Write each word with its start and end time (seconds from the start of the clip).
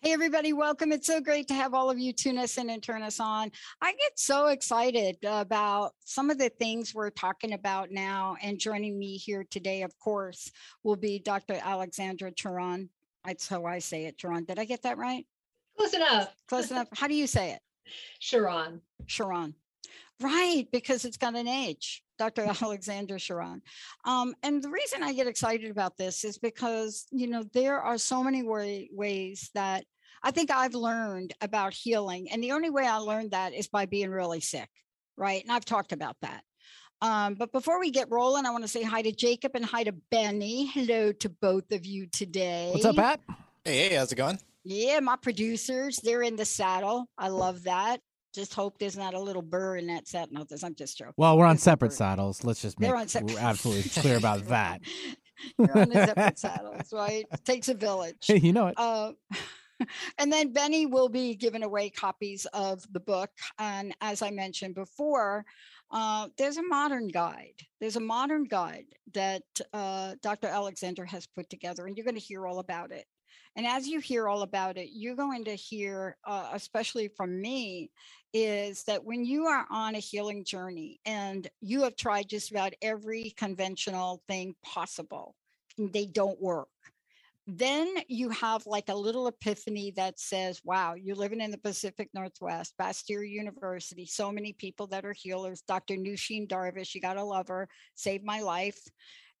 Hey, 0.00 0.12
everybody, 0.12 0.52
welcome. 0.52 0.92
It's 0.92 1.08
so 1.08 1.20
great 1.20 1.48
to 1.48 1.54
have 1.54 1.74
all 1.74 1.90
of 1.90 1.98
you 1.98 2.12
tune 2.12 2.38
us 2.38 2.56
in 2.56 2.70
and 2.70 2.80
turn 2.80 3.02
us 3.02 3.18
on. 3.18 3.50
I 3.82 3.90
get 3.90 4.12
so 4.14 4.46
excited 4.46 5.16
about 5.24 5.90
some 6.04 6.30
of 6.30 6.38
the 6.38 6.50
things 6.50 6.94
we're 6.94 7.10
talking 7.10 7.52
about 7.52 7.90
now. 7.90 8.36
And 8.40 8.60
joining 8.60 8.96
me 8.96 9.16
here 9.16 9.44
today, 9.50 9.82
of 9.82 9.98
course, 9.98 10.52
will 10.84 10.94
be 10.94 11.18
Dr. 11.18 11.58
Alexandra 11.60 12.30
Chauran. 12.30 12.90
That's 13.24 13.48
how 13.48 13.64
I 13.64 13.80
say 13.80 14.04
it, 14.04 14.16
Chauran. 14.16 14.44
Did 14.44 14.60
I 14.60 14.66
get 14.66 14.82
that 14.82 14.98
right? 14.98 15.26
Close 15.76 15.94
enough. 15.94 16.32
Close 16.46 16.70
enough. 16.70 16.86
How 16.94 17.08
do 17.08 17.14
you 17.14 17.26
say 17.26 17.50
it? 17.50 17.60
Sharon. 18.20 18.80
Sharon. 19.06 19.56
Right, 20.20 20.68
because 20.70 21.06
it's 21.06 21.16
got 21.16 21.34
an 21.34 21.48
H. 21.48 22.04
Dr. 22.18 22.42
Alexander 22.62 23.18
Chauran. 23.18 23.62
Um, 24.04 24.34
and 24.42 24.62
the 24.62 24.70
reason 24.70 25.02
I 25.02 25.12
get 25.12 25.26
excited 25.26 25.70
about 25.70 25.96
this 25.96 26.24
is 26.24 26.38
because, 26.38 27.06
you 27.10 27.28
know, 27.28 27.44
there 27.52 27.80
are 27.80 27.98
so 27.98 28.22
many 28.22 28.42
way, 28.42 28.88
ways 28.92 29.50
that 29.54 29.84
I 30.22 30.30
think 30.30 30.50
I've 30.50 30.74
learned 30.74 31.32
about 31.40 31.72
healing. 31.72 32.30
And 32.30 32.42
the 32.42 32.52
only 32.52 32.70
way 32.70 32.86
I 32.86 32.96
learned 32.96 33.30
that 33.30 33.54
is 33.54 33.68
by 33.68 33.86
being 33.86 34.10
really 34.10 34.40
sick, 34.40 34.68
right? 35.16 35.42
And 35.42 35.52
I've 35.52 35.64
talked 35.64 35.92
about 35.92 36.16
that. 36.22 36.42
Um, 37.00 37.34
but 37.34 37.52
before 37.52 37.78
we 37.78 37.90
get 37.90 38.10
rolling, 38.10 38.44
I 38.44 38.50
want 38.50 38.64
to 38.64 38.68
say 38.68 38.82
hi 38.82 39.02
to 39.02 39.12
Jacob 39.12 39.52
and 39.54 39.64
hi 39.64 39.84
to 39.84 39.92
Benny. 40.10 40.66
Hello 40.66 41.12
to 41.12 41.28
both 41.28 41.70
of 41.70 41.86
you 41.86 42.08
today. 42.08 42.70
What's 42.72 42.84
up, 42.84 42.96
Pat? 42.96 43.20
Hey, 43.64 43.88
hey, 43.88 43.94
how's 43.94 44.10
it 44.10 44.16
going? 44.16 44.40
Yeah, 44.64 44.98
my 45.00 45.16
producers, 45.16 46.00
they're 46.02 46.22
in 46.22 46.36
the 46.36 46.44
saddle. 46.44 47.08
I 47.16 47.28
love 47.28 47.64
that. 47.64 48.00
Just 48.34 48.54
hope 48.54 48.78
there's 48.78 48.96
not 48.96 49.14
a 49.14 49.18
little 49.20 49.42
burr 49.42 49.76
in 49.76 49.86
that 49.88 50.06
saddle. 50.06 50.28
No, 50.32 50.44
I'm 50.62 50.74
just 50.74 50.98
joking. 50.98 51.14
Well, 51.16 51.38
we're 51.38 51.46
on 51.46 51.56
There's 51.56 51.62
separate 51.62 51.92
saddles. 51.92 52.44
Let's 52.44 52.60
just 52.62 52.78
make 52.78 52.90
They're 52.90 53.08
separate- 53.08 53.34
we're 53.34 53.40
absolutely 53.40 53.90
clear 54.02 54.16
about 54.18 54.46
that. 54.48 54.80
You're 55.58 55.78
on 55.78 55.90
separate 55.92 56.38
saddles, 56.38 56.92
right? 56.92 57.24
It 57.32 57.44
takes 57.44 57.68
a 57.68 57.74
village. 57.74 58.26
Hey, 58.26 58.38
you 58.38 58.52
know 58.52 58.66
it. 58.68 58.74
Uh, 58.76 59.12
and 60.18 60.32
then 60.32 60.52
Benny 60.52 60.86
will 60.86 61.08
be 61.08 61.34
giving 61.36 61.62
away 61.62 61.90
copies 61.90 62.46
of 62.52 62.82
the 62.92 63.00
book. 63.00 63.30
And 63.58 63.94
as 64.00 64.22
I 64.22 64.30
mentioned 64.30 64.74
before, 64.74 65.44
uh, 65.90 66.28
there's 66.36 66.56
a 66.56 66.62
modern 66.62 67.08
guide. 67.08 67.54
There's 67.80 67.96
a 67.96 68.00
modern 68.00 68.44
guide 68.44 68.86
that 69.14 69.42
uh, 69.72 70.16
Dr. 70.22 70.48
Alexander 70.48 71.04
has 71.04 71.26
put 71.26 71.48
together, 71.48 71.86
and 71.86 71.96
you're 71.96 72.04
going 72.04 72.16
to 72.16 72.20
hear 72.20 72.46
all 72.46 72.58
about 72.58 72.90
it. 72.90 73.06
And 73.58 73.66
as 73.66 73.88
you 73.88 73.98
hear 73.98 74.28
all 74.28 74.42
about 74.42 74.78
it, 74.78 74.90
you're 74.92 75.16
going 75.16 75.44
to 75.46 75.54
hear, 75.56 76.16
uh, 76.24 76.50
especially 76.52 77.08
from 77.08 77.40
me, 77.40 77.90
is 78.32 78.84
that 78.84 79.04
when 79.04 79.24
you 79.24 79.46
are 79.46 79.66
on 79.68 79.96
a 79.96 79.98
healing 79.98 80.44
journey 80.44 81.00
and 81.04 81.48
you 81.60 81.82
have 81.82 81.96
tried 81.96 82.28
just 82.28 82.52
about 82.52 82.72
every 82.80 83.34
conventional 83.36 84.22
thing 84.28 84.54
possible, 84.64 85.34
they 85.76 86.06
don't 86.06 86.40
work 86.40 86.68
then 87.50 87.94
you 88.08 88.28
have 88.28 88.66
like 88.66 88.90
a 88.90 88.94
little 88.94 89.26
epiphany 89.26 89.90
that 89.96 90.20
says, 90.20 90.60
wow, 90.64 90.92
you're 90.92 91.16
living 91.16 91.40
in 91.40 91.50
the 91.50 91.56
Pacific 91.56 92.10
Northwest, 92.12 92.74
Bastyr 92.78 93.26
University, 93.26 94.04
so 94.04 94.30
many 94.30 94.52
people 94.52 94.86
that 94.88 95.06
are 95.06 95.14
healers. 95.14 95.62
Dr. 95.62 95.94
Nushin 95.96 96.46
Darvish, 96.46 96.94
you 96.94 97.00
got 97.00 97.14
to 97.14 97.24
love 97.24 97.48
her, 97.48 97.66
saved 97.94 98.22
my 98.22 98.42
life. 98.42 98.78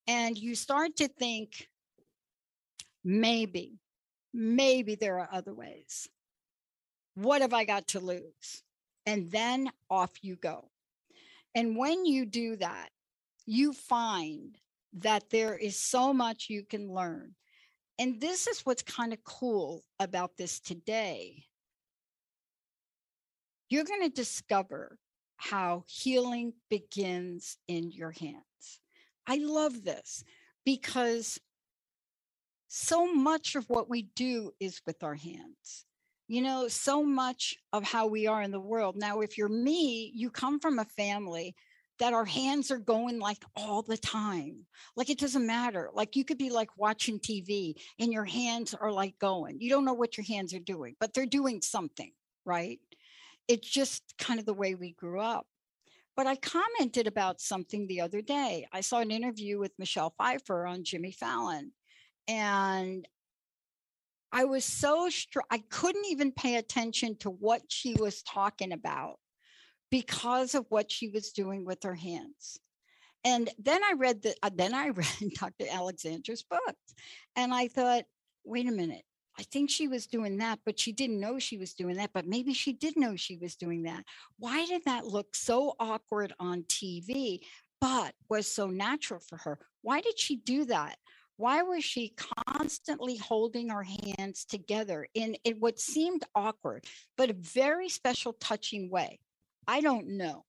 And 0.06 0.38
you 0.38 0.54
start 0.54 0.96
to 0.96 1.08
think, 1.08 1.68
maybe, 3.04 3.78
maybe 4.32 4.94
there 4.94 5.18
are 5.18 5.28
other 5.32 5.54
ways. 5.54 6.08
What 7.14 7.42
have 7.42 7.54
I 7.54 7.64
got 7.64 7.88
to 7.88 8.00
lose? 8.00 8.62
And 9.06 9.30
then 9.30 9.70
off 9.90 10.12
you 10.22 10.36
go. 10.36 10.70
And 11.54 11.76
when 11.76 12.04
you 12.04 12.26
do 12.26 12.56
that, 12.56 12.90
you 13.46 13.72
find 13.72 14.56
that 14.92 15.30
there 15.30 15.56
is 15.56 15.78
so 15.78 16.12
much 16.12 16.48
you 16.48 16.62
can 16.64 16.92
learn 16.92 17.34
and 17.98 18.20
this 18.20 18.46
is 18.46 18.60
what's 18.60 18.82
kind 18.82 19.12
of 19.12 19.24
cool 19.24 19.82
about 19.98 20.36
this 20.36 20.60
today. 20.60 21.44
You're 23.68 23.84
going 23.84 24.02
to 24.02 24.08
discover 24.08 24.98
how 25.36 25.84
healing 25.88 26.52
begins 26.70 27.58
in 27.66 27.90
your 27.90 28.12
hands. 28.12 28.80
I 29.26 29.38
love 29.38 29.84
this 29.84 30.24
because 30.64 31.40
so 32.68 33.12
much 33.12 33.56
of 33.56 33.68
what 33.68 33.88
we 33.88 34.02
do 34.14 34.52
is 34.60 34.80
with 34.86 35.02
our 35.02 35.14
hands. 35.14 35.86
You 36.28 36.42
know, 36.42 36.68
so 36.68 37.02
much 37.02 37.56
of 37.72 37.84
how 37.84 38.06
we 38.06 38.26
are 38.26 38.42
in 38.42 38.50
the 38.50 38.60
world. 38.60 38.96
Now, 38.96 39.20
if 39.20 39.38
you're 39.38 39.48
me, 39.48 40.12
you 40.14 40.30
come 40.30 40.60
from 40.60 40.78
a 40.78 40.84
family 40.84 41.54
that 41.98 42.12
our 42.12 42.26
hands 42.26 42.70
are 42.70 42.78
going 42.78 43.18
like 43.18 43.42
all 43.56 43.82
the 43.82 43.96
time. 43.96 44.66
Like 44.94 45.10
it 45.10 45.18
doesn't 45.18 45.46
matter. 45.46 45.90
Like 45.94 46.16
you 46.16 46.24
could 46.24 46.38
be 46.38 46.50
like 46.50 46.68
watching 46.76 47.18
TV 47.18 47.74
and 47.98 48.12
your 48.12 48.26
hands 48.26 48.74
are 48.74 48.92
like 48.92 49.18
going. 49.18 49.60
You 49.60 49.70
don't 49.70 49.84
know 49.84 49.94
what 49.94 50.16
your 50.16 50.24
hands 50.24 50.54
are 50.54 50.60
doing, 50.60 50.94
but 51.00 51.12
they're 51.12 51.26
doing 51.26 51.60
something, 51.62 52.12
right? 52.44 52.78
It's 53.48 53.68
just 53.68 54.02
kind 54.18 54.38
of 54.38 54.46
the 54.46 54.54
way 54.54 54.74
we 54.74 54.92
grew 54.92 55.20
up. 55.20 55.46
But 56.16 56.26
I 56.26 56.36
commented 56.36 57.06
about 57.06 57.40
something 57.40 57.86
the 57.86 58.00
other 58.00 58.20
day. 58.20 58.66
I 58.72 58.80
saw 58.80 58.98
an 58.98 59.10
interview 59.10 59.58
with 59.58 59.72
Michelle 59.78 60.14
Pfeiffer 60.18 60.66
on 60.66 60.84
Jimmy 60.84 61.12
Fallon. 61.12 61.72
And 62.28 63.08
I 64.30 64.44
was 64.44 64.64
so 64.64 65.08
str- 65.08 65.40
I 65.50 65.62
couldn't 65.70 66.04
even 66.06 66.32
pay 66.32 66.56
attention 66.56 67.16
to 67.20 67.30
what 67.30 67.62
she 67.68 67.94
was 67.94 68.22
talking 68.22 68.72
about 68.72 69.18
because 69.90 70.54
of 70.54 70.66
what 70.68 70.92
she 70.92 71.08
was 71.08 71.32
doing 71.32 71.64
with 71.64 71.82
her 71.82 71.94
hands. 71.94 72.58
And 73.24 73.50
then 73.58 73.82
I 73.82 73.94
read 73.96 74.22
the 74.22 74.34
uh, 74.42 74.50
then 74.54 74.74
I 74.74 74.88
read 74.94 75.32
Dr. 75.34 75.64
Alexander's 75.70 76.42
book 76.42 76.76
and 77.36 77.52
I 77.52 77.68
thought, 77.68 78.04
wait 78.44 78.68
a 78.68 78.72
minute. 78.72 79.02
I 79.38 79.44
think 79.44 79.70
she 79.70 79.86
was 79.86 80.06
doing 80.06 80.38
that, 80.38 80.58
but 80.66 80.80
she 80.80 80.92
didn't 80.92 81.20
know 81.20 81.38
she 81.38 81.58
was 81.58 81.72
doing 81.72 81.96
that. 81.96 82.10
But 82.12 82.26
maybe 82.26 82.52
she 82.52 82.72
did 82.72 82.96
know 82.96 83.14
she 83.14 83.36
was 83.36 83.54
doing 83.54 83.84
that. 83.84 84.04
Why 84.38 84.66
did 84.66 84.84
that 84.84 85.06
look 85.06 85.36
so 85.36 85.74
awkward 85.78 86.32
on 86.40 86.64
TV, 86.64 87.40
but 87.80 88.14
was 88.28 88.52
so 88.52 88.66
natural 88.66 89.20
for 89.20 89.36
her? 89.38 89.60
Why 89.82 90.00
did 90.00 90.18
she 90.18 90.36
do 90.36 90.64
that? 90.66 90.96
Why 91.38 91.62
was 91.62 91.84
she 91.84 92.14
constantly 92.48 93.16
holding 93.16 93.68
her 93.68 93.84
hands 93.84 94.44
together 94.44 95.06
in, 95.14 95.36
in 95.44 95.58
what 95.60 95.78
seemed 95.78 96.24
awkward, 96.34 96.84
but 97.16 97.30
a 97.30 97.34
very 97.34 97.88
special, 97.88 98.32
touching 98.32 98.90
way? 98.90 99.20
I 99.64 99.80
don't 99.80 100.08
know. 100.16 100.44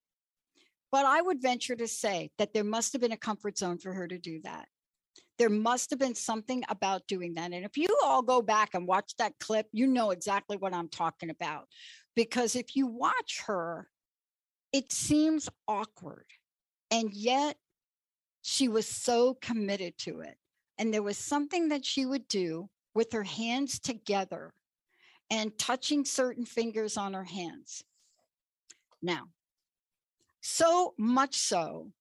But 0.91 1.05
I 1.05 1.21
would 1.21 1.43
venture 1.43 1.75
to 1.75 1.87
say 1.87 2.31
that 2.39 2.55
there 2.55 2.63
must 2.63 2.93
have 2.93 3.03
been 3.03 3.11
a 3.11 3.17
comfort 3.17 3.59
zone 3.59 3.77
for 3.77 3.93
her 3.93 4.07
to 4.07 4.17
do 4.17 4.41
that. 4.41 4.67
There 5.37 5.51
must 5.51 5.91
have 5.91 5.99
been 5.99 6.15
something 6.15 6.63
about 6.69 7.05
doing 7.07 7.35
that. 7.35 7.53
And 7.53 7.63
if 7.63 7.77
you 7.77 7.87
all 8.03 8.23
go 8.23 8.41
back 8.41 8.73
and 8.73 8.87
watch 8.87 9.13
that 9.19 9.37
clip, 9.39 9.67
you 9.71 9.85
know 9.85 10.09
exactly 10.09 10.57
what 10.57 10.73
I'm 10.73 10.89
talking 10.89 11.29
about. 11.29 11.67
Because 12.15 12.55
if 12.55 12.75
you 12.75 12.87
watch 12.87 13.43
her, 13.45 13.87
it 14.73 14.91
seems 14.91 15.49
awkward. 15.67 16.25
And 16.89 17.13
yet 17.13 17.57
she 18.41 18.67
was 18.67 18.87
so 18.87 19.35
committed 19.35 19.95
to 19.99 20.21
it. 20.21 20.35
And 20.79 20.93
there 20.93 21.03
was 21.03 21.17
something 21.17 21.69
that 21.69 21.85
she 21.85 22.05
would 22.05 22.27
do 22.29 22.69
with 22.95 23.11
her 23.11 23.23
hands 23.23 23.79
together 23.79 24.53
and 25.29 25.55
touching 25.59 26.05
certain 26.05 26.45
fingers 26.45 26.97
on 26.97 27.13
her 27.13 27.25
hands. 27.25 27.83
Now, 29.01 29.27
so 30.41 30.93
much 30.97 31.35
so 31.35 31.91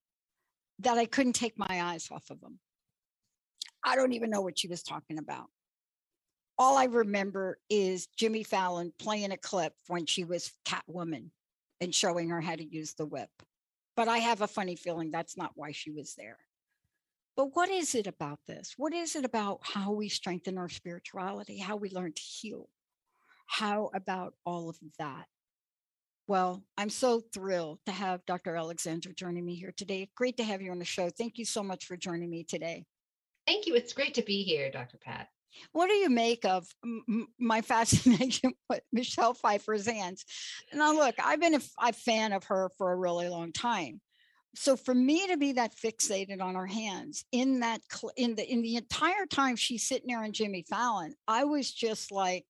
that 0.78 0.96
I 0.96 1.04
couldn't 1.06 1.34
take 1.34 1.58
my 1.58 1.66
eyes 1.68 2.08
off 2.10 2.30
of 2.30 2.40
them. 2.40 2.60
I 3.84 3.96
don't 3.96 4.12
even 4.12 4.30
know 4.30 4.40
what 4.40 4.58
she 4.58 4.68
was 4.68 4.82
talking 4.82 5.18
about. 5.18 5.46
All 6.56 6.76
I 6.76 6.84
remember 6.84 7.58
is 7.68 8.08
Jimmy 8.16 8.42
Fallon 8.42 8.92
playing 8.98 9.32
a 9.32 9.36
clip 9.36 9.74
when 9.88 10.06
she 10.06 10.24
was 10.24 10.52
Catwoman 10.64 11.30
and 11.80 11.94
showing 11.94 12.28
her 12.30 12.40
how 12.40 12.56
to 12.56 12.64
use 12.64 12.94
the 12.94 13.06
whip. 13.06 13.30
But 13.96 14.08
I 14.08 14.18
have 14.18 14.40
a 14.40 14.48
funny 14.48 14.76
feeling 14.76 15.10
that's 15.10 15.36
not 15.36 15.52
why 15.54 15.72
she 15.72 15.90
was 15.90 16.14
there. 16.14 16.38
But 17.38 17.54
what 17.54 17.70
is 17.70 17.94
it 17.94 18.08
about 18.08 18.40
this? 18.48 18.74
What 18.76 18.92
is 18.92 19.14
it 19.14 19.24
about 19.24 19.60
how 19.62 19.92
we 19.92 20.08
strengthen 20.08 20.58
our 20.58 20.68
spirituality, 20.68 21.58
how 21.58 21.76
we 21.76 21.88
learn 21.88 22.12
to 22.12 22.20
heal, 22.20 22.68
How 23.46 23.90
about 23.94 24.34
all 24.44 24.68
of 24.68 24.76
that? 24.98 25.26
Well, 26.26 26.64
I'm 26.76 26.90
so 26.90 27.20
thrilled 27.32 27.78
to 27.86 27.92
have 27.92 28.26
Dr. 28.26 28.56
Alexander 28.56 29.12
joining 29.12 29.46
me 29.46 29.54
here 29.54 29.72
today. 29.74 30.10
Great 30.16 30.36
to 30.38 30.44
have 30.44 30.60
you 30.60 30.72
on 30.72 30.80
the 30.80 30.84
show. 30.84 31.10
Thank 31.10 31.38
you 31.38 31.44
so 31.44 31.62
much 31.62 31.86
for 31.86 31.96
joining 31.96 32.28
me 32.28 32.42
today. 32.42 32.84
Thank 33.46 33.68
you. 33.68 33.76
It's 33.76 33.92
great 33.92 34.14
to 34.14 34.22
be 34.22 34.42
here, 34.42 34.68
Dr. 34.72 34.98
Pat. 34.98 35.28
What 35.70 35.86
do 35.86 35.94
you 35.94 36.10
make 36.10 36.44
of 36.44 36.66
my 37.38 37.60
fascination 37.72 38.54
with 38.68 38.82
Michelle 38.92 39.34
Pfeiffer's 39.34 39.86
hands? 39.86 40.24
Now, 40.74 40.92
look, 40.92 41.14
I've 41.24 41.40
been 41.40 41.54
a, 41.54 41.60
a 41.80 41.92
fan 41.92 42.32
of 42.32 42.42
her 42.46 42.68
for 42.78 42.90
a 42.90 42.96
really 42.96 43.28
long 43.28 43.52
time. 43.52 44.00
So 44.54 44.76
for 44.76 44.94
me 44.94 45.26
to 45.28 45.36
be 45.36 45.52
that 45.52 45.76
fixated 45.76 46.42
on 46.42 46.54
her 46.54 46.66
hands 46.66 47.24
in 47.32 47.60
that 47.60 47.80
in 48.16 48.34
the 48.34 48.50
in 48.50 48.62
the 48.62 48.76
entire 48.76 49.26
time 49.26 49.56
she's 49.56 49.86
sitting 49.86 50.08
there 50.08 50.22
on 50.22 50.32
Jimmy 50.32 50.64
Fallon, 50.68 51.14
I 51.26 51.44
was 51.44 51.70
just 51.70 52.10
like, 52.10 52.46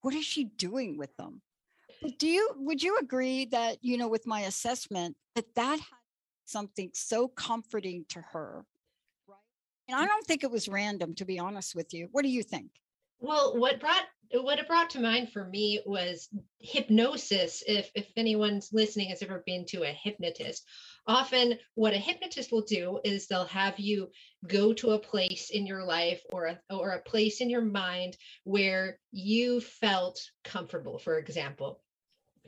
what 0.00 0.14
is 0.14 0.24
she 0.24 0.44
doing 0.44 0.96
with 0.96 1.14
them? 1.16 1.42
But 2.02 2.18
do 2.18 2.26
you 2.26 2.50
would 2.56 2.82
you 2.82 2.98
agree 2.98 3.44
that 3.46 3.78
you 3.82 3.96
know 3.98 4.08
with 4.08 4.26
my 4.26 4.40
assessment 4.40 5.16
that 5.34 5.54
that 5.54 5.78
had 5.78 5.98
something 6.46 6.90
so 6.94 7.28
comforting 7.28 8.04
to 8.08 8.20
her 8.32 8.64
right? 9.28 9.36
and 9.88 9.98
I 9.98 10.04
mm. 10.04 10.08
don't 10.08 10.26
think 10.26 10.42
it 10.42 10.50
was 10.50 10.68
random, 10.68 11.14
to 11.16 11.24
be 11.24 11.38
honest 11.38 11.74
with 11.74 11.92
you. 11.92 12.08
What 12.12 12.22
do 12.22 12.30
you 12.30 12.42
think? 12.42 12.70
Well, 13.20 13.58
what 13.58 13.80
brought 13.80 14.06
what 14.32 14.58
it 14.58 14.68
brought 14.68 14.90
to 14.90 15.00
mind 15.00 15.32
for 15.32 15.44
me 15.44 15.80
was 15.84 16.28
hypnosis. 16.58 17.62
If 17.66 17.90
if 17.94 18.06
anyone's 18.16 18.70
listening 18.72 19.08
has 19.10 19.22
ever 19.22 19.42
been 19.44 19.64
to 19.66 19.82
a 19.82 19.92
hypnotist, 19.92 20.64
often 21.06 21.58
what 21.74 21.94
a 21.94 21.98
hypnotist 21.98 22.52
will 22.52 22.62
do 22.62 23.00
is 23.04 23.26
they'll 23.26 23.44
have 23.46 23.78
you 23.78 24.10
go 24.46 24.72
to 24.74 24.92
a 24.92 24.98
place 24.98 25.50
in 25.50 25.66
your 25.66 25.84
life 25.84 26.22
or 26.32 26.46
a, 26.46 26.60
or 26.70 26.90
a 26.90 27.02
place 27.02 27.40
in 27.40 27.50
your 27.50 27.64
mind 27.64 28.16
where 28.44 28.98
you 29.10 29.60
felt 29.60 30.20
comfortable. 30.44 30.98
For 30.98 31.18
example, 31.18 31.82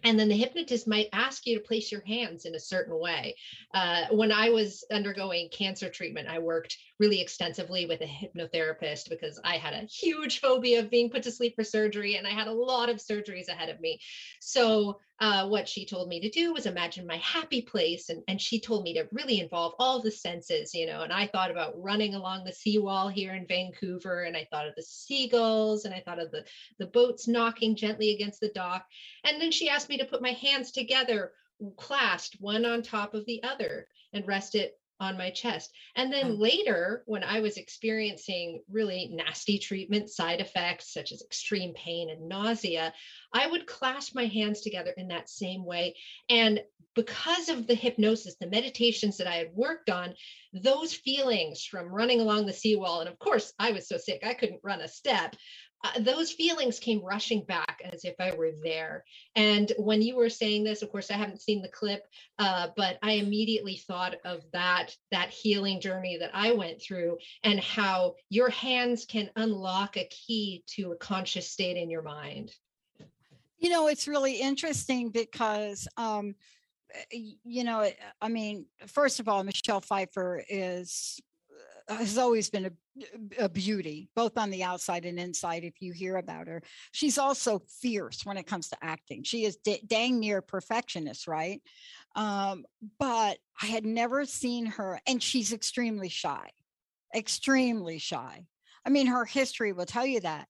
and 0.05 0.19
then 0.19 0.29
the 0.29 0.37
hypnotist 0.37 0.89
might 0.89 1.09
ask 1.13 1.47
you 1.47 1.59
to 1.59 1.65
place 1.65 1.93
your 1.93 2.05
hands 2.05 2.45
in 2.45 2.55
a 2.55 2.61
certain 2.61 2.99
way. 2.99 3.37
Uh, 3.73 4.07
when 4.11 4.33
I 4.33 4.51
was 4.51 4.85
undergoing 4.91 5.49
cancer 5.51 5.89
treatment, 5.89 6.29
I 6.29 6.41
worked 6.41 6.77
really 7.03 7.21
extensively 7.21 7.85
with 7.85 8.01
a 8.01 8.05
hypnotherapist 8.05 9.11
because 9.11 9.41
I 9.43 9.57
had 9.57 9.75
a 9.75 9.87
huge 9.87 10.39
phobia 10.39 10.79
of 10.79 10.89
being 10.89 11.11
put 11.11 11.25
to 11.25 11.33
sleep 11.33 11.57
for 11.57 11.65
surgery 11.65 12.15
and 12.15 12.29
I 12.29 12.31
had 12.31 12.47
a 12.47 12.53
lot 12.53 12.89
of 12.89 12.99
surgeries 12.99 13.49
ahead 13.49 13.71
of 13.71 13.81
me. 13.81 13.99
So 14.41 15.01
uh, 15.19 15.49
what 15.49 15.69
she 15.69 15.85
told 15.85 16.09
me 16.09 16.21
to 16.21 16.31
do 16.31 16.53
was 16.53 16.65
imagine 16.65 17.05
my 17.05 17.17
happy 17.17 17.61
place. 17.61 18.09
And, 18.09 18.23
and 18.29 18.41
she 18.41 18.61
told 18.61 18.85
me 18.85 18.95
to 18.95 19.09
really 19.11 19.41
involve 19.41 19.75
all 19.81 20.01
the 20.01 20.13
senses, 20.13 20.75
you 20.75 20.87
know, 20.87 21.03
and 21.03 21.13
I 21.13 21.27
thought 21.27 21.51
about 21.51 21.75
running 21.77 22.15
along 22.15 22.45
the 22.45 22.53
seawall 22.53 23.09
here 23.09 23.35
in 23.35 23.49
Vancouver. 23.49 24.23
And 24.23 24.37
I 24.37 24.47
thought 24.53 24.69
of 24.69 24.75
the 24.77 24.85
seagulls 24.85 25.85
and 25.85 25.93
I 25.93 26.03
thought 26.07 26.21
of 26.21 26.31
the, 26.31 26.45
the 26.79 26.87
boats 26.87 27.27
knocking 27.27 27.75
gently 27.75 28.15
against 28.15 28.39
the 28.39 28.53
dock. 28.55 28.87
And 29.25 29.43
then 29.43 29.51
she 29.51 29.69
asked 29.69 29.89
me 29.89 29.99
to 29.99 30.05
put 30.05 30.23
my 30.23 30.35
hands 30.35 30.71
together 30.71 31.33
clasped 31.77 32.37
one 32.41 32.65
on 32.65 32.83
top 32.83 33.15
of 33.15 33.27
the 33.27 33.43
other 33.43 33.89
and 34.13 34.27
rest 34.27 34.55
it 34.55 34.79
on 35.03 35.19
my 35.19 35.31
chest. 35.31 35.73
And 35.97 36.13
then 36.13 36.27
oh. 36.27 36.35
later, 36.35 37.03
when 37.07 37.25
I 37.25 37.41
was 37.41 37.57
experiencing 37.57 38.63
really 38.71 39.11
nasty 39.13 39.59
treatment 39.59 40.09
side 40.09 40.41
effects, 40.41 40.95
such 40.95 41.11
as 41.11 41.23
extreme 41.23 41.75
pain 41.75 42.09
and 42.09 42.29
nausea, 42.29 42.95
I 43.33 43.49
would 43.49 43.67
clasp 43.67 44.15
my 44.15 44.27
hands 44.27 44.61
together 44.61 44.95
in 44.97 45.09
that 45.09 45.29
same 45.29 45.65
way. 45.65 45.97
And 46.31 46.61
because 46.95 47.49
of 47.49 47.67
the 47.67 47.75
hypnosis, 47.75 48.37
the 48.37 48.47
meditations 48.47 49.17
that 49.17 49.27
I 49.27 49.37
had 49.37 49.55
worked 49.55 49.91
on, 49.91 50.15
those 50.53 50.93
feelings 50.95 51.65
from 51.65 51.89
running 51.89 52.21
along 52.21 52.47
the 52.47 52.53
seawall, 52.53 53.01
and 53.01 53.09
of 53.09 53.19
course, 53.19 53.53
I 53.59 53.73
was 53.73 53.89
so 53.89 53.97
sick, 53.97 54.21
I 54.25 54.35
couldn't 54.35 54.61
run 54.63 54.83
a 54.83 54.89
step 54.89 55.35
uh, 55.85 56.01
those 56.01 56.31
feelings 56.31 56.79
came 56.79 57.05
rushing 57.05 57.45
back 57.45 57.83
as 57.85 58.05
if 58.05 58.15
I 58.21 58.35
were 58.35 58.53
there. 58.63 59.05
And 59.35 59.73
when 59.79 60.01
you 60.01 60.17
were 60.17 60.29
saying 60.29 60.63
this, 60.63 60.83
of 60.83 60.91
course, 60.91 61.11
I 61.11 61.15
haven't 61.15 61.43
seen 61.43 61.61
the 61.61 61.69
clip, 61.69 62.07
uh, 62.39 62.69
but 62.77 62.99
I 63.03 63.13
immediately 63.13 63.77
thought 63.77 64.15
of 64.25 64.43
that 64.53 64.95
that 65.11 65.31
healing 65.31 65.81
journey 65.81 66.19
that 66.19 66.31
I 66.33 66.53
went 66.53 66.81
through, 66.81 67.19
and 67.43 67.59
how 67.59 68.15
your 68.31 68.51
hands 68.51 69.05
can 69.05 69.31
unlock 69.37 69.97
a 69.97 70.09
key 70.09 70.63
to 70.69 70.93
a 70.93 70.97
conscious 70.97 71.51
state 71.51 71.77
in 71.77 71.91
your 71.91 72.03
mind. 72.03 72.53
You 73.59 73.71
know, 73.71 73.89
it's 73.89 74.09
really 74.09 74.37
interesting 74.37 75.11
because. 75.11 75.89
Um, 75.97 76.35
you 77.11 77.65
know, 77.65 77.91
I 78.21 78.29
mean, 78.29 78.67
first 78.87 79.19
of 79.19 79.27
all, 79.27 79.43
Michelle 79.45 79.81
Pfeiffer 79.81 80.45
is 80.47 81.19
has 81.89 82.19
always 82.19 82.51
been 82.51 82.67
a, 82.67 82.71
a, 83.39 83.49
beauty, 83.49 84.09
both 84.15 84.37
on 84.37 84.51
the 84.51 84.63
outside 84.63 85.05
and 85.05 85.19
inside. 85.19 85.65
If 85.65 85.81
you 85.81 85.93
hear 85.93 86.17
about 86.17 86.49
her, 86.49 86.63
she's 86.93 87.19
also 87.19 87.63
fierce 87.81 88.25
when 88.25 88.37
it 88.37 88.47
comes 88.47 88.69
to 88.69 88.77
acting. 88.83 89.23
She 89.23 89.45
is 89.45 89.57
d- 89.57 89.83
dang 89.87 90.21
near 90.21 90.43
perfectionist, 90.43 91.27
right? 91.27 91.63
Um, 92.15 92.65
but 92.99 93.39
I 93.61 93.67
had 93.67 93.87
never 93.87 94.25
seen 94.25 94.67
her, 94.67 95.01
and 95.07 95.23
she's 95.23 95.53
extremely 95.53 96.09
shy, 96.09 96.51
extremely 97.15 97.99
shy. 97.99 98.47
I 98.85 98.91
mean, 98.91 99.07
her 99.07 99.25
history 99.25 99.73
will 99.73 99.87
tell 99.87 100.07
you 100.07 100.21
that. 100.21 100.49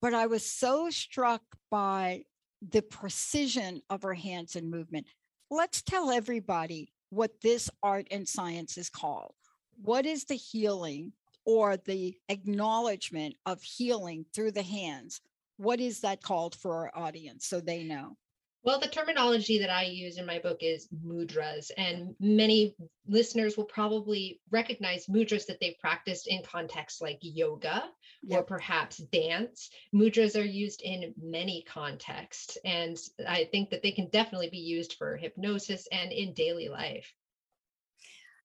But 0.00 0.14
I 0.14 0.26
was 0.26 0.46
so 0.46 0.88
struck 0.88 1.42
by 1.70 2.22
the 2.66 2.82
precision 2.82 3.82
of 3.90 4.02
her 4.02 4.14
hands 4.14 4.56
and 4.56 4.70
movement. 4.70 5.06
Let's 5.50 5.82
tell 5.82 6.10
everybody 6.10 6.92
what 7.10 7.32
this 7.42 7.68
art 7.82 8.06
and 8.10 8.26
science 8.26 8.78
is 8.78 8.88
called 8.88 9.34
what 9.82 10.06
is 10.06 10.24
the 10.24 10.34
healing 10.34 11.12
or 11.50 11.76
the 11.76 12.16
acknowledgement 12.28 13.34
of 13.44 13.60
healing 13.60 14.24
through 14.32 14.52
the 14.52 14.62
hands? 14.62 15.20
What 15.56 15.80
is 15.80 16.00
that 16.00 16.22
called 16.22 16.54
for 16.54 16.76
our 16.76 16.90
audience 16.94 17.46
so 17.46 17.60
they 17.60 17.82
know? 17.82 18.16
Well, 18.62 18.78
the 18.78 18.88
terminology 18.88 19.58
that 19.58 19.70
I 19.70 19.84
use 19.84 20.16
in 20.16 20.26
my 20.26 20.38
book 20.38 20.58
is 20.60 20.86
mudras, 21.04 21.70
and 21.76 22.14
many 22.20 22.76
listeners 23.08 23.56
will 23.56 23.64
probably 23.64 24.40
recognize 24.50 25.06
mudras 25.06 25.46
that 25.46 25.58
they've 25.60 25.78
practiced 25.80 26.28
in 26.28 26.42
contexts 26.44 27.00
like 27.00 27.18
yoga 27.22 27.90
yep. 28.22 28.38
or 28.38 28.42
perhaps 28.44 28.98
dance. 28.98 29.70
Mudras 29.94 30.38
are 30.38 30.44
used 30.44 30.82
in 30.82 31.14
many 31.20 31.64
contexts, 31.66 32.58
and 32.64 32.96
I 33.26 33.48
think 33.50 33.70
that 33.70 33.82
they 33.82 33.92
can 33.92 34.08
definitely 34.10 34.50
be 34.50 34.58
used 34.58 34.92
for 34.98 35.16
hypnosis 35.16 35.88
and 35.90 36.12
in 36.12 36.34
daily 36.34 36.68
life 36.68 37.12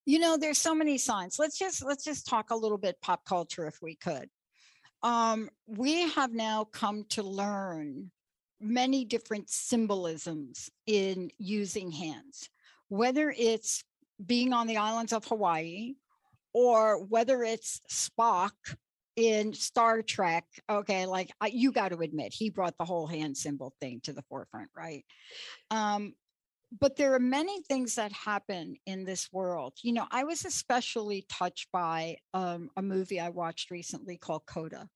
you 0.05 0.19
know 0.19 0.37
there's 0.37 0.57
so 0.57 0.75
many 0.75 0.97
signs. 0.97 1.39
Let's 1.39 1.57
just 1.57 1.83
let's 1.83 2.03
just 2.03 2.27
talk 2.27 2.51
a 2.51 2.55
little 2.55 2.77
bit 2.77 3.01
pop 3.01 3.25
culture 3.25 3.67
if 3.67 3.81
we 3.81 3.95
could. 3.95 4.29
Um, 5.03 5.49
we 5.67 6.09
have 6.09 6.33
now 6.33 6.63
come 6.63 7.05
to 7.09 7.23
learn 7.23 8.11
many 8.59 9.05
different 9.05 9.49
symbolisms 9.49 10.69
in 10.87 11.29
using 11.37 11.91
hands 11.91 12.49
whether 12.89 13.33
it's 13.35 13.83
being 14.23 14.53
on 14.53 14.67
the 14.67 14.77
islands 14.77 15.13
of 15.13 15.25
hawaii 15.25 15.95
or 16.53 17.03
whether 17.03 17.43
it's 17.43 17.81
spock 17.91 18.51
in 19.15 19.53
Star 19.53 20.01
Trek, 20.01 20.45
okay, 20.69 21.05
like 21.05 21.31
you 21.49 21.71
got 21.71 21.89
to 21.89 21.99
admit, 21.99 22.33
he 22.33 22.49
brought 22.49 22.77
the 22.77 22.85
whole 22.85 23.07
hand 23.07 23.37
symbol 23.37 23.73
thing 23.79 24.01
to 24.03 24.13
the 24.13 24.23
forefront, 24.23 24.69
right? 24.75 25.05
Um, 25.71 26.13
but 26.79 26.95
there 26.95 27.13
are 27.13 27.19
many 27.19 27.61
things 27.61 27.95
that 27.95 28.11
happen 28.11 28.75
in 28.85 29.05
this 29.05 29.29
world. 29.31 29.73
You 29.81 29.93
know, 29.93 30.07
I 30.11 30.23
was 30.23 30.45
especially 30.45 31.25
touched 31.29 31.71
by 31.71 32.17
um, 32.33 32.69
a 32.75 32.81
movie 32.81 33.19
I 33.19 33.29
watched 33.29 33.71
recently 33.71 34.17
called 34.17 34.45
Coda. 34.45 34.89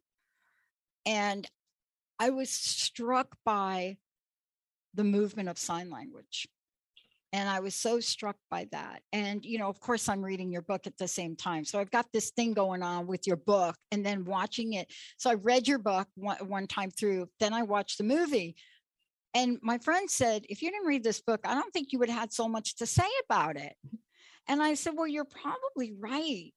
And 1.06 1.48
I 2.20 2.32
was 2.32 2.50
struck 2.50 3.36
by 3.46 3.98
the 4.94 5.04
movement 5.04 5.50
of 5.50 5.58
sign 5.58 5.90
language. 5.90 6.48
And 7.32 7.48
I 7.48 7.60
was 7.60 7.76
so 7.76 8.00
struck 8.00 8.38
by 8.50 8.68
that. 8.72 9.04
And, 9.14 9.46
you 9.46 9.60
know, 9.60 9.70
of 9.70 9.80
course, 9.80 10.10
I'm 10.10 10.26
reading 10.26 10.52
your 10.52 10.64
book 10.64 10.88
at 10.88 10.98
the 10.98 11.08
same 11.08 11.36
time. 11.36 11.64
So 11.64 11.80
I've 11.80 11.92
got 11.92 12.08
this 12.12 12.32
thing 12.32 12.54
going 12.54 12.82
on 12.82 13.06
with 13.06 13.28
your 13.28 13.38
book 13.38 13.76
and 13.92 14.04
then 14.04 14.26
watching 14.26 14.74
it. 14.74 14.92
So 15.18 15.30
I 15.30 15.36
read 15.36 15.68
your 15.68 15.78
book 15.78 16.08
one, 16.16 16.38
one 16.48 16.66
time 16.66 16.90
through, 16.90 17.30
then 17.40 17.54
I 17.54 17.62
watched 17.62 18.00
the 18.00 18.04
movie. 18.04 18.56
And 19.34 19.60
my 19.62 19.78
friend 19.78 20.10
said, 20.10 20.46
if 20.50 20.62
you 20.62 20.72
didn't 20.72 20.88
read 20.88 21.04
this 21.04 21.22
book, 21.22 21.42
I 21.44 21.54
don't 21.54 21.72
think 21.72 21.92
you 21.92 22.00
would 22.00 22.10
have 22.10 22.20
had 22.20 22.34
so 22.34 22.48
much 22.48 22.76
to 22.78 22.86
say 22.86 23.08
about 23.26 23.58
it. 23.58 23.74
And 24.48 24.64
I 24.64 24.74
said, 24.74 24.94
well, 24.96 25.08
you're 25.08 25.26
probably 25.26 25.94
right. 26.00 26.52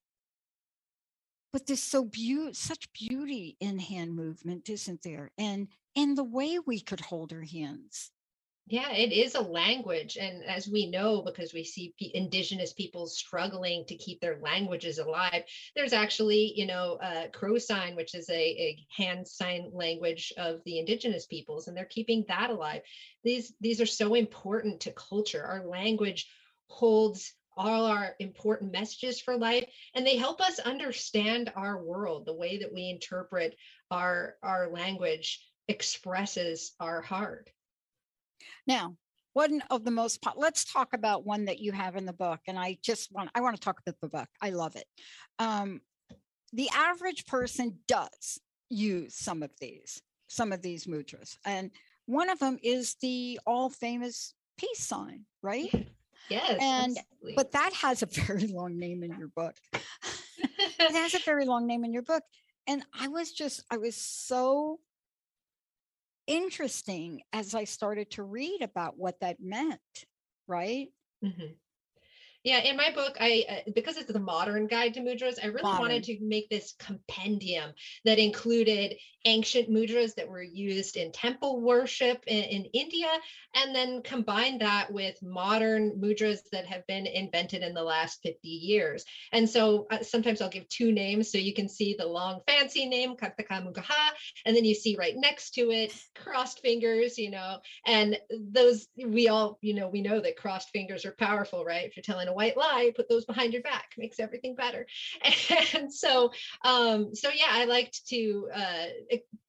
But 1.52 1.66
there's 1.66 1.82
so 1.82 2.04
beauty, 2.04 2.54
such 2.54 2.90
beauty 2.94 3.58
in 3.60 3.78
hand 3.78 4.16
movement, 4.16 4.70
isn't 4.70 5.02
there? 5.02 5.30
And 5.36 5.68
and 5.94 6.16
the 6.16 6.24
way 6.24 6.58
we 6.58 6.80
could 6.80 7.00
hold 7.00 7.34
our 7.34 7.42
hands. 7.42 8.10
Yeah, 8.66 8.92
it 8.92 9.12
is 9.12 9.34
a 9.34 9.40
language. 9.40 10.16
And 10.16 10.44
as 10.44 10.68
we 10.68 10.86
know, 10.88 11.20
because 11.22 11.52
we 11.52 11.64
see 11.64 11.94
indigenous 12.14 12.72
people 12.72 13.06
struggling 13.06 13.84
to 13.86 13.96
keep 13.96 14.20
their 14.20 14.38
languages 14.40 14.98
alive, 14.98 15.42
there's 15.74 15.92
actually, 15.92 16.52
you 16.56 16.66
know, 16.66 16.94
uh, 17.02 17.28
crow 17.32 17.58
sign, 17.58 17.96
which 17.96 18.14
is 18.14 18.30
a, 18.30 18.34
a 18.34 18.86
hand 18.96 19.26
sign 19.28 19.70
language 19.74 20.32
of 20.38 20.60
the 20.64 20.78
indigenous 20.78 21.26
peoples, 21.26 21.66
and 21.68 21.76
they're 21.76 21.84
keeping 21.84 22.24
that 22.28 22.50
alive. 22.50 22.82
These, 23.24 23.52
these 23.60 23.80
are 23.80 23.86
so 23.86 24.14
important 24.14 24.80
to 24.82 24.92
culture. 24.92 25.44
Our 25.44 25.66
language 25.66 26.30
holds 26.68 27.34
all 27.56 27.84
our 27.84 28.14
important 28.20 28.72
messages 28.72 29.20
for 29.20 29.36
life 29.36 29.66
and 29.94 30.06
they 30.06 30.16
help 30.16 30.40
us 30.40 30.58
understand 30.60 31.52
our 31.54 31.82
world 31.84 32.24
the 32.24 32.32
way 32.32 32.56
that 32.58 32.72
we 32.72 32.88
interpret 32.88 33.54
our 33.90 34.36
our 34.42 34.70
language 34.72 35.46
expresses 35.68 36.72
our 36.80 37.02
heart. 37.02 37.50
Now, 38.66 38.96
one 39.34 39.62
of 39.70 39.84
the 39.84 39.90
most, 39.90 40.22
po- 40.22 40.32
let's 40.36 40.64
talk 40.64 40.92
about 40.92 41.24
one 41.24 41.46
that 41.46 41.58
you 41.58 41.72
have 41.72 41.96
in 41.96 42.06
the 42.06 42.12
book. 42.12 42.40
And 42.46 42.58
I 42.58 42.78
just 42.82 43.12
want, 43.12 43.30
I 43.34 43.40
want 43.40 43.56
to 43.56 43.62
talk 43.62 43.80
about 43.80 44.00
the 44.00 44.08
book. 44.08 44.28
I 44.40 44.50
love 44.50 44.76
it. 44.76 44.84
Um, 45.38 45.80
the 46.52 46.68
average 46.74 47.26
person 47.26 47.78
does 47.88 48.40
use 48.68 49.14
some 49.14 49.42
of 49.42 49.50
these, 49.60 50.02
some 50.28 50.52
of 50.52 50.60
these 50.62 50.86
mudras. 50.86 51.36
And 51.44 51.70
one 52.06 52.28
of 52.28 52.38
them 52.38 52.58
is 52.62 52.96
the 53.00 53.40
all 53.46 53.70
famous 53.70 54.34
peace 54.58 54.80
sign, 54.80 55.24
right? 55.42 55.70
Yes. 56.28 56.58
And- 56.60 56.98
absolutely. 56.98 57.34
But 57.36 57.52
that 57.52 57.72
has 57.74 58.02
a 58.02 58.06
very 58.26 58.48
long 58.48 58.78
name 58.78 59.02
in 59.02 59.16
your 59.18 59.28
book. 59.28 59.56
it 59.72 60.92
has 60.92 61.14
a 61.14 61.20
very 61.20 61.46
long 61.46 61.66
name 61.66 61.84
in 61.84 61.92
your 61.92 62.02
book. 62.02 62.22
And 62.66 62.84
I 62.98 63.08
was 63.08 63.32
just, 63.32 63.64
I 63.70 63.78
was 63.78 63.96
so 63.96 64.78
interesting 66.26 67.22
as 67.32 67.54
I 67.54 67.64
started 67.64 68.10
to 68.12 68.22
read 68.22 68.62
about 68.62 68.96
what 68.98 69.20
that 69.20 69.40
meant, 69.40 69.80
right? 70.46 70.88
Mhm. 71.22 71.61
Yeah, 72.44 72.58
in 72.58 72.76
my 72.76 72.90
book, 72.90 73.16
I 73.20 73.44
uh, 73.48 73.70
because 73.74 73.96
it's 73.96 74.12
the 74.12 74.18
modern 74.18 74.66
guide 74.66 74.94
to 74.94 75.00
mudras, 75.00 75.38
I 75.42 75.46
really 75.46 75.62
Modern. 75.62 75.80
wanted 75.80 76.04
to 76.04 76.18
make 76.20 76.48
this 76.48 76.74
compendium 76.78 77.72
that 78.04 78.18
included 78.18 78.96
ancient 79.24 79.70
mudras 79.70 80.16
that 80.16 80.28
were 80.28 80.42
used 80.42 80.96
in 80.96 81.12
temple 81.12 81.60
worship 81.60 82.24
in, 82.26 82.42
in 82.42 82.64
India, 82.72 83.06
and 83.54 83.72
then 83.72 84.02
combine 84.02 84.58
that 84.58 84.92
with 84.92 85.22
modern 85.22 85.92
mudras 85.92 86.38
that 86.50 86.66
have 86.66 86.84
been 86.88 87.06
invented 87.06 87.62
in 87.62 87.74
the 87.74 87.82
last 87.82 88.20
50 88.22 88.48
years. 88.48 89.04
And 89.30 89.48
so 89.48 89.86
uh, 89.92 90.02
sometimes 90.02 90.40
I'll 90.40 90.48
give 90.48 90.68
two 90.68 90.90
names 90.90 91.30
so 91.30 91.38
you 91.38 91.54
can 91.54 91.68
see 91.68 91.94
the 91.96 92.06
long 92.06 92.40
fancy 92.48 92.86
name, 92.86 93.14
Kataka 93.16 93.64
Mukha, 93.64 93.94
and 94.44 94.56
then 94.56 94.64
you 94.64 94.74
see 94.74 94.96
right 94.98 95.14
next 95.16 95.50
to 95.54 95.70
it 95.70 95.94
crossed 96.16 96.60
fingers, 96.60 97.18
you 97.18 97.30
know, 97.30 97.58
and 97.86 98.18
those 98.30 98.88
we 98.96 99.28
all 99.28 99.58
you 99.60 99.74
know 99.74 99.88
we 99.88 100.02
know 100.02 100.20
that 100.20 100.36
crossed 100.36 100.70
fingers 100.70 101.04
are 101.04 101.12
powerful 101.12 101.64
right 101.64 101.86
if 101.86 101.96
you're 101.96 102.02
telling 102.02 102.28
white 102.32 102.56
lie 102.56 102.92
put 102.94 103.08
those 103.08 103.24
behind 103.24 103.52
your 103.52 103.62
back 103.62 103.92
makes 103.96 104.20
everything 104.20 104.54
better. 104.54 104.86
And 105.74 105.92
so 105.92 106.32
um 106.64 107.14
so 107.14 107.28
yeah 107.28 107.48
i 107.50 107.64
liked 107.64 108.06
to 108.08 108.48
uh 108.54 108.86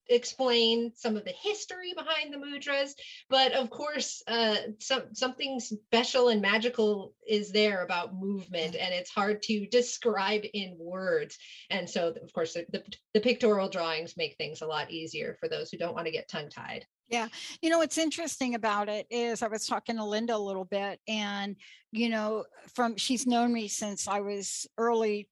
explain 0.09 0.91
some 0.95 1.15
of 1.15 1.23
the 1.25 1.31
history 1.31 1.93
behind 1.95 2.33
the 2.33 2.37
mudras 2.37 2.91
but 3.29 3.51
of 3.53 3.69
course 3.69 4.21
uh 4.27 4.55
some 4.79 5.03
something 5.13 5.59
special 5.59 6.29
and 6.29 6.41
magical 6.41 7.13
is 7.27 7.51
there 7.51 7.83
about 7.83 8.15
movement 8.15 8.75
and 8.75 8.93
it's 8.93 9.09
hard 9.09 9.41
to 9.41 9.65
describe 9.67 10.43
in 10.53 10.75
words 10.77 11.37
and 11.69 11.89
so 11.89 12.13
of 12.21 12.33
course 12.33 12.53
the, 12.53 12.65
the, 12.71 12.83
the 13.13 13.21
pictorial 13.21 13.69
drawings 13.69 14.17
make 14.17 14.35
things 14.37 14.61
a 14.61 14.67
lot 14.67 14.91
easier 14.91 15.37
for 15.39 15.47
those 15.47 15.69
who 15.69 15.77
don't 15.77 15.95
want 15.95 16.05
to 16.05 16.11
get 16.11 16.29
tongue 16.29 16.49
tied 16.49 16.85
yeah. 17.09 17.27
You 17.61 17.69
know, 17.69 17.77
what's 17.79 17.97
interesting 17.97 18.55
about 18.55 18.89
it 18.89 19.05
is 19.09 19.43
I 19.43 19.47
was 19.47 19.67
talking 19.67 19.97
to 19.97 20.03
Linda 20.03 20.35
a 20.35 20.37
little 20.37 20.65
bit, 20.65 20.99
and, 21.07 21.55
you 21.91 22.09
know, 22.09 22.45
from 22.73 22.97
she's 22.97 23.27
known 23.27 23.53
me 23.53 23.67
since 23.67 24.07
I 24.07 24.21
was 24.21 24.65
early, 24.77 25.29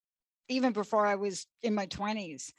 even 0.47 0.73
before 0.73 1.07
I 1.07 1.15
was 1.15 1.47
in 1.63 1.73
my 1.73 1.87
20s. 1.87 2.51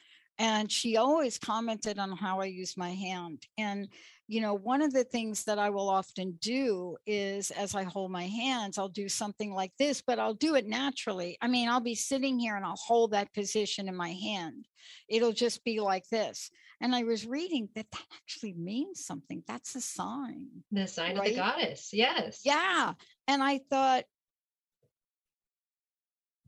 And 0.42 0.72
she 0.72 0.96
always 0.96 1.38
commented 1.38 2.00
on 2.00 2.16
how 2.16 2.40
I 2.40 2.46
use 2.46 2.76
my 2.76 2.90
hand. 2.90 3.46
And, 3.58 3.86
you 4.26 4.40
know, 4.40 4.54
one 4.54 4.82
of 4.82 4.92
the 4.92 5.04
things 5.04 5.44
that 5.44 5.56
I 5.56 5.70
will 5.70 5.88
often 5.88 6.36
do 6.40 6.96
is 7.06 7.52
as 7.52 7.76
I 7.76 7.84
hold 7.84 8.10
my 8.10 8.26
hands, 8.26 8.76
I'll 8.76 8.88
do 8.88 9.08
something 9.08 9.54
like 9.54 9.70
this, 9.78 10.02
but 10.04 10.18
I'll 10.18 10.34
do 10.34 10.56
it 10.56 10.66
naturally. 10.66 11.38
I 11.40 11.46
mean, 11.46 11.68
I'll 11.68 11.78
be 11.78 11.94
sitting 11.94 12.40
here 12.40 12.56
and 12.56 12.64
I'll 12.64 12.74
hold 12.74 13.12
that 13.12 13.32
position 13.32 13.86
in 13.88 13.94
my 13.94 14.08
hand. 14.08 14.66
It'll 15.08 15.32
just 15.32 15.62
be 15.62 15.78
like 15.78 16.08
this. 16.08 16.50
And 16.80 16.92
I 16.92 17.04
was 17.04 17.24
reading 17.24 17.68
that 17.76 17.86
that 17.92 18.06
actually 18.12 18.54
means 18.54 19.06
something. 19.06 19.44
That's 19.46 19.76
a 19.76 19.80
sign. 19.80 20.48
the 20.72 20.88
sign 20.88 21.18
of 21.18 21.24
the 21.24 21.36
goddess 21.36 21.90
yes 21.92 22.40
Yeah. 22.44 22.94
And 23.28 23.44
I 23.44 23.60
thought, 23.70 24.02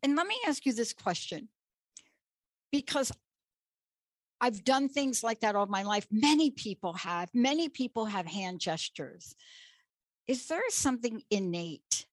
and 0.02 0.16
let 0.16 0.26
me 0.26 0.34
ask 0.48 0.66
you 0.66 0.72
this 0.72 0.92
question 0.92 1.48
because 2.72 3.12
I've 4.44 4.62
done 4.62 4.90
things 4.90 5.24
like 5.24 5.40
that 5.40 5.56
all 5.56 5.64
my 5.64 5.84
life. 5.84 6.06
Many 6.10 6.50
people 6.50 6.92
have, 6.92 7.30
many 7.32 7.70
people 7.70 8.04
have 8.04 8.26
hand 8.26 8.60
gestures. 8.60 9.34
Is 10.26 10.48
there 10.48 10.60
something 10.68 11.22
innate? 11.30 12.04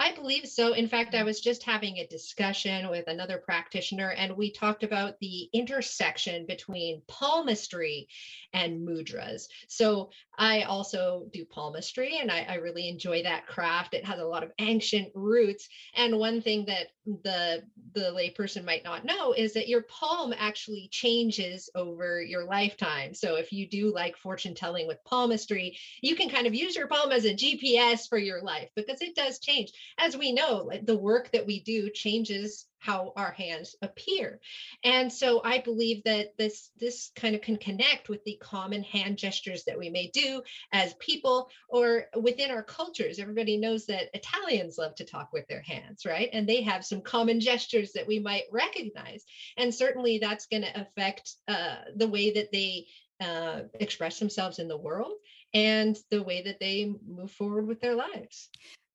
I 0.00 0.12
believe 0.12 0.48
so. 0.48 0.72
In 0.72 0.88
fact, 0.88 1.14
I 1.14 1.24
was 1.24 1.42
just 1.42 1.62
having 1.62 1.98
a 1.98 2.06
discussion 2.06 2.88
with 2.88 3.06
another 3.06 3.36
practitioner, 3.36 4.08
and 4.12 4.34
we 4.34 4.50
talked 4.50 4.82
about 4.82 5.20
the 5.20 5.50
intersection 5.52 6.46
between 6.46 7.02
palmistry 7.06 8.08
and 8.54 8.88
mudras. 8.88 9.42
So 9.68 10.10
I 10.38 10.62
also 10.62 11.26
do 11.34 11.44
palmistry, 11.44 12.16
and 12.18 12.30
I, 12.30 12.46
I 12.48 12.54
really 12.54 12.88
enjoy 12.88 13.24
that 13.24 13.46
craft. 13.46 13.92
It 13.92 14.06
has 14.06 14.18
a 14.18 14.24
lot 14.24 14.42
of 14.42 14.52
ancient 14.58 15.10
roots. 15.14 15.68
And 15.94 16.18
one 16.18 16.40
thing 16.40 16.64
that 16.64 16.86
the 17.04 17.62
the 17.94 18.12
layperson 18.12 18.64
might 18.64 18.84
not 18.84 19.04
know 19.04 19.32
is 19.32 19.52
that 19.52 19.68
your 19.68 19.82
palm 19.82 20.32
actually 20.36 20.88
changes 20.90 21.68
over 21.74 22.22
your 22.22 22.44
lifetime. 22.44 23.12
So 23.12 23.34
if 23.34 23.52
you 23.52 23.68
do 23.68 23.92
like 23.92 24.16
fortune 24.16 24.54
telling 24.54 24.86
with 24.86 25.04
palmistry, 25.04 25.76
you 26.00 26.14
can 26.14 26.30
kind 26.30 26.46
of 26.46 26.54
use 26.54 26.74
your 26.74 26.86
palm 26.86 27.12
as 27.12 27.24
a 27.26 27.34
GPS 27.34 28.08
for 28.08 28.18
your 28.18 28.42
life 28.42 28.70
because 28.76 29.02
it 29.02 29.14
does 29.14 29.40
change 29.40 29.72
as 29.98 30.16
we 30.16 30.32
know, 30.32 30.64
like 30.66 30.86
the 30.86 30.96
work 30.96 31.30
that 31.32 31.46
we 31.46 31.60
do 31.60 31.90
changes 31.90 32.66
how 32.80 33.12
our 33.14 33.30
hands 33.30 33.76
appear. 33.82 34.40
And 34.84 35.12
so 35.12 35.42
I 35.44 35.58
believe 35.58 36.02
that 36.04 36.36
this 36.38 36.70
this 36.78 37.10
kind 37.14 37.34
of 37.34 37.42
can 37.42 37.56
connect 37.56 38.08
with 38.08 38.24
the 38.24 38.38
common 38.40 38.82
hand 38.82 39.18
gestures 39.18 39.64
that 39.64 39.78
we 39.78 39.90
may 39.90 40.08
do 40.08 40.42
as 40.72 40.94
people 40.94 41.48
or 41.68 42.06
within 42.18 42.50
our 42.50 42.62
cultures. 42.62 43.18
Everybody 43.18 43.58
knows 43.58 43.86
that 43.86 44.08
Italians 44.14 44.78
love 44.78 44.94
to 44.96 45.04
talk 45.04 45.28
with 45.32 45.46
their 45.48 45.60
hands, 45.60 46.06
right? 46.06 46.30
And 46.32 46.48
they 46.48 46.62
have 46.62 46.84
some 46.84 47.02
common 47.02 47.38
gestures 47.38 47.92
that 47.92 48.06
we 48.06 48.18
might 48.18 48.44
recognize. 48.50 49.24
And 49.58 49.74
certainly 49.74 50.18
that's 50.18 50.46
going 50.46 50.62
to 50.62 50.80
affect 50.80 51.34
uh, 51.48 51.76
the 51.96 52.08
way 52.08 52.32
that 52.32 52.50
they 52.50 52.86
uh, 53.20 53.60
express 53.74 54.18
themselves 54.18 54.58
in 54.58 54.68
the 54.68 54.76
world 54.76 55.12
and 55.52 55.98
the 56.10 56.22
way 56.22 56.42
that 56.42 56.60
they 56.60 56.94
move 57.06 57.30
forward 57.30 57.66
with 57.66 57.80
their 57.80 57.94
lives. 57.94 58.48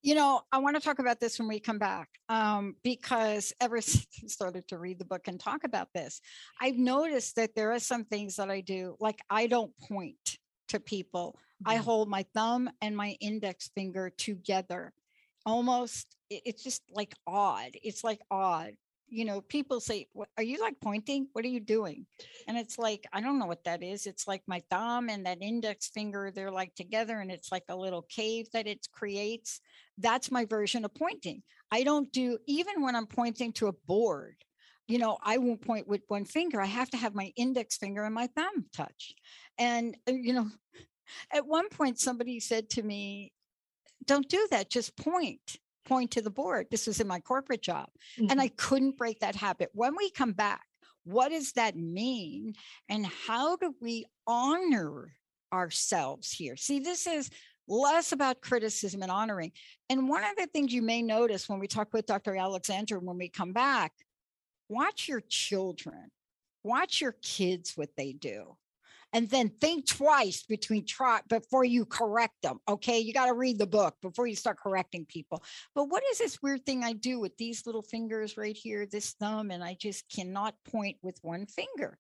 You 0.06 0.14
know, 0.14 0.42
I 0.52 0.60
want 0.60 0.76
to 0.76 0.80
talk 0.84 1.00
about 1.00 1.20
this 1.20 1.40
when 1.40 1.48
we 1.48 1.60
come 1.60 1.80
back 1.80 2.10
um, 2.30 2.76
because 2.84 3.52
ever 3.60 3.82
since 3.82 4.06
I 4.24 4.28
started 4.28 4.68
to 4.68 4.78
read 4.78 5.00
the 5.00 5.06
book 5.06 5.28
and 5.28 5.40
talk 5.40 5.64
about 5.64 5.88
this, 5.96 6.22
I've 6.62 6.78
noticed 6.78 7.38
that 7.38 7.56
there 7.56 7.72
are 7.72 7.80
some 7.80 8.06
things 8.06 8.36
that 8.36 8.52
I 8.52 8.62
do, 8.62 8.98
like 9.00 9.20
I 9.32 9.48
don't 9.48 9.76
point 9.80 10.38
to 10.68 10.80
people. 10.80 11.40
I 11.66 11.78
Mhm. 11.78 11.82
hold 11.82 12.08
my 12.08 12.24
thumb 12.36 12.70
and 12.82 12.96
my 12.96 13.18
index 13.20 13.72
finger 13.74 14.12
together. 14.12 14.94
Almost, 15.44 16.16
it's 16.30 16.62
just 16.62 16.84
like 16.92 17.16
odd. 17.26 17.72
It's 17.82 18.04
like 18.04 18.20
odd. 18.30 18.76
You 19.08 19.26
know, 19.26 19.42
people 19.42 19.80
say, 19.80 20.08
"What 20.14 20.30
are 20.38 20.44
you 20.44 20.60
like 20.60 20.80
pointing? 20.82 21.28
What 21.34 21.46
are 21.46 21.50
you 21.50 21.60
doing?" 21.60 22.06
And 22.48 22.58
it's 22.58 22.78
like, 22.78 23.06
I 23.14 23.22
don't 23.22 23.40
know 23.40 23.46
what 23.46 23.64
that 23.66 23.84
is. 23.84 24.08
It's 24.08 24.28
like 24.28 24.44
my 24.48 24.62
thumb 24.70 25.10
and 25.10 25.26
that 25.26 25.42
index 25.42 25.88
finger, 25.88 26.32
they're 26.32 26.52
like 26.52 26.76
together 26.76 27.20
and 27.20 27.32
it's 27.32 27.52
like 27.52 27.66
a 27.70 27.76
little 27.76 28.04
cave 28.04 28.48
that 28.54 28.68
it 28.68 28.88
creates. 28.92 29.62
That's 29.98 30.32
my 30.32 30.46
version 30.46 30.86
of 30.86 30.94
pointing. 30.94 31.44
I 31.72 31.84
don't 31.84 32.12
do, 32.12 32.38
even 32.48 32.82
when 32.82 32.96
I'm 32.96 33.08
pointing 33.08 33.54
to 33.54 33.68
a 33.68 33.74
board, 33.88 34.36
you 34.88 35.00
know, 35.00 35.18
I 35.24 35.38
won't 35.38 35.62
point 35.62 35.88
with 35.88 36.02
one 36.08 36.26
finger. 36.26 36.62
I 36.62 36.68
have 36.68 36.90
to 36.92 36.98
have 36.98 37.16
my 37.16 37.32
index 37.36 37.78
finger 37.78 38.04
and 38.04 38.14
my 38.14 38.28
thumb 38.28 38.66
touch. 38.74 39.16
And, 39.58 39.98
uh, 40.08 40.12
you 40.14 40.34
know, 40.34 40.48
at 41.34 41.48
one 41.48 41.70
point 41.70 42.00
somebody 42.00 42.40
said 42.40 42.70
to 42.72 42.84
me, 42.84 43.34
don't 44.06 44.30
do 44.30 44.48
that, 44.52 44.70
just 44.70 44.96
point, 44.96 45.58
point 45.86 46.12
to 46.12 46.22
the 46.22 46.30
board. 46.30 46.68
This 46.70 46.88
was 46.88 47.00
in 47.00 47.08
my 47.08 47.20
corporate 47.20 47.62
job. 47.62 47.90
And 48.18 48.32
Mhm. 48.32 48.42
I 48.42 48.48
couldn't 48.50 48.98
break 48.98 49.20
that 49.20 49.36
habit. 49.36 49.70
When 49.74 49.96
we 49.96 50.10
come 50.10 50.34
back, 50.34 50.68
what 51.04 51.30
does 51.30 51.54
that 51.54 51.76
mean? 51.76 52.56
And 52.90 53.06
how 53.06 53.56
do 53.58 53.76
we 53.80 54.06
honor 54.28 55.16
ourselves 55.54 56.32
here? 56.32 56.58
See, 56.58 56.80
this 56.80 57.08
is 57.08 57.30
less 57.68 58.12
about 58.12 58.42
criticism 58.42 59.02
and 59.02 59.12
honoring. 59.12 59.52
And 59.90 60.10
one 60.10 60.24
of 60.24 60.36
the 60.36 60.48
things 60.48 60.74
you 60.74 60.82
may 60.82 61.02
notice 61.02 61.48
when 61.48 61.60
we 61.60 61.68
talk 61.68 61.94
with 61.94 62.06
Dr. 62.06 62.36
Alexandra 62.36 63.00
when 63.00 63.18
we 63.18 63.30
come 63.30 63.54
back, 63.54 63.94
watch 64.68 65.08
your 65.08 65.22
children, 65.22 66.12
watch 66.64 67.02
your 67.02 67.14
kids 67.22 67.78
what 67.78 67.96
they 67.96 68.14
do. 68.14 68.58
And 69.16 69.30
then 69.30 69.50
think 69.62 69.88
twice 69.88 70.44
between 70.44 70.86
try 70.86 71.22
before 71.30 71.64
you 71.64 71.86
correct 71.86 72.36
them. 72.44 72.60
Okay. 72.68 73.00
You 73.00 73.14
got 73.14 73.28
to 73.28 73.34
read 73.34 73.58
the 73.58 73.66
book 73.66 73.96
before 74.02 74.28
you 74.28 74.36
start 74.36 74.60
correcting 74.60 75.06
people. 75.06 75.42
But 75.74 75.86
what 75.86 76.04
is 76.12 76.18
this 76.18 76.42
weird 76.42 76.66
thing 76.66 76.84
I 76.84 76.92
do 76.92 77.22
with 77.22 77.38
these 77.38 77.66
little 77.66 77.82
fingers 77.82 78.36
right 78.36 78.56
here, 78.56 78.86
this 78.86 79.14
thumb, 79.14 79.52
and 79.52 79.64
I 79.64 79.78
just 79.80 80.04
cannot 80.14 80.56
point 80.70 80.98
with 81.02 81.18
one 81.22 81.46
finger? 81.46 81.98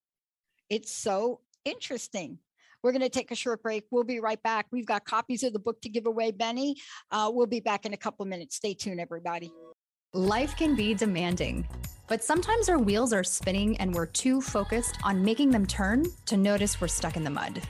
It's 0.69 0.91
so 0.91 1.39
interesting. 1.63 2.39
We're 2.83 2.91
going 2.91 3.01
to 3.01 3.09
take 3.09 3.31
a 3.31 3.35
short 3.35 3.63
break. 3.63 3.85
We'll 3.91 4.03
be 4.03 4.19
right 4.19 4.43
back. 4.43 4.65
We've 4.71 4.85
got 4.85 5.05
copies 5.05 5.43
of 5.43 5.53
the 5.53 5.59
book 5.59 5.81
to 5.83 5.89
give 5.89 6.07
away, 6.07 6.31
Benny. 6.31 6.75
Uh, 7.09 7.31
we'll 7.33 7.47
be 7.47 7.61
back 7.61 7.85
in 7.85 7.93
a 7.93 7.97
couple 7.97 8.25
minutes. 8.25 8.57
Stay 8.57 8.73
tuned, 8.73 8.99
everybody. 8.99 9.53
Life 10.15 10.55
can 10.55 10.75
be 10.75 10.93
demanding, 10.93 11.67
but 12.07 12.23
sometimes 12.23 12.69
our 12.69 12.79
wheels 12.79 13.11
are 13.11 13.21
spinning 13.21 13.75
and 13.81 13.93
we're 13.93 14.05
too 14.05 14.39
focused 14.39 14.97
on 15.03 15.21
making 15.21 15.51
them 15.51 15.65
turn 15.65 16.05
to 16.27 16.37
notice 16.37 16.79
we're 16.79 16.87
stuck 16.87 17.17
in 17.17 17.25
the 17.25 17.29
mud. 17.29 17.61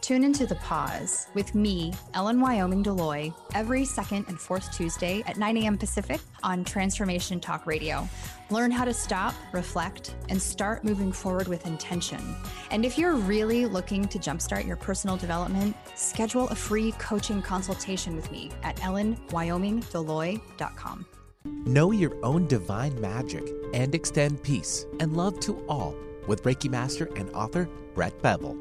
Tune 0.00 0.22
into 0.22 0.46
The 0.46 0.54
Pause 0.54 1.26
with 1.34 1.56
me, 1.56 1.92
Ellen 2.14 2.40
Wyoming 2.40 2.84
Deloy, 2.84 3.34
every 3.56 3.84
second 3.84 4.26
and 4.28 4.40
fourth 4.40 4.72
Tuesday 4.72 5.24
at 5.26 5.38
9 5.38 5.56
a.m. 5.56 5.76
Pacific 5.76 6.20
on 6.44 6.62
Transformation 6.62 7.40
Talk 7.40 7.66
Radio. 7.66 8.08
Learn 8.50 8.70
how 8.70 8.84
to 8.84 8.94
stop, 8.94 9.34
reflect, 9.50 10.14
and 10.28 10.40
start 10.40 10.84
moving 10.84 11.10
forward 11.10 11.48
with 11.48 11.66
intention. 11.66 12.36
And 12.70 12.84
if 12.84 12.96
you're 12.96 13.16
really 13.16 13.66
looking 13.66 14.06
to 14.06 14.20
jumpstart 14.20 14.68
your 14.68 14.76
personal 14.76 15.16
development, 15.16 15.74
schedule 15.96 16.46
a 16.50 16.54
free 16.54 16.92
coaching 16.92 17.42
consultation 17.42 18.14
with 18.14 18.30
me 18.30 18.52
at 18.62 18.76
ellenwyomingdeloy.com. 18.76 21.06
Know 21.44 21.92
your 21.92 22.12
own 22.24 22.48
divine 22.48 23.00
magic 23.00 23.48
and 23.72 23.94
extend 23.94 24.42
peace 24.42 24.84
and 24.98 25.16
love 25.16 25.38
to 25.40 25.64
all 25.68 25.94
with 26.26 26.42
Reiki 26.42 26.68
Master 26.68 27.08
and 27.16 27.30
author 27.30 27.68
Brett 27.94 28.20
Bevell. 28.20 28.56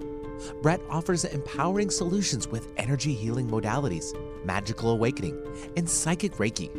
Brett 0.62 0.82
offers 0.90 1.26
empowering 1.26 1.90
solutions 1.90 2.48
with 2.48 2.72
energy 2.78 3.14
healing 3.14 3.50
modalities, 3.50 4.14
magical 4.46 4.92
awakening, 4.92 5.36
and 5.76 5.90
psychic 5.90 6.34
Reiki. 6.34 6.70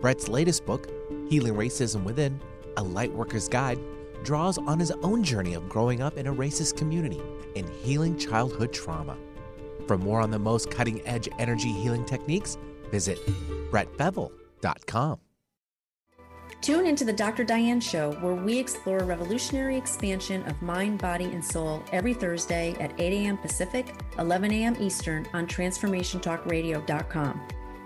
Brett's 0.00 0.28
latest 0.28 0.66
book, 0.66 0.88
Healing 1.28 1.54
Racism 1.54 2.04
Within 2.04 2.40
A 2.76 2.82
Lightworker's 2.82 3.48
Guide, 3.48 3.78
draws 4.24 4.58
on 4.58 4.78
his 4.78 4.90
own 5.02 5.22
journey 5.24 5.54
of 5.54 5.68
growing 5.68 6.02
up 6.02 6.16
in 6.16 6.26
a 6.26 6.34
racist 6.34 6.76
community 6.76 7.20
and 7.56 7.68
healing 7.68 8.18
childhood 8.18 8.72
trauma. 8.72 9.16
For 9.86 9.96
more 9.96 10.20
on 10.20 10.30
the 10.30 10.38
most 10.38 10.70
cutting 10.70 11.06
edge 11.06 11.28
energy 11.38 11.72
healing 11.72 12.04
techniques, 12.04 12.56
visit 12.90 13.18
brettbevell.com. 13.70 15.18
Tune 16.62 16.86
into 16.86 17.04
the 17.04 17.12
Dr. 17.12 17.42
Diane 17.42 17.80
Show, 17.80 18.12
where 18.20 18.36
we 18.36 18.56
explore 18.56 19.00
revolutionary 19.00 19.76
expansion 19.76 20.44
of 20.44 20.62
mind, 20.62 21.00
body, 21.00 21.24
and 21.24 21.44
soul 21.44 21.82
every 21.90 22.14
Thursday 22.14 22.76
at 22.78 22.92
8 23.00 23.12
a.m. 23.12 23.36
Pacific, 23.36 23.96
11 24.20 24.52
a.m. 24.52 24.76
Eastern 24.78 25.26
on 25.34 25.48
TransformationTalkRadio.com. 25.48 27.40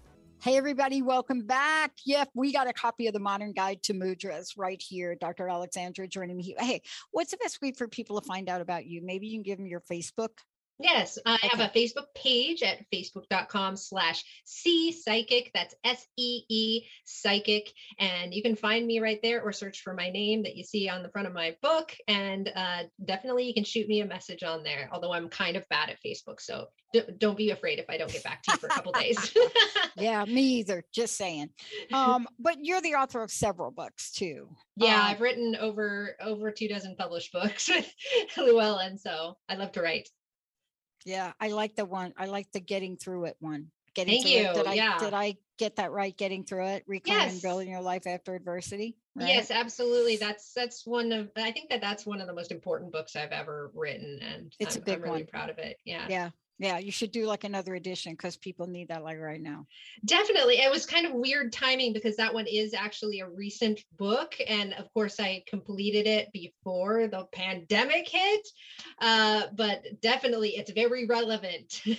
Hey, 0.43 0.57
everybody, 0.57 1.03
welcome 1.03 1.45
back. 1.45 1.91
Yep, 2.03 2.29
we 2.33 2.51
got 2.51 2.67
a 2.67 2.73
copy 2.73 3.05
of 3.05 3.13
the 3.13 3.19
Modern 3.19 3.53
Guide 3.53 3.83
to 3.83 3.93
Mudras 3.93 4.53
right 4.57 4.81
here. 4.81 5.13
Dr. 5.13 5.47
Alexandra 5.47 6.07
joining 6.07 6.35
me. 6.35 6.55
Hey, 6.57 6.81
what's 7.11 7.29
the 7.29 7.37
best 7.37 7.61
way 7.61 7.73
for 7.73 7.87
people 7.87 8.19
to 8.19 8.25
find 8.25 8.49
out 8.49 8.59
about 8.59 8.87
you? 8.87 9.03
Maybe 9.03 9.27
you 9.27 9.33
can 9.33 9.43
give 9.43 9.59
them 9.59 9.67
your 9.67 9.81
Facebook. 9.81 10.29
Yes, 10.81 11.17
I 11.25 11.37
have 11.43 11.59
a 11.59 11.71
Facebook 11.77 12.07
page 12.15 12.63
at 12.63 12.79
facebook.com 12.91 13.75
slash 13.77 14.23
C 14.45 14.91
Psychic. 14.91 15.51
That's 15.53 15.75
S 15.83 16.05
E 16.17 16.41
E 16.49 16.83
Psychic. 17.05 17.71
And 17.99 18.33
you 18.33 18.41
can 18.41 18.55
find 18.55 18.85
me 18.85 18.99
right 18.99 19.19
there 19.21 19.41
or 19.41 19.51
search 19.51 19.81
for 19.81 19.93
my 19.93 20.09
name 20.09 20.43
that 20.43 20.55
you 20.55 20.63
see 20.63 20.89
on 20.89 21.03
the 21.03 21.09
front 21.09 21.27
of 21.27 21.33
my 21.33 21.55
book. 21.61 21.93
And 22.07 22.51
uh, 22.55 22.83
definitely 23.03 23.45
you 23.47 23.53
can 23.53 23.63
shoot 23.63 23.87
me 23.87 24.01
a 24.01 24.05
message 24.05 24.43
on 24.43 24.63
there, 24.63 24.89
although 24.91 25.13
I'm 25.13 25.29
kind 25.29 25.55
of 25.57 25.67
bad 25.69 25.89
at 25.89 25.97
Facebook. 26.05 26.39
So 26.41 26.67
d- 26.93 27.03
don't 27.17 27.37
be 27.37 27.51
afraid 27.51 27.79
if 27.79 27.85
I 27.89 27.97
don't 27.97 28.11
get 28.11 28.23
back 28.23 28.43
to 28.43 28.51
you 28.53 28.57
for 28.57 28.67
a 28.67 28.69
couple 28.69 28.91
days. 28.93 29.35
yeah, 29.97 30.25
me 30.27 30.41
either. 30.59 30.83
Just 30.93 31.15
saying. 31.17 31.49
Um, 31.93 32.27
but 32.39 32.57
you're 32.61 32.81
the 32.81 32.95
author 32.95 33.21
of 33.21 33.31
several 33.31 33.71
books 33.71 34.11
too. 34.11 34.49
Yeah, 34.77 34.95
Um, 34.95 35.01
I've 35.07 35.21
written 35.21 35.55
over 35.59 36.15
over 36.21 36.51
two 36.51 36.67
dozen 36.67 36.95
published 36.95 37.31
books 37.31 37.69
with 37.69 37.93
Llewellyn, 38.37 38.97
so 38.97 39.37
I 39.49 39.55
love 39.55 39.73
to 39.73 39.81
write. 39.81 40.09
Yeah, 41.05 41.33
I 41.39 41.49
like 41.49 41.75
the 41.75 41.85
one. 41.85 42.13
I 42.17 42.25
like 42.25 42.51
the 42.51 42.59
getting 42.59 42.97
through 42.97 43.25
it 43.25 43.35
one. 43.39 43.67
Getting 43.93 44.21
Thank 44.21 44.23
through 44.23 44.31
it. 44.31 44.47
you, 44.47 44.53
Did 44.63 44.67
I 44.67 44.73
yeah. 44.73 44.97
did 44.99 45.13
I 45.13 45.35
get 45.57 45.75
that 45.75 45.91
right? 45.91 46.15
Getting 46.15 46.43
through 46.45 46.67
it, 46.67 46.83
reclaiming 46.87 47.23
Yes. 47.33 47.41
building 47.41 47.69
your 47.69 47.81
life 47.81 48.07
after 48.07 48.33
adversity. 48.35 48.95
right? 49.15 49.27
Yes, 49.27 49.51
absolutely. 49.51 50.15
That's 50.17 50.53
that's 50.53 50.85
one 50.85 51.11
of 51.11 51.29
I 51.35 51.51
think 51.51 51.69
that 51.71 51.81
that's 51.81 52.05
one 52.05 52.21
of 52.21 52.27
the 52.27 52.33
most 52.33 52.51
important 52.51 52.91
books 52.91 53.15
I've 53.15 53.31
ever 53.31 53.69
written, 53.73 54.19
and 54.21 54.55
It's 54.59 54.75
a 54.75 54.79
I'm, 54.79 54.85
big 54.85 54.95
I'm 54.95 55.01
really 55.01 55.17
one. 55.23 55.27
proud 55.27 55.49
of 55.49 55.57
it. 55.57 55.77
Yeah. 55.83 56.05
Yeah. 56.09 56.29
Yeah. 56.61 56.77
You 56.77 56.91
should 56.91 57.11
do 57.11 57.25
like 57.25 57.43
another 57.43 57.73
edition 57.73 58.13
because 58.13 58.37
people 58.37 58.67
need 58.67 58.89
that 58.89 59.03
like 59.03 59.17
right 59.17 59.41
now. 59.41 59.65
definitely. 60.05 60.59
It 60.59 60.69
was 60.69 60.85
kind 60.85 61.07
of 61.07 61.13
weird 61.13 61.51
timing 61.51 61.91
because 61.91 62.15
that 62.17 62.31
one 62.31 62.45
is 62.45 62.75
actually 62.75 63.19
a 63.19 63.27
recent 63.27 63.83
book, 63.97 64.35
and 64.47 64.73
of 64.75 64.93
course 64.93 65.19
I 65.19 65.43
completed 65.47 66.05
it 66.05 66.31
before 66.31 67.07
the 67.07 67.25
pandemic 67.31 68.07
hit. 68.07 68.47
Uh, 69.01 69.47
but 69.55 69.83
definitely, 70.01 70.49
it's 70.49 70.71
very 70.71 71.07
relevant. 71.07 71.81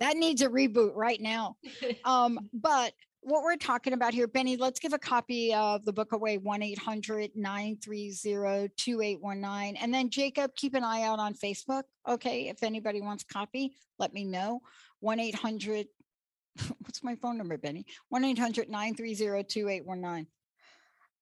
That 0.00 0.16
needs 0.16 0.42
a 0.42 0.48
reboot 0.48 0.92
right 0.94 1.20
now. 1.20 1.56
Um, 2.04 2.50
but 2.52 2.92
what 3.24 3.42
we're 3.42 3.56
talking 3.56 3.94
about 3.94 4.12
here, 4.12 4.26
Benny, 4.26 4.56
let's 4.56 4.78
give 4.78 4.92
a 4.92 4.98
copy 4.98 5.54
of 5.54 5.84
the 5.84 5.92
book 5.92 6.12
away 6.12 6.36
1 6.36 6.62
800 6.62 7.30
930 7.34 8.70
2819. 8.76 9.76
And 9.76 9.94
then, 9.94 10.10
Jacob, 10.10 10.54
keep 10.54 10.74
an 10.74 10.84
eye 10.84 11.02
out 11.02 11.18
on 11.18 11.34
Facebook. 11.34 11.84
Okay. 12.06 12.48
If 12.48 12.62
anybody 12.62 13.00
wants 13.00 13.24
a 13.28 13.32
copy, 13.32 13.74
let 13.98 14.12
me 14.12 14.24
know. 14.24 14.60
1 15.00 15.18
800, 15.20 15.86
what's 16.80 17.02
my 17.02 17.16
phone 17.16 17.38
number, 17.38 17.56
Benny? 17.56 17.86
1 18.10 18.24
800 18.24 18.68
930 18.68 19.44
2819. 19.44 20.26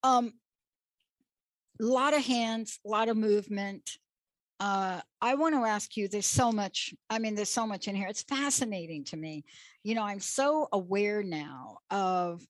Um, 0.02 0.32
lot 1.78 2.14
of 2.14 2.24
hands, 2.24 2.80
a 2.84 2.88
lot 2.88 3.08
of 3.08 3.16
movement. 3.16 3.98
Uh, 4.62 5.00
I 5.20 5.34
want 5.34 5.56
to 5.56 5.64
ask 5.64 5.96
you, 5.96 6.06
there's 6.06 6.24
so 6.26 6.52
much, 6.52 6.94
I 7.10 7.18
mean, 7.18 7.34
there's 7.34 7.50
so 7.50 7.66
much 7.66 7.88
in 7.88 7.96
here. 7.96 8.06
It's 8.06 8.22
fascinating 8.22 9.02
to 9.06 9.16
me. 9.16 9.44
You 9.82 9.96
know, 9.96 10.04
I'm 10.04 10.20
so 10.20 10.68
aware 10.72 11.24
now 11.24 11.78
of 11.90 12.46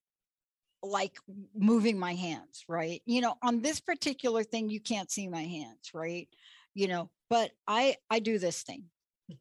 like 0.82 1.16
moving 1.56 1.98
my 1.98 2.14
hands, 2.14 2.64
right? 2.68 3.00
You 3.06 3.22
know, 3.22 3.36
on 3.42 3.62
this 3.62 3.80
particular 3.80 4.42
thing, 4.44 4.68
you 4.68 4.80
can't 4.80 5.10
see 5.10 5.26
my 5.26 5.42
hands, 5.42 5.90
right? 5.94 6.28
You 6.74 6.88
know, 6.88 7.10
but 7.30 7.52
I 7.66 7.96
I 8.10 8.18
do 8.18 8.38
this 8.38 8.62
thing. 8.62 8.84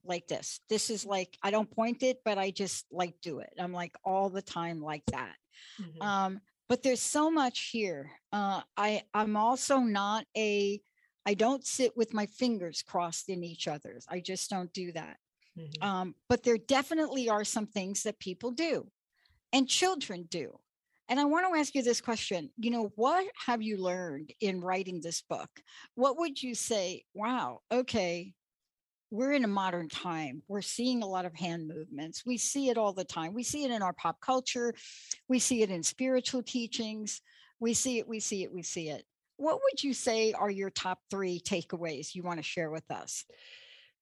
like 0.06 0.28
this. 0.30 0.62
This 0.70 0.90
is 0.90 1.06
like 1.06 1.38
I 1.44 1.52
don't 1.52 1.70
point 1.70 2.04
it, 2.04 2.20
but 2.24 2.38
I 2.38 2.52
just 2.52 2.86
like 2.92 3.16
do 3.22 3.40
it. 3.40 3.52
I'm 3.60 3.74
like 3.74 3.94
all 4.06 4.30
the 4.30 4.42
time 4.42 4.82
like 4.82 5.04
that. 5.12 5.36
Mhm. 5.82 6.02
Um, 6.02 6.42
but 6.70 6.84
there's 6.84 7.02
so 7.02 7.30
much 7.30 7.70
here. 7.74 8.12
Uh, 8.32 8.62
I 8.78 9.04
I'm 9.14 9.36
also 9.36 9.80
not 9.80 10.26
a 10.38 10.80
I 11.26 11.34
don't 11.34 11.66
sit 11.66 11.96
with 11.96 12.14
my 12.14 12.26
fingers 12.26 12.82
crossed 12.82 13.30
in 13.30 13.44
each 13.44 13.68
other's. 13.68 14.06
I 14.10 14.20
just 14.20 14.50
don't 14.50 14.72
do 14.74 14.92
that. 14.94 15.18
Mhm. 15.58 15.84
Um, 15.84 16.16
but 16.30 16.44
there 16.44 16.58
definitely 16.58 17.30
are 17.30 17.44
some 17.44 17.68
things 17.68 18.04
that 18.04 18.20
people 18.20 18.52
do 18.52 18.92
and 19.54 19.68
children 19.68 20.24
do. 20.24 20.60
And 21.10 21.20
I 21.20 21.26
want 21.26 21.46
to 21.46 21.60
ask 21.60 21.76
you 21.76 21.84
this 21.84 22.00
question. 22.00 22.52
You 22.58 22.72
know, 22.72 22.92
what 22.96 23.28
have 23.46 23.62
you 23.62 23.78
learned 23.78 24.34
in 24.40 24.62
writing 24.62 25.02
this 25.02 25.22
book? 25.22 25.50
What 25.96 26.18
would 26.18 26.42
you 26.42 26.56
say? 26.56 27.04
Wow, 27.14 27.62
okay, 27.70 28.34
we're 29.10 29.34
in 29.34 29.44
a 29.44 29.50
modern 29.50 29.90
time. 29.90 30.42
We're 30.48 30.62
seeing 30.62 31.04
a 31.04 31.08
lot 31.08 31.26
of 31.26 31.36
hand 31.36 31.68
movements. 31.68 32.26
We 32.26 32.38
see 32.38 32.70
it 32.70 32.78
all 32.78 32.94
the 32.94 33.04
time. 33.04 33.34
We 33.34 33.44
see 33.44 33.66
it 33.66 33.72
in 33.72 33.82
our 33.82 33.92
pop 33.92 34.22
culture. 34.22 34.74
We 35.28 35.38
see 35.38 35.62
it 35.64 35.70
in 35.70 35.84
spiritual 35.84 36.44
teachings. 36.44 37.22
We 37.60 37.74
see 37.74 38.00
it, 38.00 38.08
we 38.08 38.22
see 38.22 38.44
it, 38.44 38.54
we 38.54 38.64
see 38.64 38.90
it. 38.90 39.06
What 39.42 39.60
would 39.64 39.84
you 39.84 39.96
say 39.96 40.34
are 40.34 40.52
your 40.52 40.70
top 40.70 41.00
three 41.10 41.40
takeaways 41.40 42.14
you 42.14 42.22
want 42.22 42.38
to 42.38 42.44
share 42.44 42.70
with 42.70 42.90
us? 42.92 43.26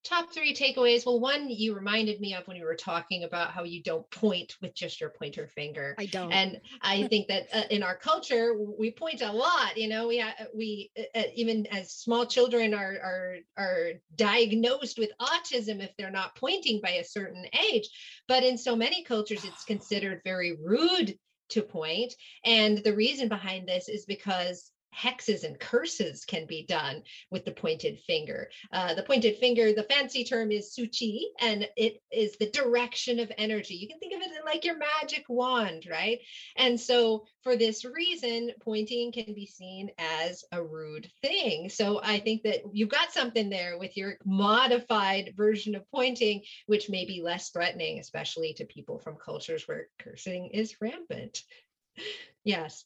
Top 0.03 0.33
three 0.33 0.53
takeaways. 0.53 1.05
Well, 1.05 1.21
one 1.21 1.49
you 1.49 1.73
reminded 1.73 2.19
me 2.19 2.33
of 2.33 2.45
when 2.45 2.57
you 2.57 2.65
were 2.65 2.75
talking 2.75 3.23
about 3.23 3.51
how 3.51 3.63
you 3.63 3.81
don't 3.81 4.09
point 4.11 4.57
with 4.61 4.75
just 4.75 4.99
your 4.99 5.11
pointer 5.11 5.47
finger. 5.47 5.95
I 5.97 6.07
don't. 6.07 6.31
and 6.33 6.59
i 6.81 7.03
think 7.07 7.27
that 7.27 7.47
uh, 7.53 7.63
in 7.69 7.83
our 7.83 7.95
culture 7.95 8.53
we 8.77 8.91
point 8.91 9.21
a 9.21 9.31
lot 9.31 9.77
you 9.77 9.87
know 9.87 10.07
we 10.07 10.23
we 10.55 10.91
uh, 10.97 11.19
uh, 11.19 11.23
even 11.35 11.65
as 11.67 11.93
small 11.93 12.25
children 12.25 12.73
are 12.73 12.97
are 13.03 13.35
are 13.57 13.91
diagnosed 14.15 14.97
with 14.97 15.11
autism 15.21 15.81
if 15.81 15.91
they're 15.97 16.11
not 16.11 16.35
pointing 16.35 16.81
by 16.81 16.91
a 16.91 17.03
certain 17.03 17.45
age 17.71 17.89
but 18.27 18.43
in 18.43 18.57
so 18.57 18.75
many 18.75 19.03
cultures 19.03 19.43
it's 19.43 19.63
considered 19.63 20.21
very 20.23 20.57
rude 20.61 21.17
to 21.49 21.61
point 21.61 22.13
and 22.45 22.77
the 22.79 22.95
reason 22.95 23.27
behind 23.27 23.67
this 23.67 23.89
is 23.89 24.05
because 24.05 24.71
hexes 24.95 25.43
and 25.43 25.59
curses 25.59 26.25
can 26.25 26.45
be 26.45 26.65
done 26.65 27.03
with 27.31 27.45
the 27.45 27.51
pointed 27.51 27.99
finger. 27.99 28.49
Uh, 28.71 28.93
the 28.93 29.03
pointed 29.03 29.37
finger, 29.37 29.73
the 29.73 29.83
fancy 29.83 30.23
term 30.23 30.51
is 30.51 30.75
suchi, 30.77 31.21
and 31.39 31.67
it 31.77 32.01
is 32.11 32.37
the 32.37 32.49
direction 32.49 33.19
of 33.19 33.31
energy. 33.37 33.75
You 33.75 33.87
can 33.87 33.99
think 33.99 34.13
of 34.13 34.21
it 34.21 34.45
like 34.45 34.65
your 34.65 34.77
magic 34.77 35.25
wand, 35.29 35.87
right? 35.89 36.19
And 36.55 36.79
so, 36.79 37.25
for 37.43 37.55
this 37.55 37.85
reason, 37.85 38.51
pointing 38.61 39.11
can 39.11 39.33
be 39.33 39.45
seen 39.45 39.89
as 39.97 40.43
a 40.51 40.61
rude 40.61 41.09
thing. 41.21 41.69
So, 41.69 42.01
I 42.03 42.19
think 42.19 42.43
that 42.43 42.61
you've 42.73 42.89
got 42.89 43.11
something 43.11 43.49
there 43.49 43.77
with 43.77 43.95
your 43.95 44.17
modified 44.25 45.33
version 45.35 45.75
of 45.75 45.89
pointing, 45.91 46.41
which 46.67 46.89
may 46.89 47.05
be 47.05 47.21
less 47.21 47.49
threatening, 47.49 47.99
especially 47.99 48.53
to 48.53 48.65
people 48.65 48.99
from 48.99 49.15
cultures 49.15 49.67
where 49.67 49.87
cursing 49.99 50.47
is 50.47 50.75
rampant. 50.81 51.43
Yes. 52.43 52.85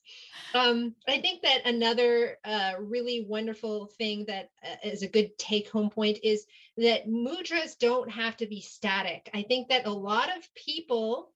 Um, 0.55 0.95
I 1.07 1.19
think 1.19 1.41
that 1.43 1.65
another 1.65 2.37
uh, 2.43 2.73
really 2.79 3.25
wonderful 3.27 3.85
thing 3.85 4.25
that 4.25 4.49
uh, 4.63 4.75
is 4.83 5.03
a 5.03 5.07
good 5.07 5.37
take 5.37 5.69
home 5.69 5.89
point 5.89 6.17
is 6.23 6.45
that 6.77 7.07
mudras 7.07 7.77
don't 7.77 8.09
have 8.09 8.35
to 8.37 8.47
be 8.47 8.61
static. 8.61 9.29
I 9.33 9.43
think 9.43 9.69
that 9.69 9.85
a 9.85 9.91
lot 9.91 10.35
of 10.35 10.53
people 10.55 11.32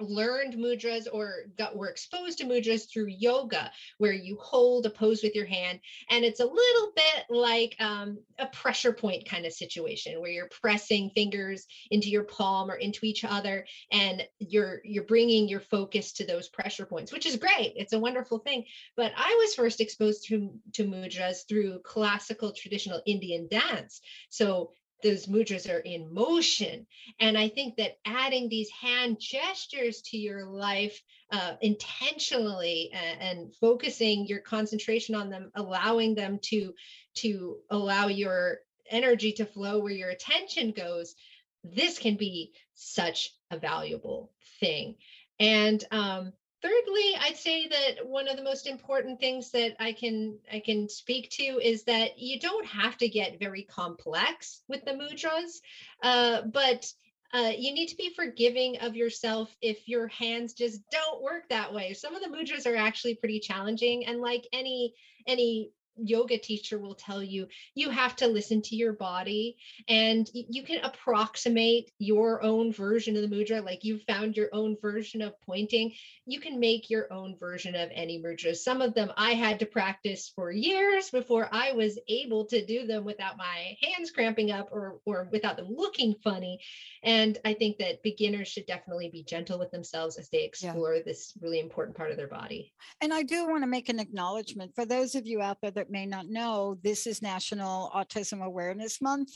learned 0.00 0.54
mudras 0.54 1.06
or 1.12 1.44
got 1.58 1.76
were 1.76 1.88
exposed 1.88 2.38
to 2.38 2.44
mudras 2.44 2.90
through 2.90 3.06
yoga 3.08 3.70
where 3.98 4.12
you 4.12 4.36
hold 4.40 4.86
a 4.86 4.90
pose 4.90 5.22
with 5.22 5.34
your 5.34 5.46
hand 5.46 5.80
and 6.10 6.24
it's 6.24 6.40
a 6.40 6.44
little 6.44 6.92
bit 6.94 7.24
like 7.28 7.76
um, 7.80 8.18
a 8.38 8.46
pressure 8.46 8.92
point 8.92 9.28
kind 9.28 9.46
of 9.46 9.52
situation 9.52 10.20
where 10.20 10.30
you're 10.30 10.48
pressing 10.48 11.10
fingers 11.10 11.66
into 11.90 12.08
your 12.08 12.24
palm 12.24 12.70
or 12.70 12.76
into 12.76 13.04
each 13.04 13.24
other 13.24 13.66
and 13.92 14.26
you're 14.38 14.80
you're 14.84 15.04
bringing 15.04 15.48
your 15.48 15.60
focus 15.60 16.12
to 16.12 16.24
those 16.26 16.48
pressure 16.48 16.86
points 16.86 17.12
which 17.12 17.26
is 17.26 17.36
great. 17.36 17.72
It's 17.76 17.92
a 17.92 17.98
wonderful 17.98 18.38
thing. 18.38 18.64
But 18.96 19.12
i 19.16 19.36
was 19.40 19.54
first 19.54 19.80
exposed 19.80 20.26
to 20.28 20.52
to 20.74 20.84
mudras 20.84 21.48
through 21.48 21.80
classical 21.80 22.52
traditional 22.52 23.02
indian 23.06 23.48
dance. 23.50 24.00
So 24.28 24.72
those 25.02 25.26
mudras 25.26 25.72
are 25.72 25.80
in 25.80 26.12
motion. 26.12 26.86
And 27.18 27.36
I 27.36 27.48
think 27.48 27.76
that 27.76 27.98
adding 28.04 28.48
these 28.48 28.70
hand 28.70 29.18
gestures 29.20 30.02
to 30.06 30.16
your 30.16 30.46
life 30.46 31.00
uh, 31.32 31.54
intentionally 31.60 32.90
and, 32.92 33.20
and, 33.20 33.54
focusing 33.60 34.26
your 34.26 34.40
concentration 34.40 35.14
on 35.14 35.30
them, 35.30 35.52
allowing 35.54 36.14
them 36.14 36.40
to 36.42 36.74
to 37.14 37.58
allow 37.70 38.08
your 38.08 38.58
energy 38.90 39.32
to 39.32 39.46
flow 39.46 39.78
where 39.78 39.92
your 39.92 40.10
attention 40.10 40.72
goes, 40.72 41.14
this 41.62 41.98
can 41.98 42.16
be 42.16 42.52
such 42.74 43.32
a 43.50 43.58
valuable 43.58 44.32
thing. 44.58 44.96
And 45.38 45.82
um, 45.90 46.32
thirdly 46.62 47.16
i'd 47.20 47.36
say 47.36 47.66
that 47.68 48.06
one 48.06 48.28
of 48.28 48.36
the 48.36 48.42
most 48.42 48.66
important 48.66 49.18
things 49.18 49.50
that 49.50 49.74
i 49.80 49.92
can 49.92 50.38
i 50.52 50.60
can 50.60 50.88
speak 50.88 51.30
to 51.30 51.42
is 51.62 51.84
that 51.84 52.18
you 52.18 52.38
don't 52.38 52.66
have 52.66 52.96
to 52.96 53.08
get 53.08 53.38
very 53.38 53.62
complex 53.62 54.62
with 54.68 54.84
the 54.84 54.92
mudras 54.92 55.60
uh, 56.02 56.42
but 56.42 56.92
uh, 57.32 57.52
you 57.56 57.72
need 57.72 57.86
to 57.86 57.96
be 57.96 58.12
forgiving 58.14 58.76
of 58.78 58.96
yourself 58.96 59.54
if 59.62 59.88
your 59.88 60.08
hands 60.08 60.52
just 60.52 60.80
don't 60.90 61.22
work 61.22 61.48
that 61.48 61.72
way. 61.72 61.92
Some 61.92 62.16
of 62.16 62.22
the 62.22 62.28
mudras 62.28 62.66
are 62.66 62.74
actually 62.74 63.14
pretty 63.14 63.38
challenging 63.38 64.04
and 64.06 64.20
like 64.20 64.48
any 64.52 64.94
any 65.28 65.70
yoga 65.96 66.38
teacher 66.38 66.78
will 66.78 66.94
tell 66.94 67.22
you 67.22 67.46
you 67.74 67.90
have 67.90 68.16
to 68.16 68.26
listen 68.26 68.62
to 68.62 68.76
your 68.76 68.92
body 68.92 69.56
and 69.88 70.30
you 70.32 70.62
can 70.62 70.82
approximate 70.84 71.90
your 71.98 72.42
own 72.42 72.72
version 72.72 73.16
of 73.16 73.22
the 73.22 73.34
mudra 73.34 73.64
like 73.64 73.84
you 73.84 73.98
found 73.98 74.36
your 74.36 74.48
own 74.52 74.76
version 74.80 75.22
of 75.22 75.38
pointing. 75.42 75.92
You 76.26 76.40
can 76.40 76.60
make 76.60 76.90
your 76.90 77.12
own 77.12 77.36
version 77.38 77.74
of 77.74 77.90
any 77.92 78.20
mudras. 78.22 78.56
Some 78.56 78.80
of 78.80 78.94
them 78.94 79.12
i 79.16 79.32
had 79.32 79.58
to 79.60 79.66
practice 79.66 80.32
for 80.34 80.50
years 80.50 81.10
before 81.10 81.48
i 81.52 81.72
was 81.72 81.98
able 82.08 82.44
to 82.46 82.64
do 82.64 82.86
them 82.86 83.04
without 83.04 83.36
my 83.36 83.76
hands 83.82 84.10
cramping 84.10 84.50
up 84.50 84.68
or 84.72 85.00
or 85.04 85.28
without 85.32 85.56
them 85.56 85.68
looking 85.70 86.14
funny. 86.22 86.60
And 87.02 87.38
i 87.44 87.54
think 87.54 87.78
that 87.78 88.02
beginners 88.02 88.48
should 88.48 88.66
definitely 88.66 89.10
be 89.10 89.24
gentle 89.24 89.58
with 89.58 89.70
themselves 89.70 90.18
as 90.18 90.28
they 90.30 90.44
explore 90.44 90.94
yeah. 90.94 91.02
this 91.04 91.32
really 91.40 91.60
important 91.60 91.96
part 91.96 92.10
of 92.10 92.16
their 92.16 92.28
body. 92.28 92.72
And 93.00 93.12
i 93.12 93.22
do 93.22 93.46
want 93.46 93.62
to 93.62 93.68
make 93.68 93.88
an 93.88 94.00
acknowledgement 94.00 94.74
for 94.74 94.84
those 94.84 95.14
of 95.14 95.26
you 95.26 95.40
out 95.40 95.58
there 95.60 95.70
that 95.80 95.90
may 95.90 96.04
not 96.04 96.28
know, 96.28 96.76
this 96.82 97.06
is 97.06 97.22
National 97.22 97.90
Autism 97.94 98.44
Awareness 98.44 99.00
Month. 99.00 99.30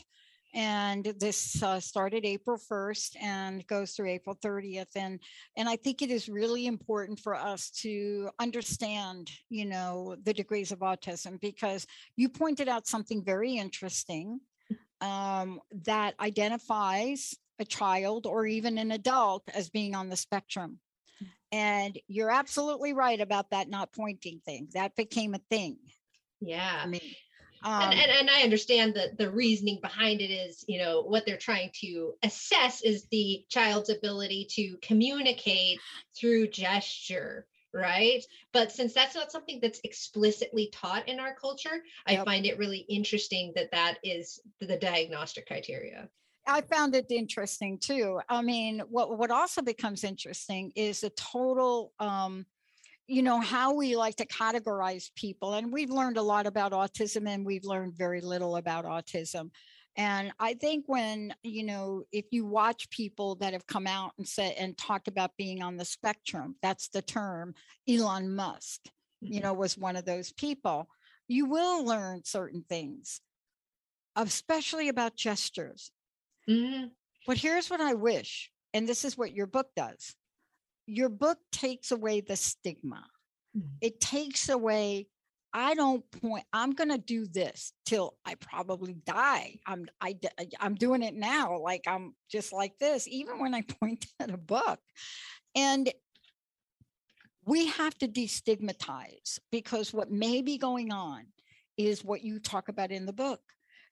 And 0.53 1.11
this 1.19 1.61
uh, 1.63 1.79
started 1.79 2.23
April 2.23 2.59
1st 2.69 3.19
and 3.19 3.65
goes 3.65 3.93
through 3.93 4.09
April 4.11 4.35
30th. 4.35 4.95
And, 4.95 5.19
and 5.57 5.67
I 5.67 5.75
think 5.75 6.03
it 6.03 6.11
is 6.11 6.29
really 6.29 6.67
important 6.67 7.19
for 7.19 7.33
us 7.33 7.71
to 7.81 8.29
understand, 8.39 9.31
you 9.49 9.65
know, 9.65 10.17
the 10.23 10.35
degrees 10.35 10.71
of 10.71 10.79
autism 10.79 11.41
because 11.41 11.87
you 12.15 12.29
pointed 12.29 12.69
out 12.69 12.85
something 12.85 13.23
very 13.23 13.57
interesting 13.57 14.39
um, 15.01 15.59
that 15.85 16.13
identifies 16.19 17.33
a 17.57 17.65
child 17.65 18.27
or 18.27 18.45
even 18.45 18.77
an 18.77 18.91
adult 18.91 19.41
as 19.51 19.71
being 19.71 19.95
on 19.95 20.09
the 20.09 20.15
spectrum. 20.15 20.77
And 21.51 21.97
you're 22.07 22.31
absolutely 22.31 22.93
right 22.93 23.19
about 23.19 23.49
that 23.49 23.67
not 23.67 23.93
pointing 23.93 24.41
thing. 24.45 24.67
That 24.75 24.95
became 24.95 25.33
a 25.33 25.41
thing. 25.49 25.77
Yeah. 26.45 26.81
I 26.83 26.87
mean, 26.87 27.01
um, 27.63 27.81
and, 27.81 27.93
and, 27.93 28.11
and 28.11 28.29
I 28.29 28.43
understand 28.43 28.93
that 28.93 29.17
the 29.17 29.31
reasoning 29.31 29.79
behind 29.81 30.21
it 30.21 30.29
is, 30.29 30.63
you 30.67 30.77
know, 30.77 31.01
what 31.01 31.25
they're 31.25 31.37
trying 31.37 31.71
to 31.81 32.13
assess 32.23 32.81
is 32.83 33.07
the 33.09 33.43
child's 33.49 33.89
ability 33.89 34.47
to 34.51 34.77
communicate 34.81 35.79
through 36.17 36.47
gesture 36.47 37.47
right 37.73 38.23
but 38.53 38.71
since 38.71 38.93
that's 38.93 39.15
not 39.15 39.33
something 39.33 39.59
that's 39.61 39.81
explicitly 39.83 40.69
taught 40.71 41.09
in 41.09 41.19
our 41.19 41.35
culture 41.35 41.83
i 42.07 42.15
find 42.23 42.45
it 42.45 42.57
really 42.57 42.85
interesting 42.87 43.51
that 43.53 43.69
that 43.71 43.97
is 44.01 44.39
the 44.61 44.77
diagnostic 44.77 45.45
criteria 45.45 46.07
I 46.47 46.61
found 46.61 46.95
it 46.95 47.07
interesting 47.09 47.79
too. 47.79 48.21
I 48.29 48.43
mean, 48.43 48.79
what 48.89 49.17
what 49.17 49.31
also 49.31 49.63
becomes 49.63 50.03
interesting 50.03 50.71
is 50.75 51.01
the 51.01 51.09
total 51.09 51.91
um, 51.99 52.45
you 53.07 53.21
know 53.21 53.39
how 53.39 53.73
we 53.73 53.95
like 53.95 54.15
to 54.15 54.25
categorize 54.25 55.13
people 55.15 55.53
and 55.53 55.71
we've 55.71 55.91
learned 55.91 56.17
a 56.17 56.21
lot 56.21 56.47
about 56.47 56.71
autism 56.71 57.27
and 57.27 57.45
we've 57.45 57.65
learned 57.65 57.93
very 57.95 58.21
little 58.21 58.55
about 58.55 58.85
autism. 58.85 59.51
And 59.97 60.33
i 60.39 60.53
think 60.55 60.85
when 60.87 61.33
you 61.43 61.63
know 61.63 62.03
if 62.11 62.25
you 62.31 62.45
watch 62.45 62.89
people 62.89 63.35
that 63.35 63.53
have 63.53 63.65
come 63.65 63.87
out 63.87 64.11
and 64.17 64.27
said 64.27 64.55
and 64.57 64.77
talked 64.77 65.07
about 65.07 65.37
being 65.37 65.61
on 65.61 65.77
the 65.77 65.85
spectrum 65.85 66.55
that's 66.61 66.89
the 66.89 67.01
term 67.01 67.53
elon 67.87 68.35
musk 68.35 68.81
you 69.21 69.39
know 69.39 69.53
was 69.53 69.77
one 69.77 69.95
of 69.95 70.03
those 70.03 70.33
people 70.33 70.89
you 71.29 71.45
will 71.45 71.85
learn 71.85 72.21
certain 72.25 72.63
things 72.67 73.21
especially 74.17 74.89
about 74.89 75.15
gestures. 75.15 75.91
Mm-hmm. 76.49 76.87
but 77.25 77.37
here's 77.37 77.69
what 77.69 77.79
i 77.81 77.93
wish 77.93 78.51
and 78.73 78.87
this 78.87 79.05
is 79.05 79.17
what 79.17 79.33
your 79.33 79.47
book 79.47 79.67
does 79.77 80.13
your 80.85 81.09
book 81.09 81.37
takes 81.51 81.91
away 81.91 82.21
the 82.21 82.35
stigma. 82.35 83.05
Mm-hmm. 83.57 83.77
It 83.81 83.99
takes 83.99 84.49
away 84.49 85.07
I 85.57 85.73
don't 85.73 86.03
point, 86.11 86.43
I'm 86.51 86.73
going 86.73 86.89
to 86.89 86.97
do 86.97 87.25
this 87.25 87.71
till 87.85 88.17
I 88.25 88.35
probably 88.35 88.97
die. 89.05 89.59
I'm, 89.65 89.85
I 90.01 90.17
I'm 90.59 90.75
doing 90.75 91.01
it 91.01 91.15
now. 91.15 91.57
Like 91.59 91.85
I'm 91.87 92.13
just 92.29 92.51
like 92.51 92.77
this, 92.77 93.07
even 93.07 93.39
when 93.39 93.55
I 93.55 93.61
point 93.79 94.05
at 94.19 94.31
a 94.31 94.37
book. 94.37 94.79
And 95.55 95.89
we 97.45 97.67
have 97.67 97.97
to 97.99 98.07
destigmatize 98.09 99.39
because 99.49 99.93
what 99.93 100.11
may 100.11 100.41
be 100.41 100.57
going 100.57 100.91
on 100.91 101.23
is 101.77 102.03
what 102.03 102.21
you 102.21 102.39
talk 102.39 102.67
about 102.67 102.91
in 102.91 103.05
the 103.05 103.13
book. 103.13 103.39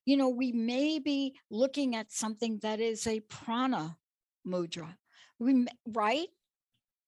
You 0.05 0.17
know, 0.17 0.27
we 0.27 0.51
may 0.51 0.99
be 0.99 1.33
looking 1.49 1.95
at 1.95 2.11
something 2.11 2.59
that 2.61 2.81
is 2.81 3.07
a 3.07 3.21
prana 3.21 3.95
mudra. 4.45 4.95
We, 5.39 5.65
right? 5.87 6.27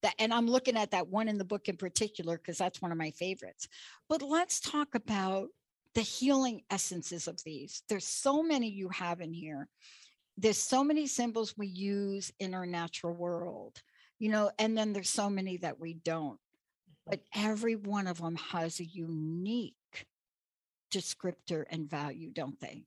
That, 0.05 0.13
and 0.19 0.31
I'm 0.31 0.47
looking 0.47 0.77
at 0.77 0.91
that 0.91 1.07
one 1.07 1.27
in 1.27 1.39
the 1.39 1.43
book 1.43 1.67
in 1.67 1.77
particular 1.77 2.37
because 2.37 2.59
that's 2.59 2.79
one 2.79 2.91
of 2.91 2.97
my 2.99 3.09
favorites. 3.09 3.67
But 4.07 4.21
let's 4.21 4.59
talk 4.59 4.93
about 4.93 5.47
the 5.95 6.01
healing 6.01 6.61
essences 6.69 7.27
of 7.27 7.43
these. 7.43 7.81
There's 7.89 8.05
so 8.05 8.43
many 8.43 8.69
you 8.69 8.89
have 8.89 9.19
in 9.19 9.33
here. 9.33 9.67
There's 10.37 10.59
so 10.59 10.83
many 10.83 11.07
symbols 11.07 11.57
we 11.57 11.65
use 11.65 12.31
in 12.39 12.53
our 12.53 12.67
natural 12.67 13.15
world, 13.15 13.81
you 14.19 14.29
know, 14.29 14.51
and 14.59 14.77
then 14.77 14.93
there's 14.93 15.09
so 15.09 15.27
many 15.27 15.57
that 15.57 15.79
we 15.79 15.95
don't. 15.95 16.39
But 17.07 17.21
every 17.33 17.75
one 17.75 18.05
of 18.05 18.21
them 18.21 18.35
has 18.35 18.79
a 18.79 18.85
unique 18.85 19.73
descriptor 20.93 21.65
and 21.71 21.89
value, 21.89 22.29
don't 22.29 22.59
they? 22.59 22.83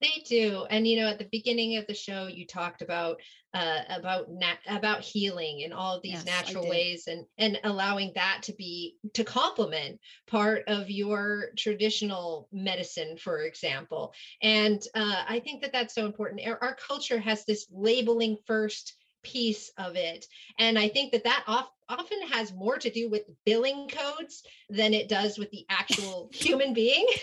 They 0.00 0.22
do, 0.26 0.66
and 0.70 0.86
you 0.86 0.96
know, 1.00 1.08
at 1.08 1.18
the 1.18 1.28
beginning 1.30 1.76
of 1.76 1.86
the 1.86 1.94
show, 1.94 2.26
you 2.26 2.46
talked 2.46 2.82
about 2.82 3.20
uh, 3.54 3.82
about 3.88 4.30
nat- 4.30 4.58
about 4.68 5.00
healing 5.00 5.60
in 5.60 5.72
all 5.72 5.96
of 5.96 6.02
these 6.02 6.24
Yes, 6.24 6.26
natural 6.26 6.68
ways, 6.68 7.04
and 7.06 7.24
and 7.38 7.58
allowing 7.64 8.12
that 8.14 8.42
to 8.44 8.52
be 8.54 8.96
to 9.14 9.24
complement 9.24 10.00
part 10.26 10.64
of 10.66 10.90
your 10.90 11.50
traditional 11.56 12.48
medicine, 12.52 13.16
for 13.16 13.42
example. 13.42 14.12
And 14.42 14.82
uh, 14.94 15.24
I 15.28 15.40
think 15.40 15.62
that 15.62 15.72
that's 15.72 15.94
so 15.94 16.06
important. 16.06 16.46
Our, 16.46 16.58
our 16.62 16.74
culture 16.74 17.18
has 17.18 17.44
this 17.44 17.66
labeling 17.70 18.36
first 18.46 18.96
piece 19.22 19.70
of 19.78 19.96
it, 19.96 20.26
and 20.58 20.78
I 20.78 20.88
think 20.88 21.12
that 21.12 21.24
that 21.24 21.44
off, 21.46 21.70
often 21.88 22.20
has 22.28 22.52
more 22.52 22.76
to 22.78 22.90
do 22.90 23.08
with 23.08 23.22
billing 23.46 23.88
codes 23.88 24.42
than 24.68 24.92
it 24.92 25.08
does 25.08 25.38
with 25.38 25.50
the 25.50 25.64
actual 25.70 26.30
human 26.34 26.74
being. 26.74 27.06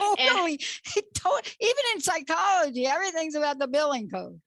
Oh, 0.00 0.16
And- 0.18 0.34
really? 0.34 0.54
It 0.96 1.14
to- 1.14 1.42
Even 1.60 1.84
in 1.94 2.00
psychology, 2.00 2.86
everything's 2.86 3.34
about 3.34 3.58
the 3.58 3.68
billing 3.68 4.08
code. 4.08 4.40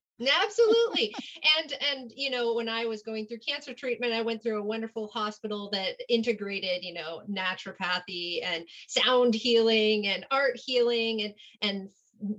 Absolutely. 0.43 1.13
and 1.59 1.73
and 1.91 2.11
you 2.15 2.29
know, 2.29 2.53
when 2.53 2.69
I 2.69 2.85
was 2.85 3.01
going 3.01 3.27
through 3.27 3.39
cancer 3.39 3.73
treatment, 3.73 4.13
I 4.13 4.21
went 4.21 4.41
through 4.41 4.59
a 4.59 4.63
wonderful 4.63 5.07
hospital 5.09 5.69
that 5.73 5.95
integrated, 6.07 6.85
you 6.85 6.93
know, 6.93 7.21
naturopathy 7.29 8.39
and 8.43 8.65
sound 8.87 9.35
healing 9.35 10.07
and 10.07 10.25
art 10.31 10.55
healing 10.55 11.21
and 11.21 11.33
and 11.61 11.89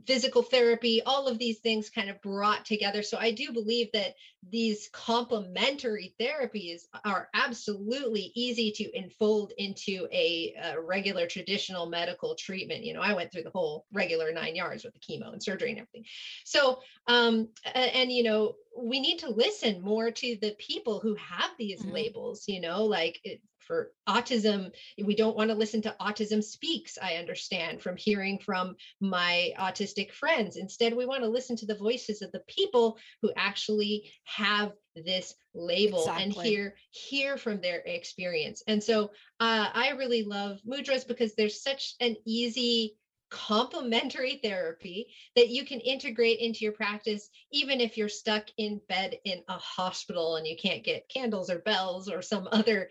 physical 0.06 0.42
therapy, 0.42 1.02
all 1.02 1.28
of 1.28 1.38
these 1.38 1.60
things 1.60 1.90
kind 1.90 2.08
of 2.08 2.20
brought 2.22 2.64
together. 2.64 3.02
So 3.02 3.18
I 3.18 3.30
do 3.30 3.52
believe 3.52 3.92
that 3.92 4.14
these 4.42 4.88
complementary 4.92 6.14
therapies 6.20 6.82
are 7.04 7.28
absolutely 7.34 8.32
easy 8.34 8.70
to 8.72 8.90
enfold 8.96 9.52
into 9.58 10.08
a, 10.12 10.54
a 10.54 10.80
regular 10.80 11.26
traditional 11.26 11.86
medical 11.86 12.34
treatment. 12.34 12.84
You 12.84 12.94
know, 12.94 13.00
I 13.02 13.12
went 13.12 13.32
through 13.32 13.42
the 13.42 13.50
whole 13.50 13.86
regular 13.92 14.32
nine 14.32 14.56
yards 14.56 14.84
with 14.84 14.94
the 14.94 15.00
chemo 15.00 15.32
and 15.32 15.42
surgery 15.42 15.70
and 15.70 15.78
everything. 15.80 16.04
So 16.44 16.80
um 17.06 17.52
a- 17.64 17.76
and, 17.96 18.12
you 18.12 18.22
know 18.22 18.56
we 18.78 19.00
need 19.00 19.18
to 19.20 19.30
listen 19.30 19.80
more 19.80 20.10
to 20.10 20.36
the 20.40 20.54
people 20.58 21.00
who 21.00 21.14
have 21.14 21.50
these 21.58 21.84
Mhm. 21.84 21.86
labels 21.86 22.44
you 22.46 22.60
know 22.60 22.84
like 22.84 23.18
it, 23.24 23.40
for 23.66 23.92
autism 24.08 24.70
we 25.04 25.16
don't 25.16 25.36
want 25.36 25.50
to 25.50 25.56
listen 25.56 25.82
to 25.82 25.94
autism 26.00 26.42
speaks 26.42 26.98
i 27.02 27.14
understand 27.14 27.80
from 27.80 27.96
hearing 27.96 28.38
from 28.38 28.76
my 29.00 29.52
autistic 29.58 30.12
friends. 30.12 30.56
Instead 30.56 30.94
we 30.94 31.06
want 31.06 31.22
to 31.22 31.28
listen 31.28 31.56
to 31.56 31.66
the 31.66 31.76
voices 31.76 32.22
of 32.22 32.32
the 32.32 32.42
people 32.48 32.98
who 33.22 33.32
actually 33.36 34.10
have 34.24 34.72
this 35.04 35.34
label 35.54 36.08
and 36.10 36.32
hear 36.32 36.74
hear 36.90 37.36
from 37.36 37.60
their 37.60 37.80
experience. 37.80 38.62
And 38.66 38.82
so 38.82 39.10
uh, 39.40 39.68
i 39.74 39.90
really 39.90 40.22
love 40.22 40.58
mudras 40.66 41.06
because 41.06 41.34
there's 41.34 41.62
such 41.62 41.94
an 42.00 42.16
easy 42.26 42.96
complementary 43.30 44.38
therapy 44.42 45.08
that 45.34 45.48
you 45.48 45.64
can 45.64 45.80
integrate 45.80 46.38
into 46.38 46.64
your 46.64 46.72
practice 46.72 47.28
even 47.50 47.80
if 47.80 47.96
you're 47.96 48.08
stuck 48.08 48.46
in 48.56 48.80
bed 48.88 49.16
in 49.24 49.42
a 49.48 49.58
hospital 49.58 50.36
and 50.36 50.46
you 50.46 50.56
can't 50.56 50.84
get 50.84 51.08
candles 51.08 51.50
or 51.50 51.58
bells 51.60 52.08
or 52.08 52.22
some 52.22 52.48
other 52.52 52.88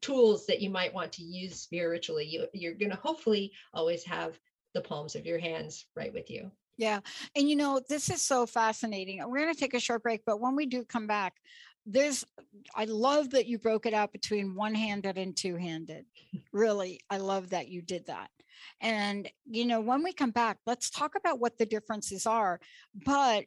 tools 0.00 0.46
that 0.46 0.60
you 0.60 0.70
might 0.70 0.94
want 0.94 1.12
to 1.12 1.22
use 1.22 1.60
spiritually 1.60 2.24
you, 2.24 2.46
you're 2.52 2.74
going 2.74 2.90
to 2.90 2.96
hopefully 2.96 3.50
always 3.74 4.04
have 4.04 4.38
the 4.74 4.80
palms 4.80 5.16
of 5.16 5.26
your 5.26 5.38
hands 5.38 5.86
right 5.96 6.12
with 6.12 6.30
you 6.30 6.50
Yeah. 6.78 7.00
And 7.34 7.48
you 7.48 7.56
know, 7.56 7.80
this 7.88 8.10
is 8.10 8.20
so 8.20 8.44
fascinating. 8.44 9.22
We're 9.26 9.40
going 9.40 9.54
to 9.54 9.58
take 9.58 9.72
a 9.72 9.80
short 9.80 10.02
break, 10.02 10.22
but 10.26 10.40
when 10.40 10.54
we 10.54 10.66
do 10.66 10.84
come 10.84 11.06
back, 11.06 11.34
there's, 11.86 12.24
I 12.74 12.84
love 12.84 13.30
that 13.30 13.46
you 13.46 13.58
broke 13.58 13.86
it 13.86 13.94
out 13.94 14.12
between 14.12 14.54
one 14.54 14.74
handed 14.74 15.16
and 15.18 15.36
two 15.36 15.56
handed. 15.56 16.04
Really, 16.52 17.00
I 17.10 17.18
love 17.18 17.50
that 17.50 17.68
you 17.68 17.82
did 17.82 18.06
that. 18.06 18.30
And, 18.80 19.28
you 19.44 19.66
know, 19.66 19.80
when 19.80 20.02
we 20.02 20.12
come 20.12 20.30
back, 20.30 20.58
let's 20.66 20.88
talk 20.88 21.14
about 21.14 21.38
what 21.38 21.58
the 21.58 21.66
differences 21.66 22.26
are. 22.26 22.60
But 23.04 23.44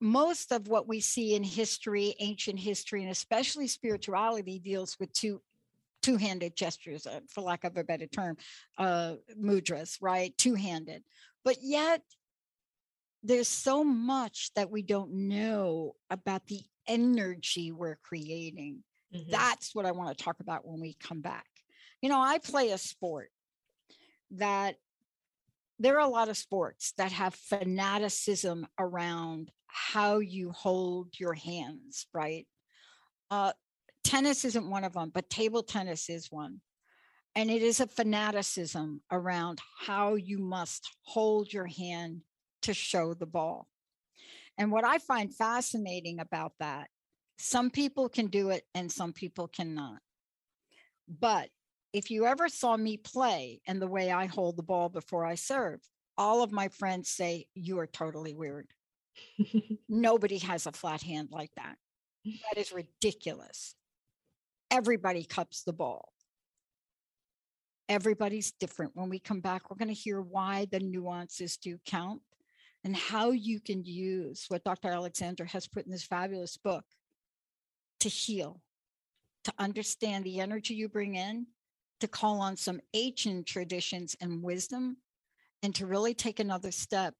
most 0.00 0.52
of 0.52 0.68
what 0.68 0.86
we 0.86 1.00
see 1.00 1.34
in 1.34 1.42
history, 1.42 2.14
ancient 2.20 2.60
history, 2.60 3.02
and 3.02 3.10
especially 3.10 3.66
spirituality 3.66 4.58
deals 4.58 4.96
with 5.00 5.12
two 5.12 5.40
two-handed 6.00 6.56
gestures 6.56 7.06
uh, 7.06 7.20
for 7.28 7.40
lack 7.40 7.64
of 7.64 7.76
a 7.76 7.82
better 7.82 8.06
term 8.06 8.36
uh 8.78 9.14
mudras 9.36 9.98
right 10.00 10.36
two-handed 10.38 11.02
but 11.44 11.56
yet 11.60 12.02
there's 13.24 13.48
so 13.48 13.82
much 13.82 14.52
that 14.54 14.70
we 14.70 14.80
don't 14.80 15.12
know 15.12 15.94
about 16.08 16.46
the 16.46 16.60
energy 16.88 17.70
we're 17.72 17.96
creating. 18.02 18.82
Mhm. 19.14 19.30
that's 19.30 19.74
what 19.74 19.86
i 19.86 19.90
want 19.92 20.16
to 20.16 20.22
talk 20.24 20.40
about 20.40 20.66
when 20.66 20.80
we 20.80 20.92
come 20.94 21.20
back. 21.22 21.46
You 22.02 22.08
know 22.10 22.20
i 22.20 22.38
play 22.38 22.70
a 22.72 22.78
sport 22.78 23.30
that 24.32 24.76
there 25.78 25.96
are 25.96 26.06
a 26.06 26.08
lot 26.08 26.28
of 26.28 26.36
sports 26.36 26.92
that 26.98 27.12
have 27.12 27.34
fanaticism 27.34 28.66
around 28.78 29.50
how 29.66 30.18
you 30.18 30.50
hold 30.50 31.18
your 31.18 31.34
hands 31.34 32.06
right? 32.12 32.46
Uh, 33.30 33.52
tennis 34.04 34.44
isn't 34.44 34.68
one 34.70 34.84
of 34.84 34.92
them 34.94 35.10
but 35.14 35.30
table 35.30 35.62
tennis 35.62 36.08
is 36.10 36.30
one. 36.30 36.60
And 37.34 37.50
it 37.50 37.62
is 37.62 37.78
a 37.80 37.86
fanaticism 37.86 39.00
around 39.12 39.60
how 39.78 40.16
you 40.16 40.38
must 40.38 40.88
hold 41.02 41.52
your 41.52 41.66
hand 41.66 42.22
to 42.62 42.74
show 42.74 43.14
the 43.14 43.26
ball 43.26 43.68
and 44.58 44.70
what 44.70 44.84
i 44.84 44.98
find 44.98 45.34
fascinating 45.34 46.20
about 46.20 46.52
that 46.60 46.88
some 47.38 47.70
people 47.70 48.08
can 48.08 48.26
do 48.26 48.50
it 48.50 48.64
and 48.74 48.90
some 48.90 49.12
people 49.12 49.48
cannot 49.48 50.00
but 51.08 51.48
if 51.92 52.10
you 52.10 52.26
ever 52.26 52.48
saw 52.48 52.76
me 52.76 52.96
play 52.96 53.60
and 53.66 53.80
the 53.80 53.86
way 53.86 54.10
I 54.10 54.26
hold 54.26 54.56
the 54.56 54.62
ball 54.62 54.88
before 54.88 55.24
I 55.24 55.36
serve, 55.36 55.80
all 56.16 56.42
of 56.42 56.52
my 56.52 56.68
friends 56.68 57.08
say 57.08 57.46
you 57.54 57.78
are 57.78 57.86
totally 57.86 58.34
weird. 58.34 58.66
Nobody 59.88 60.38
has 60.38 60.66
a 60.66 60.72
flat 60.72 61.02
hand 61.02 61.28
like 61.30 61.50
that. 61.56 61.76
That 62.24 62.60
is 62.60 62.72
ridiculous. 62.72 63.74
Everybody 64.70 65.24
cups 65.24 65.62
the 65.62 65.72
ball. 65.72 66.12
Everybody's 67.88 68.52
different. 68.52 68.92
When 68.94 69.08
we 69.08 69.18
come 69.18 69.40
back, 69.40 69.70
we're 69.70 69.78
going 69.78 69.88
to 69.88 69.94
hear 69.94 70.20
why 70.20 70.66
the 70.70 70.80
nuances 70.80 71.56
do 71.56 71.78
count 71.86 72.20
and 72.84 72.96
how 72.96 73.30
you 73.30 73.60
can 73.60 73.84
use 73.84 74.46
what 74.48 74.64
Dr. 74.64 74.88
Alexander 74.88 75.44
has 75.44 75.66
put 75.66 75.84
in 75.84 75.92
this 75.92 76.04
fabulous 76.04 76.56
book 76.56 76.84
to 78.00 78.08
heal, 78.08 78.60
to 79.44 79.52
understand 79.58 80.24
the 80.24 80.40
energy 80.40 80.74
you 80.74 80.88
bring 80.88 81.16
in, 81.16 81.46
to 82.00 82.08
call 82.08 82.40
on 82.40 82.56
some 82.56 82.80
ancient 82.94 83.46
traditions 83.46 84.16
and 84.20 84.42
wisdom, 84.42 84.98
and 85.62 85.74
to 85.74 85.86
really 85.86 86.14
take 86.14 86.38
another 86.38 86.70
step 86.70 87.14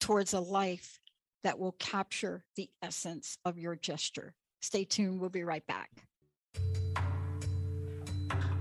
towards 0.00 0.34
a 0.34 0.40
life 0.40 0.98
that 1.44 1.58
will 1.58 1.76
capture 1.78 2.44
the 2.56 2.68
essence 2.82 3.38
of 3.44 3.58
your 3.58 3.76
gesture. 3.76 4.34
Stay 4.60 4.84
tuned. 4.84 5.20
We'll 5.20 5.30
be 5.30 5.44
right 5.44 5.66
back. 5.66 5.90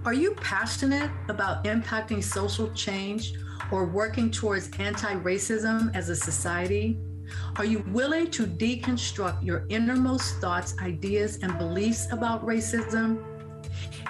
Are 0.06 0.14
you 0.14 0.34
passionate 0.36 1.12
about 1.28 1.66
impacting 1.66 2.24
social 2.24 2.72
change 2.74 3.34
or 3.72 3.86
working 3.86 4.32
towards 4.32 4.70
anti 4.80 5.16
racism 5.16 5.96
as 5.96 6.10
a 6.10 6.16
society? 6.16 7.00
Are 7.58 7.66
you 7.66 7.84
willing 7.90 8.32
to 8.32 8.48
deconstruct 8.48 9.44
your 9.44 9.66
innermost 9.70 10.38
thoughts, 10.38 10.76
ideas, 10.80 11.38
and 11.42 11.58
beliefs 11.58 12.12
about 12.12 12.46
racism? 12.46 13.29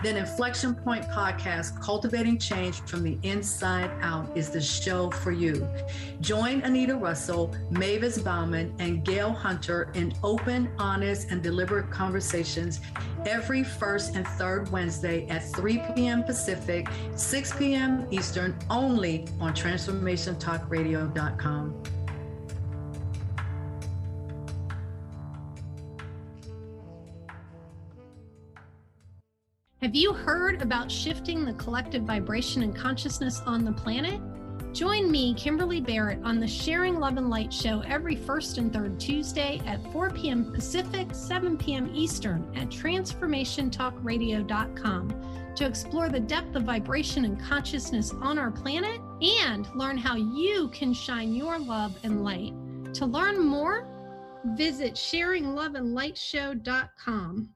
Then 0.03 0.17
Inflection 0.17 0.75
Point 0.75 1.07
Podcast, 1.09 1.81
Cultivating 1.81 2.37
Change 2.37 2.81
from 2.81 3.01
the 3.03 3.17
Inside 3.23 3.89
Out, 4.01 4.29
is 4.35 4.49
the 4.49 4.59
show 4.61 5.09
for 5.11 5.31
you. 5.31 5.65
Join 6.21 6.61
Anita 6.61 6.95
Russell, 6.95 7.53
Mavis 7.69 8.17
Bauman, 8.19 8.73
and 8.79 9.03
Gail 9.03 9.31
Hunter 9.31 9.91
in 9.93 10.13
open, 10.23 10.71
honest, 10.77 11.29
and 11.31 11.43
deliberate 11.43 11.91
conversations 11.91 12.79
every 13.25 13.63
first 13.63 14.15
and 14.15 14.27
third 14.27 14.71
Wednesday 14.71 15.27
at 15.27 15.43
3 15.53 15.81
p.m. 15.95 16.23
Pacific, 16.23 16.87
6 17.15 17.57
p.m. 17.57 18.05
Eastern, 18.11 18.55
only 18.69 19.27
on 19.39 19.53
TransformationTalkRadio.com. 19.53 21.98
Have 29.81 29.95
you 29.95 30.11
heard 30.11 30.61
about 30.61 30.91
shifting 30.91 31.45
the 31.45 31.53
collective 31.53 32.03
vibration 32.03 32.63
and 32.63 32.75
consciousness 32.75 33.39
on 33.45 33.63
the 33.63 33.71
planet? 33.71 34.19
Join 34.73 35.09
me, 35.09 35.33
Kimberly 35.35 35.79
Barrett, 35.79 36.19
on 36.21 36.41
the 36.41 36.47
Sharing 36.49 36.99
Love 36.99 37.15
and 37.15 37.29
Light 37.29 37.53
show 37.53 37.79
every 37.87 38.17
first 38.17 38.57
and 38.57 38.73
third 38.73 38.99
Tuesday 38.99 39.61
at 39.65 39.81
4 39.93 40.09
p.m. 40.09 40.51
Pacific, 40.51 41.15
7 41.15 41.57
p.m. 41.57 41.89
Eastern 41.93 42.45
at 42.57 42.67
transformationtalkradio.com 42.67 45.53
to 45.55 45.65
explore 45.65 46.09
the 46.09 46.19
depth 46.19 46.57
of 46.57 46.63
vibration 46.63 47.23
and 47.23 47.39
consciousness 47.39 48.13
on 48.21 48.37
our 48.37 48.51
planet 48.51 48.99
and 49.21 49.73
learn 49.75 49.97
how 49.97 50.17
you 50.17 50.67
can 50.73 50.91
shine 50.91 51.33
your 51.33 51.57
love 51.57 51.97
and 52.03 52.25
light. 52.25 52.53
To 52.95 53.05
learn 53.05 53.39
more, 53.39 53.87
visit 54.57 54.95
sharingloveandlightshow.com. 54.95 57.49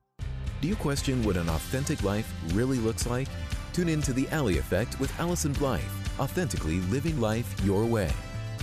Do 0.64 0.70
you 0.70 0.78
question 0.78 1.22
what 1.26 1.36
an 1.36 1.50
authentic 1.50 2.04
life 2.04 2.34
really 2.54 2.78
looks 2.78 3.06
like? 3.06 3.28
Tune 3.74 3.90
in 3.90 4.02
to 4.02 4.14
The 4.14 4.30
Alley 4.30 4.60
Effect 4.60 4.98
with 4.98 5.12
Allyson 5.20 5.52
Blythe, 5.52 5.82
authentically 6.22 6.80
living 6.84 7.20
life 7.20 7.54
your 7.66 7.86
way. 7.86 8.10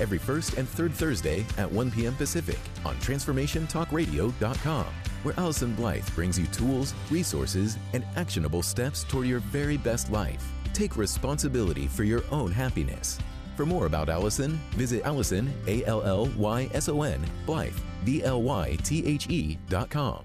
Every 0.00 0.16
first 0.16 0.54
and 0.54 0.66
third 0.66 0.94
Thursday 0.94 1.44
at 1.58 1.70
1 1.70 1.90
p.m. 1.90 2.14
Pacific 2.14 2.58
on 2.86 2.96
TransformationTalkRadio.com, 3.00 4.86
where 5.24 5.38
Allyson 5.38 5.74
Blythe 5.74 6.08
brings 6.14 6.38
you 6.38 6.46
tools, 6.46 6.94
resources, 7.10 7.76
and 7.92 8.02
actionable 8.16 8.62
steps 8.62 9.04
toward 9.04 9.26
your 9.26 9.40
very 9.40 9.76
best 9.76 10.10
life. 10.10 10.42
Take 10.72 10.96
responsibility 10.96 11.86
for 11.86 12.04
your 12.04 12.22
own 12.30 12.50
happiness. 12.50 13.18
For 13.56 13.66
more 13.66 13.84
about 13.84 14.08
Allyson, 14.08 14.58
visit 14.70 15.04
Allyson, 15.04 15.52
A 15.66 15.84
L 15.84 16.02
L 16.02 16.30
Y 16.38 16.70
S 16.72 16.88
O 16.88 17.02
N, 17.02 17.22
Blythe, 17.44 17.76
B 18.06 18.22
L 18.22 18.40
Y 18.40 18.78
T 18.84 19.04
H 19.04 19.28
E 19.28 19.58
dot 19.68 19.90
com. 19.90 20.24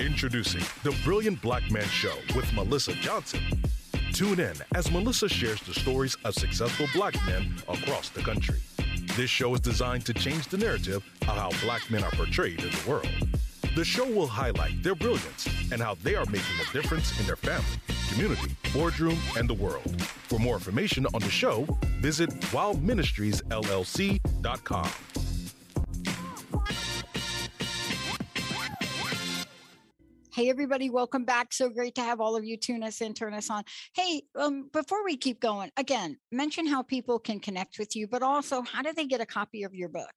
Introducing 0.00 0.62
the 0.84 0.96
Brilliant 1.02 1.42
Black 1.42 1.72
Man 1.72 1.88
Show 1.88 2.14
with 2.36 2.52
Melissa 2.52 2.92
Johnson. 2.94 3.40
Tune 4.12 4.38
in 4.38 4.54
as 4.76 4.92
Melissa 4.92 5.28
shares 5.28 5.60
the 5.62 5.74
stories 5.74 6.16
of 6.24 6.34
successful 6.34 6.86
black 6.94 7.16
men 7.26 7.56
across 7.68 8.08
the 8.10 8.20
country. 8.20 8.60
This 9.16 9.28
show 9.28 9.52
is 9.54 9.60
designed 9.60 10.06
to 10.06 10.14
change 10.14 10.46
the 10.46 10.56
narrative 10.56 11.04
of 11.22 11.36
how 11.36 11.50
black 11.64 11.90
men 11.90 12.04
are 12.04 12.12
portrayed 12.12 12.62
in 12.62 12.70
the 12.70 12.88
world. 12.88 13.08
The 13.74 13.84
show 13.84 14.08
will 14.08 14.28
highlight 14.28 14.84
their 14.84 14.94
brilliance 14.94 15.48
and 15.72 15.82
how 15.82 15.96
they 16.04 16.14
are 16.14 16.26
making 16.26 16.60
a 16.68 16.72
difference 16.72 17.18
in 17.18 17.26
their 17.26 17.34
family, 17.34 17.66
community, 18.08 18.54
boardroom, 18.72 19.18
and 19.36 19.50
the 19.50 19.54
world. 19.54 20.00
For 20.28 20.38
more 20.38 20.54
information 20.54 21.08
on 21.12 21.22
the 21.22 21.28
show, 21.28 21.66
visit 22.00 22.30
wildministriesllc.com. 22.52 24.90
Hey, 30.38 30.50
everybody, 30.50 30.88
welcome 30.88 31.24
back. 31.24 31.52
So 31.52 31.68
great 31.68 31.96
to 31.96 32.00
have 32.00 32.20
all 32.20 32.36
of 32.36 32.44
you 32.44 32.56
tune 32.56 32.84
us 32.84 33.00
in, 33.00 33.12
turn 33.12 33.34
us 33.34 33.50
on. 33.50 33.64
Hey, 33.92 34.22
um, 34.36 34.70
before 34.72 35.04
we 35.04 35.16
keep 35.16 35.40
going, 35.40 35.72
again, 35.76 36.16
mention 36.30 36.64
how 36.64 36.80
people 36.84 37.18
can 37.18 37.40
connect 37.40 37.76
with 37.76 37.96
you, 37.96 38.06
but 38.06 38.22
also 38.22 38.62
how 38.62 38.82
do 38.82 38.92
they 38.92 39.06
get 39.06 39.20
a 39.20 39.26
copy 39.26 39.64
of 39.64 39.74
your 39.74 39.88
book? 39.88 40.14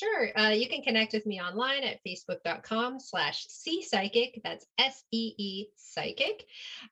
Sure. 0.00 0.30
Uh, 0.34 0.48
you 0.48 0.66
can 0.66 0.80
connect 0.80 1.12
with 1.12 1.26
me 1.26 1.42
online 1.42 1.84
at 1.84 2.02
facebook.com 2.06 2.98
slash 2.98 3.44
psychic. 3.50 4.40
That's 4.42 4.64
S-E-E 4.78 5.66
psychic. 5.76 6.46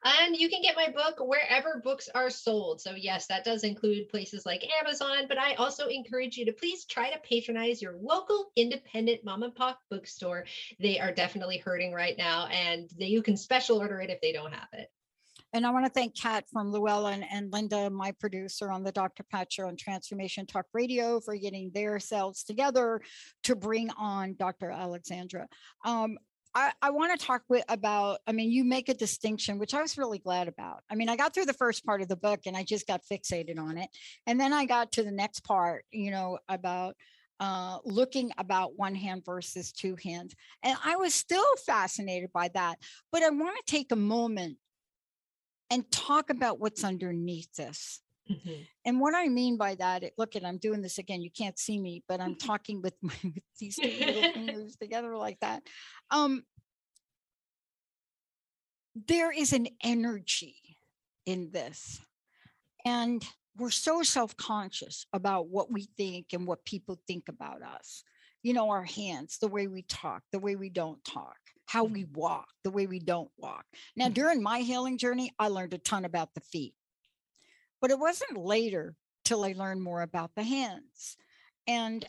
And 0.05 0.37
you 0.37 0.51
can 0.51 0.61
get 0.61 0.77
my 0.77 0.90
book 0.90 1.14
wherever 1.18 1.81
books 1.83 2.11
are 2.14 2.29
sold. 2.29 2.83
So 2.83 2.90
yes, 2.94 3.27
that 3.29 3.44
does 3.44 3.64
include 3.64 4.11
places 4.11 4.44
like 4.44 4.68
Amazon, 4.83 5.25
but 5.27 5.38
I 5.38 5.55
also 5.55 5.87
encourage 5.87 6.37
you 6.37 6.44
to 6.47 6.53
please 6.53 6.85
try 6.85 7.09
to 7.11 7.18
patronize 7.21 7.81
your 7.81 7.97
local 7.99 8.51
independent 8.57 9.25
mom 9.25 9.42
and 9.42 9.55
pop 9.55 9.81
bookstore. 9.90 10.44
They 10.79 11.01
are 11.01 11.11
definitely 11.11 11.57
hurting 11.57 11.94
right 11.94 12.18
now 12.18 12.49
and 12.49 12.90
you 12.99 13.23
can 13.23 13.38
special 13.38 13.79
order 13.79 14.03
it 14.03 14.11
if 14.11 14.21
they 14.21 14.33
don't 14.33 14.53
have 14.53 14.68
it. 14.75 14.90
And 15.52 15.66
I 15.66 15.70
want 15.70 15.87
to 15.87 15.90
thank 15.90 16.18
Kat 16.18 16.44
from 16.52 16.70
Llewellyn 16.70 17.22
and 17.22 17.50
Linda, 17.52 17.88
my 17.88 18.12
producer 18.12 18.70
on 18.70 18.82
the 18.82 18.92
Dr. 18.92 19.22
Pat 19.30 19.50
Show 19.50 19.66
on 19.66 19.76
Transformation 19.76 20.46
Talk 20.46 20.66
Radio, 20.74 21.20
for 21.20 21.34
getting 21.37 21.70
their 21.72 21.98
selves 21.98 22.44
together 22.44 23.00
to 23.44 23.56
bring 23.56 23.90
on 23.98 24.34
Dr. 24.38 24.70
Alexandra. 24.70 25.48
Um, 25.84 26.18
I, 26.54 26.72
I 26.82 26.90
want 26.90 27.18
to 27.18 27.26
talk 27.26 27.42
with, 27.48 27.64
about, 27.68 28.18
I 28.26 28.32
mean, 28.32 28.50
you 28.50 28.64
make 28.64 28.88
a 28.88 28.94
distinction, 28.94 29.58
which 29.58 29.74
I 29.74 29.80
was 29.80 29.96
really 29.96 30.18
glad 30.18 30.48
about. 30.48 30.82
I 30.90 30.96
mean, 30.96 31.08
I 31.08 31.16
got 31.16 31.32
through 31.32 31.46
the 31.46 31.52
first 31.52 31.84
part 31.84 32.02
of 32.02 32.08
the 32.08 32.16
book 32.16 32.40
and 32.46 32.56
I 32.56 32.62
just 32.62 32.87
got 32.87 33.02
fixated 33.11 33.58
on 33.58 33.78
it. 33.78 33.88
And 34.26 34.40
then 34.40 34.52
I 34.52 34.64
got 34.64 34.92
to 34.92 35.02
the 35.02 35.12
next 35.12 35.44
part, 35.44 35.84
you 35.92 36.11
know, 36.11 36.38
about 36.48 36.96
uh, 37.40 37.78
looking 37.84 38.32
about 38.38 38.76
one 38.76 38.94
hand 38.94 39.22
versus 39.24 39.72
two 39.72 39.96
hands. 40.02 40.34
And 40.62 40.76
I 40.84 40.96
was 40.96 41.14
still 41.14 41.46
fascinated 41.64 42.32
by 42.32 42.48
that. 42.54 42.78
But 43.12 43.22
I 43.22 43.30
want 43.30 43.56
to 43.56 43.70
take 43.70 43.92
a 43.92 43.96
moment 43.96 44.56
and 45.70 45.90
talk 45.90 46.31
about 46.31 46.61
what's 46.61 46.85
underneath 46.85 47.52
this. 47.54 48.00
Mm-hmm. 48.31 48.62
And 48.85 49.00
what 49.00 49.14
I 49.14 49.28
mean 49.28 49.57
by 49.57 49.74
that, 49.76 50.02
it, 50.02 50.12
look, 50.18 50.35
and 50.35 50.46
I'm 50.46 50.59
doing 50.59 50.83
this 50.83 50.98
again. 50.98 51.22
You 51.22 51.31
can't 51.31 51.59
see 51.59 51.78
me, 51.78 52.02
but 52.09 52.20
I'm 52.20 52.35
talking 52.37 52.83
with, 52.83 52.94
my, 53.02 53.14
with 53.22 53.42
these 53.59 53.76
two 53.76 53.88
little 53.88 54.33
fingers 54.33 54.76
together 54.76 55.16
like 55.16 55.38
that. 55.40 55.62
Um, 56.11 56.42
there 59.07 59.31
is 59.31 59.52
an 59.52 59.68
energy 59.83 60.57
in 61.24 61.50
this, 61.52 62.00
and 62.85 63.24
we're 63.57 63.70
so 63.70 64.02
self-conscious 64.02 65.07
about 65.12 65.48
what 65.48 65.70
we 65.70 65.88
think 65.96 66.26
and 66.33 66.46
what 66.46 66.64
people 66.64 66.98
think 67.07 67.28
about 67.28 67.62
us. 67.62 68.02
You 68.42 68.54
know, 68.54 68.70
our 68.70 68.85
hands, 68.85 69.38
the 69.40 69.48
way 69.48 69.66
we 69.66 69.83
talk, 69.83 70.22
the 70.33 70.38
way 70.38 70.57
we 70.57 70.70
don't 70.70 71.02
talk 71.04 71.37
how 71.68 71.85
we 71.85 72.04
walk, 72.14 72.48
the 72.64 72.70
way 72.70 72.87
we 72.87 72.98
don't 72.98 73.31
walk. 73.37 73.66
Now, 73.94 74.09
mm. 74.09 74.14
during 74.14 74.42
my 74.42 74.61
healing 74.61 74.96
journey, 74.96 75.33
I 75.38 75.48
learned 75.48 75.74
a 75.74 75.78
ton 75.78 76.07
about 76.07 76.33
the 76.33 76.40
feet, 76.40 76.74
but 77.81 77.90
it 77.90 77.98
wasn't 77.98 78.38
later 78.38 78.96
till 79.22 79.44
I 79.44 79.52
learned 79.52 79.83
more 79.83 80.00
about 80.00 80.31
the 80.35 80.42
hands. 80.42 81.18
And 81.66 82.09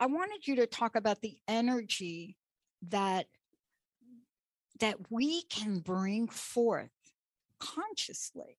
I 0.00 0.06
wanted 0.06 0.48
you 0.48 0.56
to 0.56 0.66
talk 0.66 0.96
about 0.96 1.20
the 1.20 1.36
energy 1.46 2.38
that 2.88 3.26
that 4.80 5.10
we 5.10 5.42
can 5.42 5.78
bring 5.78 6.28
forth 6.28 6.90
consciously 7.58 8.58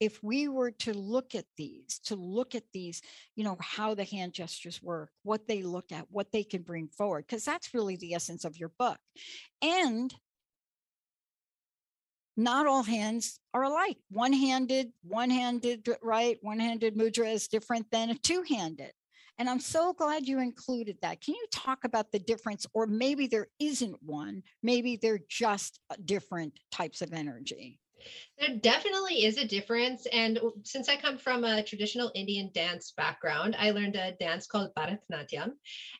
if 0.00 0.22
we 0.22 0.48
were 0.48 0.70
to 0.70 0.94
look 0.94 1.34
at 1.34 1.44
these, 1.58 2.00
to 2.06 2.16
look 2.16 2.54
at 2.54 2.64
these, 2.72 3.02
you 3.36 3.44
know, 3.44 3.58
how 3.60 3.94
the 3.94 4.04
hand 4.04 4.32
gestures 4.32 4.82
work, 4.82 5.10
what 5.22 5.46
they 5.46 5.62
look 5.62 5.92
at, 5.92 6.06
what 6.10 6.32
they 6.32 6.42
can 6.42 6.62
bring 6.62 6.88
forward, 6.88 7.26
because 7.28 7.44
that's 7.44 7.74
really 7.74 7.96
the 7.96 8.14
essence 8.14 8.44
of 8.46 8.56
your 8.56 8.72
book. 8.78 8.98
And 9.60 10.12
not 12.36 12.66
all 12.66 12.82
hands 12.82 13.38
are 13.52 13.64
alike. 13.64 13.98
One 14.10 14.32
handed, 14.32 14.92
one 15.02 15.28
handed, 15.28 15.86
right? 16.02 16.38
One 16.40 16.58
handed 16.58 16.96
mudra 16.96 17.32
is 17.32 17.48
different 17.48 17.90
than 17.90 18.08
a 18.08 18.14
two 18.14 18.42
handed. 18.48 18.92
And 19.38 19.48
I'm 19.48 19.60
so 19.60 19.92
glad 19.92 20.26
you 20.26 20.38
included 20.38 20.96
that. 21.02 21.20
Can 21.22 21.34
you 21.34 21.46
talk 21.50 21.84
about 21.84 22.12
the 22.12 22.18
difference? 22.18 22.66
Or 22.72 22.86
maybe 22.86 23.26
there 23.26 23.48
isn't 23.58 23.96
one, 24.02 24.42
maybe 24.62 24.98
they're 25.00 25.20
just 25.28 25.80
uh, 25.90 25.96
different 26.04 26.58
types 26.70 27.02
of 27.02 27.12
energy. 27.12 27.78
There 28.40 28.56
definitely 28.56 29.26
is 29.26 29.36
a 29.36 29.46
difference. 29.46 30.06
And 30.10 30.40
since 30.64 30.88
I 30.88 30.96
come 30.96 31.18
from 31.18 31.44
a 31.44 31.62
traditional 31.62 32.10
Indian 32.14 32.50
dance 32.54 32.90
background, 32.96 33.54
I 33.58 33.70
learned 33.72 33.96
a 33.96 34.12
dance 34.12 34.46
called 34.46 34.74
Bharatanatyam. 34.74 35.52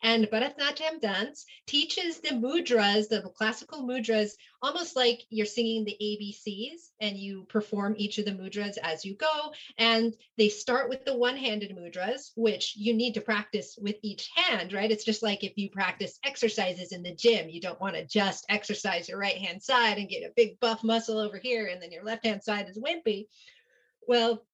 And 0.02 0.24
Bharatanatyam 0.24 1.02
dance 1.02 1.44
teaches 1.66 2.20
the 2.20 2.30
mudras, 2.30 3.08
the 3.08 3.20
classical 3.36 3.86
mudras, 3.86 4.30
almost 4.62 4.96
like 4.96 5.20
you're 5.28 5.44
singing 5.44 5.84
the 5.84 5.98
ABCs 6.00 6.88
and 7.02 7.18
you 7.18 7.44
perform 7.50 7.94
each 7.98 8.16
of 8.16 8.24
the 8.24 8.32
mudras 8.32 8.78
as 8.82 9.04
you 9.04 9.16
go. 9.16 9.52
And 9.76 10.14
they 10.38 10.48
start 10.48 10.88
with 10.88 11.04
the 11.04 11.16
one 11.16 11.36
handed 11.36 11.76
mudras, 11.76 12.30
which 12.36 12.74
you 12.74 12.94
need 12.94 13.12
to 13.14 13.20
practice 13.20 13.76
with 13.78 13.96
each 14.02 14.30
hand, 14.34 14.72
right? 14.72 14.90
It's 14.90 15.04
just 15.04 15.22
like 15.22 15.44
if 15.44 15.58
you 15.58 15.68
practice 15.68 16.18
exercises 16.24 16.92
in 16.92 17.02
the 17.02 17.14
gym, 17.14 17.50
you 17.50 17.60
don't 17.60 17.80
want 17.82 17.96
to 17.96 18.06
just 18.06 18.46
exercise 18.48 19.10
your 19.10 19.18
right 19.18 19.36
hand 19.36 19.62
side 19.62 19.98
and 19.98 20.08
get 20.08 20.22
a 20.22 20.32
big 20.36 20.58
buff 20.60 20.82
muscle 20.82 21.18
over 21.18 21.38
here 21.38 21.66
and 21.66 21.82
then 21.82 21.92
your 21.92 22.04
left 22.04 22.24
hand 22.24 22.29
side 22.38 22.68
is 22.68 22.78
wimpy. 22.78 23.26
Well, 24.06 24.44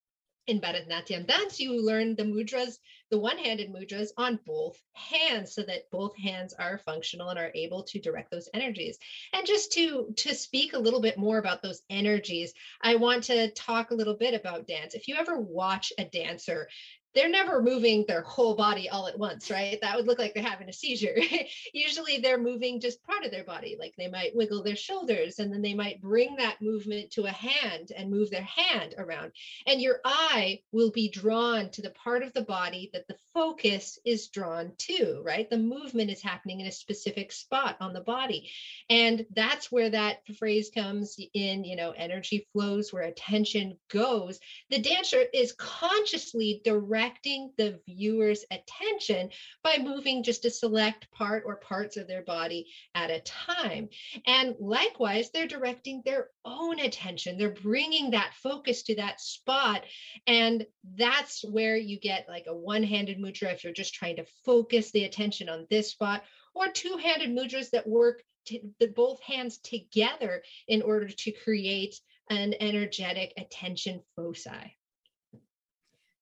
in 0.47 0.61
Bharatanatyam 0.61 1.27
dance, 1.27 1.59
you 1.59 1.85
learn 1.85 2.15
the 2.15 2.23
mudras, 2.23 2.77
the 3.11 3.19
one-handed 3.19 3.69
mudras 3.69 4.09
on 4.17 4.39
both 4.45 4.81
hands 4.93 5.53
so 5.53 5.61
that 5.63 5.91
both 5.91 6.17
hands 6.17 6.53
are 6.53 6.77
functional 6.77 7.29
and 7.29 7.37
are 7.37 7.51
able 7.53 7.83
to 7.83 7.99
direct 7.99 8.31
those 8.31 8.47
energies. 8.53 8.97
And 9.33 9.45
just 9.45 9.73
to, 9.73 10.13
to 10.15 10.33
speak 10.33 10.71
a 10.71 10.79
little 10.79 11.01
bit 11.01 11.17
more 11.17 11.37
about 11.37 11.61
those 11.61 11.81
energies, 11.89 12.53
I 12.81 12.95
want 12.95 13.23
to 13.25 13.51
talk 13.51 13.91
a 13.91 13.95
little 13.95 14.15
bit 14.15 14.33
about 14.33 14.67
dance. 14.67 14.93
If 14.93 15.09
you 15.09 15.15
ever 15.15 15.37
watch 15.37 15.91
a 15.97 16.05
dancer, 16.05 16.69
they're 17.17 17.27
never 17.27 17.63
moving 17.63 18.05
their 18.07 18.21
whole 18.21 18.53
body 18.53 18.89
all 18.89 19.07
at 19.07 19.17
once, 19.17 19.49
right? 19.49 19.79
That 19.81 19.95
would 19.95 20.05
look 20.05 20.19
like 20.19 20.35
they're 20.35 20.43
having 20.43 20.69
a 20.69 20.73
seizure. 20.73 21.15
Usually 21.73 22.19
they're 22.19 22.37
moving 22.37 22.79
just 22.79 23.03
part 23.03 23.25
of 23.25 23.31
their 23.31 23.43
body, 23.43 23.75
like 23.79 23.95
they 23.97 24.07
might 24.07 24.35
wiggle 24.35 24.61
their 24.61 24.75
shoulders 24.75 25.39
and 25.39 25.51
then 25.51 25.63
they 25.63 25.73
might 25.73 25.99
bring 25.99 26.35
that 26.35 26.61
movement 26.61 27.09
to 27.11 27.25
a 27.25 27.31
hand 27.31 27.91
and 27.97 28.11
move 28.11 28.29
their 28.29 28.43
hand 28.43 28.93
around. 28.99 29.31
And 29.65 29.81
your 29.81 29.99
eye 30.05 30.59
will 30.71 30.91
be 30.91 31.09
drawn 31.09 31.71
to 31.71 31.81
the 31.81 31.89
part 31.89 32.21
of 32.21 32.33
the 32.33 32.43
body 32.43 32.91
that 32.93 33.07
the 33.07 33.17
focus 33.33 33.97
is 34.05 34.27
drawn 34.27 34.73
to, 34.77 35.19
right? 35.25 35.49
The 35.49 35.57
movement 35.57 36.11
is 36.11 36.21
happening 36.21 36.59
in 36.59 36.67
a 36.67 36.71
specific 36.71 37.31
spot 37.31 37.77
on 37.79 37.93
the 37.93 38.01
body. 38.01 38.51
And 38.91 39.25
that's 39.35 39.71
where 39.71 39.89
that 39.89 40.19
phrase 40.37 40.69
comes 40.69 41.19
in, 41.33 41.63
you 41.63 41.77
know, 41.77 41.95
energy 41.97 42.47
flows 42.53 42.93
where 42.93 43.03
attention 43.03 43.79
goes. 43.89 44.39
The 44.69 44.79
dancer 44.79 45.23
is 45.33 45.53
consciously 45.53 46.61
direct 46.63 47.06
directing 47.07 47.51
the 47.57 47.79
viewer's 47.87 48.43
attention 48.51 49.29
by 49.63 49.77
moving 49.81 50.23
just 50.23 50.45
a 50.45 50.49
select 50.49 51.09
part 51.11 51.43
or 51.45 51.55
parts 51.55 51.95
of 51.95 52.07
their 52.07 52.23
body 52.23 52.67
at 52.95 53.09
a 53.09 53.21
time. 53.21 53.87
And 54.25 54.55
likewise, 54.59 55.29
they're 55.31 55.47
directing 55.47 56.01
their 56.03 56.29
own 56.43 56.79
attention. 56.79 57.37
They're 57.37 57.49
bringing 57.49 58.11
that 58.11 58.33
focus 58.43 58.83
to 58.83 58.95
that 58.95 59.21
spot. 59.21 59.83
And 60.25 60.65
that's 60.97 61.45
where 61.45 61.77
you 61.77 61.99
get 61.99 62.27
like 62.27 62.45
a 62.47 62.55
one 62.55 62.83
handed 62.83 63.19
mudra 63.19 63.53
if 63.53 63.63
you're 63.63 63.73
just 63.73 63.93
trying 63.93 64.17
to 64.17 64.25
focus 64.45 64.91
the 64.91 65.05
attention 65.05 65.47
on 65.47 65.65
this 65.69 65.91
spot, 65.91 66.23
or 66.53 66.67
two 66.69 66.97
handed 66.97 67.29
mudras 67.29 67.69
that 67.69 67.87
work 67.87 68.21
to, 68.47 68.59
the 68.79 68.87
both 68.87 69.21
hands 69.21 69.59
together 69.59 70.43
in 70.67 70.81
order 70.81 71.07
to 71.07 71.31
create 71.31 71.95
an 72.29 72.53
energetic 72.59 73.33
attention 73.37 74.01
foci. 74.15 74.75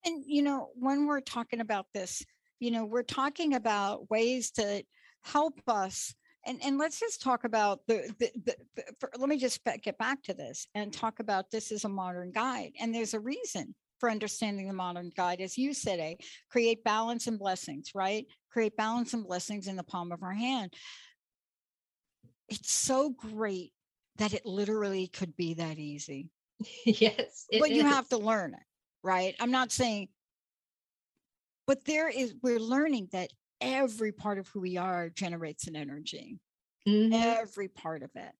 And, 0.05 0.23
you 0.25 0.43
know, 0.43 0.69
when 0.75 1.07
we're 1.07 1.21
talking 1.21 1.59
about 1.59 1.87
this, 1.93 2.23
you 2.59 2.71
know, 2.71 2.85
we're 2.85 3.03
talking 3.03 3.55
about 3.55 4.09
ways 4.09 4.51
to 4.51 4.83
help 5.23 5.59
us. 5.67 6.13
And, 6.45 6.59
and 6.63 6.77
let's 6.77 6.99
just 6.99 7.21
talk 7.21 7.43
about 7.43 7.79
the, 7.87 8.13
the, 8.19 8.31
the, 8.45 8.55
the 8.75 8.83
for, 8.99 9.09
let 9.17 9.29
me 9.29 9.37
just 9.37 9.61
get 9.81 9.97
back 9.97 10.21
to 10.23 10.33
this 10.33 10.67
and 10.75 10.93
talk 10.93 11.19
about 11.19 11.49
this 11.49 11.71
as 11.71 11.85
a 11.85 11.89
modern 11.89 12.31
guide. 12.31 12.73
And 12.79 12.93
there's 12.93 13.15
a 13.15 13.19
reason 13.19 13.73
for 13.99 14.09
understanding 14.11 14.67
the 14.67 14.73
modern 14.73 15.11
guide, 15.15 15.41
as 15.41 15.57
you 15.57 15.73
said, 15.73 15.99
a 15.99 16.17
create 16.51 16.83
balance 16.83 17.27
and 17.27 17.39
blessings, 17.39 17.91
right? 17.95 18.27
Create 18.51 18.77
balance 18.77 19.13
and 19.13 19.25
blessings 19.25 19.67
in 19.67 19.75
the 19.75 19.83
palm 19.83 20.11
of 20.11 20.21
our 20.21 20.33
hand. 20.33 20.71
It's 22.47 22.71
so 22.71 23.09
great 23.09 23.71
that 24.17 24.33
it 24.33 24.45
literally 24.45 25.07
could 25.07 25.35
be 25.35 25.55
that 25.55 25.79
easy. 25.79 26.29
yes. 26.85 27.47
But 27.59 27.71
you 27.71 27.81
have 27.83 28.07
to 28.09 28.17
learn 28.17 28.53
it 28.53 28.63
right? 29.05 29.35
I'm 29.39 29.51
not 29.51 29.71
saying, 29.71 30.09
but 31.67 31.85
there 31.85 32.09
is, 32.09 32.33
we're 32.41 32.59
learning 32.59 33.09
that 33.11 33.29
every 33.61 34.11
part 34.11 34.39
of 34.39 34.47
who 34.47 34.59
we 34.59 34.77
are 34.77 35.09
generates 35.09 35.67
an 35.67 35.75
energy, 35.75 36.39
mm-hmm. 36.87 37.13
every 37.13 37.67
part 37.67 38.01
of 38.01 38.09
it. 38.15 38.31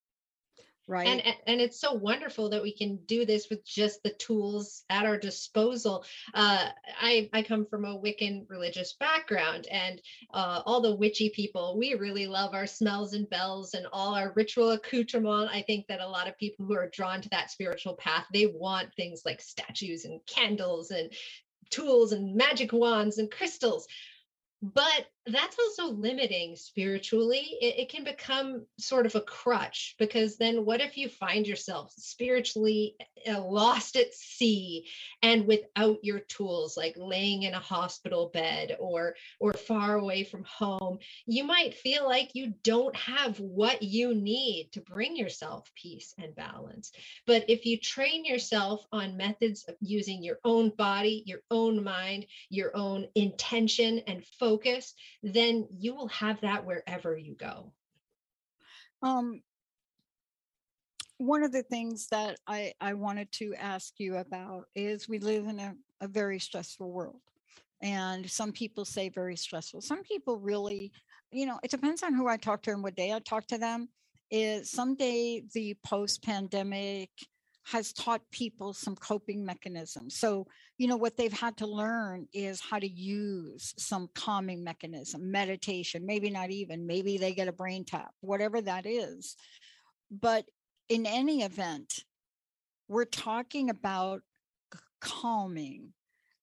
Right. 0.87 1.07
And, 1.07 1.35
and 1.47 1.59
it's 1.59 1.81
so 1.81 1.93
wonderful 1.93 2.49
that 2.51 2.61
we 2.61 2.71
can 2.71 2.99
do 3.07 3.25
this 3.25 3.47
with 3.49 3.65
just 3.65 4.03
the 4.03 4.13
tools 4.19 4.83
at 4.91 5.05
our 5.05 5.17
disposal. 5.17 6.05
Uh, 6.33 6.69
I, 7.01 7.27
I 7.33 7.41
come 7.41 7.65
from 7.65 7.85
a 7.85 7.97
Wiccan 7.97 8.45
religious 8.49 8.93
background, 8.99 9.65
and 9.71 9.99
uh, 10.31 10.61
all 10.63 10.81
the 10.81 10.95
witchy 10.95 11.29
people, 11.29 11.75
we 11.79 11.95
really 11.95 12.27
love 12.27 12.53
our 12.53 12.67
smells 12.67 13.13
and 13.13 13.27
bells 13.31 13.73
and 13.73 13.87
all 13.91 14.13
our 14.13 14.31
ritual 14.35 14.71
accoutrement. 14.71 15.49
I 15.51 15.63
think 15.63 15.87
that 15.87 16.01
a 16.01 16.07
lot 16.07 16.27
of 16.27 16.37
people 16.37 16.67
who 16.67 16.75
are 16.75 16.91
drawn 16.93 17.19
to 17.21 17.29
that 17.29 17.49
spiritual 17.49 17.95
path, 17.95 18.27
they 18.31 18.45
want 18.45 18.93
things 18.93 19.23
like 19.25 19.41
statues 19.41 20.05
and 20.05 20.19
candles 20.27 20.91
and 20.91 21.11
tools 21.71 22.11
and 22.11 22.35
magic 22.35 22.73
wands 22.73 23.17
and 23.17 23.31
crystals 23.31 23.87
but 24.61 25.05
that's 25.27 25.57
also 25.57 25.91
limiting 25.91 26.55
spiritually. 26.55 27.57
It, 27.59 27.79
it, 27.79 27.89
can 27.89 28.03
become 28.03 28.65
sort 28.77 29.07
of 29.07 29.15
a 29.15 29.21
crutch 29.21 29.95
because 29.97 30.37
then 30.37 30.65
what 30.65 30.81
if 30.81 30.97
you 30.97 31.09
find 31.09 31.47
yourself 31.47 31.93
spiritually 31.97 32.95
uh, 33.27 33.41
lost 33.41 33.95
at 33.95 34.13
sea 34.13 34.87
and 35.23 35.47
without 35.47 35.97
your 36.03 36.19
tools, 36.19 36.77
like 36.77 36.93
laying 36.95 37.43
in 37.43 37.55
a 37.55 37.59
hospital 37.59 38.29
bed 38.33 38.77
or 38.79 39.15
or 39.39 39.53
far 39.53 39.95
away 39.95 40.23
from 40.23 40.43
home? 40.43 40.99
You 41.25 41.43
might 41.43 41.73
feel 41.73 42.05
like 42.05 42.35
you 42.35 42.53
don't 42.63 42.95
have 42.95 43.39
what 43.39 43.81
you 43.81 44.13
need 44.13 44.69
to 44.73 44.81
bring 44.81 45.15
yourself 45.15 45.71
peace 45.75 46.13
and 46.19 46.35
balance. 46.35 46.91
But 47.25 47.45
if 47.49 47.65
you 47.65 47.79
train 47.79 48.25
yourself 48.25 48.85
on 48.91 49.17
methods 49.17 49.63
of 49.67 49.75
using 49.81 50.21
your 50.21 50.37
own 50.43 50.69
body, 50.69 51.23
your 51.25 51.41
own 51.49 51.83
mind, 51.83 52.27
your 52.49 52.75
own 52.77 53.07
intention 53.15 54.01
and 54.05 54.23
focus 54.39 54.93
then 55.25 55.67
you 55.75 55.95
will 55.95 56.09
have 56.09 56.39
that 56.41 56.65
wherever 56.65 57.17
you 57.17 57.35
go. 57.35 57.71
Um, 59.01 59.41
one 61.17 61.43
of 61.43 61.51
the 61.51 61.63
things 61.63 62.07
that 62.11 62.37
I, 62.45 62.73
I 62.79 62.93
wanted 62.93 63.31
to 63.33 63.55
ask 63.55 63.93
you 63.97 64.17
about 64.17 64.65
is 64.75 65.09
we 65.09 65.19
live 65.19 65.47
in 65.47 65.59
a, 65.59 65.73
a 66.01 66.07
very 66.07 66.39
stressful 66.39 66.91
world. 66.91 67.21
And 67.81 68.29
some 68.29 68.51
people 68.51 68.85
say 68.85 69.09
very 69.09 69.35
stressful. 69.35 69.81
Some 69.81 70.03
people 70.03 70.37
really, 70.37 70.91
you 71.31 71.45
know, 71.45 71.59
it 71.63 71.71
depends 71.71 72.03
on 72.03 72.13
who 72.13 72.27
I 72.27 72.37
talk 72.37 72.61
to 72.63 72.71
and 72.71 72.83
what 72.83 72.95
day 72.95 73.11
I 73.11 73.19
talk 73.19 73.47
to 73.47 73.57
them. 73.57 73.89
Is 74.31 74.71
someday 74.71 75.43
the 75.53 75.77
post 75.85 76.23
pandemic 76.23 77.09
has 77.65 77.91
taught 77.93 78.21
people 78.31 78.73
some 78.73 78.95
coping 78.95 79.43
mechanisms. 79.43 80.15
So, 80.15 80.47
you 80.77 80.87
know, 80.87 80.97
what 80.97 81.17
they've 81.17 81.33
had 81.33 81.57
to 81.57 81.67
learn 81.67 82.27
is 82.31 82.61
how 82.61 82.77
to 82.77 82.87
use 82.87 83.73
some 83.77 84.07
calming 84.13 84.63
mechanism, 84.63 85.31
meditation, 85.31 86.05
maybe 86.05 86.29
not 86.29 86.51
even, 86.51 86.85
maybe 86.85 87.17
they 87.17 87.33
get 87.33 87.47
a 87.47 87.53
brain 87.53 87.83
tap, 87.83 88.11
whatever 88.21 88.61
that 88.61 88.85
is. 88.85 89.35
But 90.11 90.45
in 90.89 91.07
any 91.07 91.41
event, 91.41 92.03
we're 92.87 93.05
talking 93.05 93.71
about 93.71 94.21
calming. 95.01 95.91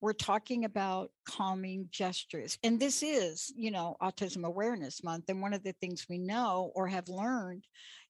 We're 0.00 0.14
talking 0.14 0.64
about 0.64 1.12
calming 1.24 1.86
gestures. 1.92 2.58
And 2.64 2.80
this 2.80 3.04
is, 3.04 3.52
you 3.54 3.70
know, 3.70 3.96
Autism 4.02 4.44
Awareness 4.44 5.04
Month. 5.04 5.26
And 5.28 5.40
one 5.40 5.54
of 5.54 5.62
the 5.62 5.74
things 5.80 6.06
we 6.10 6.18
know 6.18 6.72
or 6.74 6.88
have 6.88 7.08
learned 7.08 7.64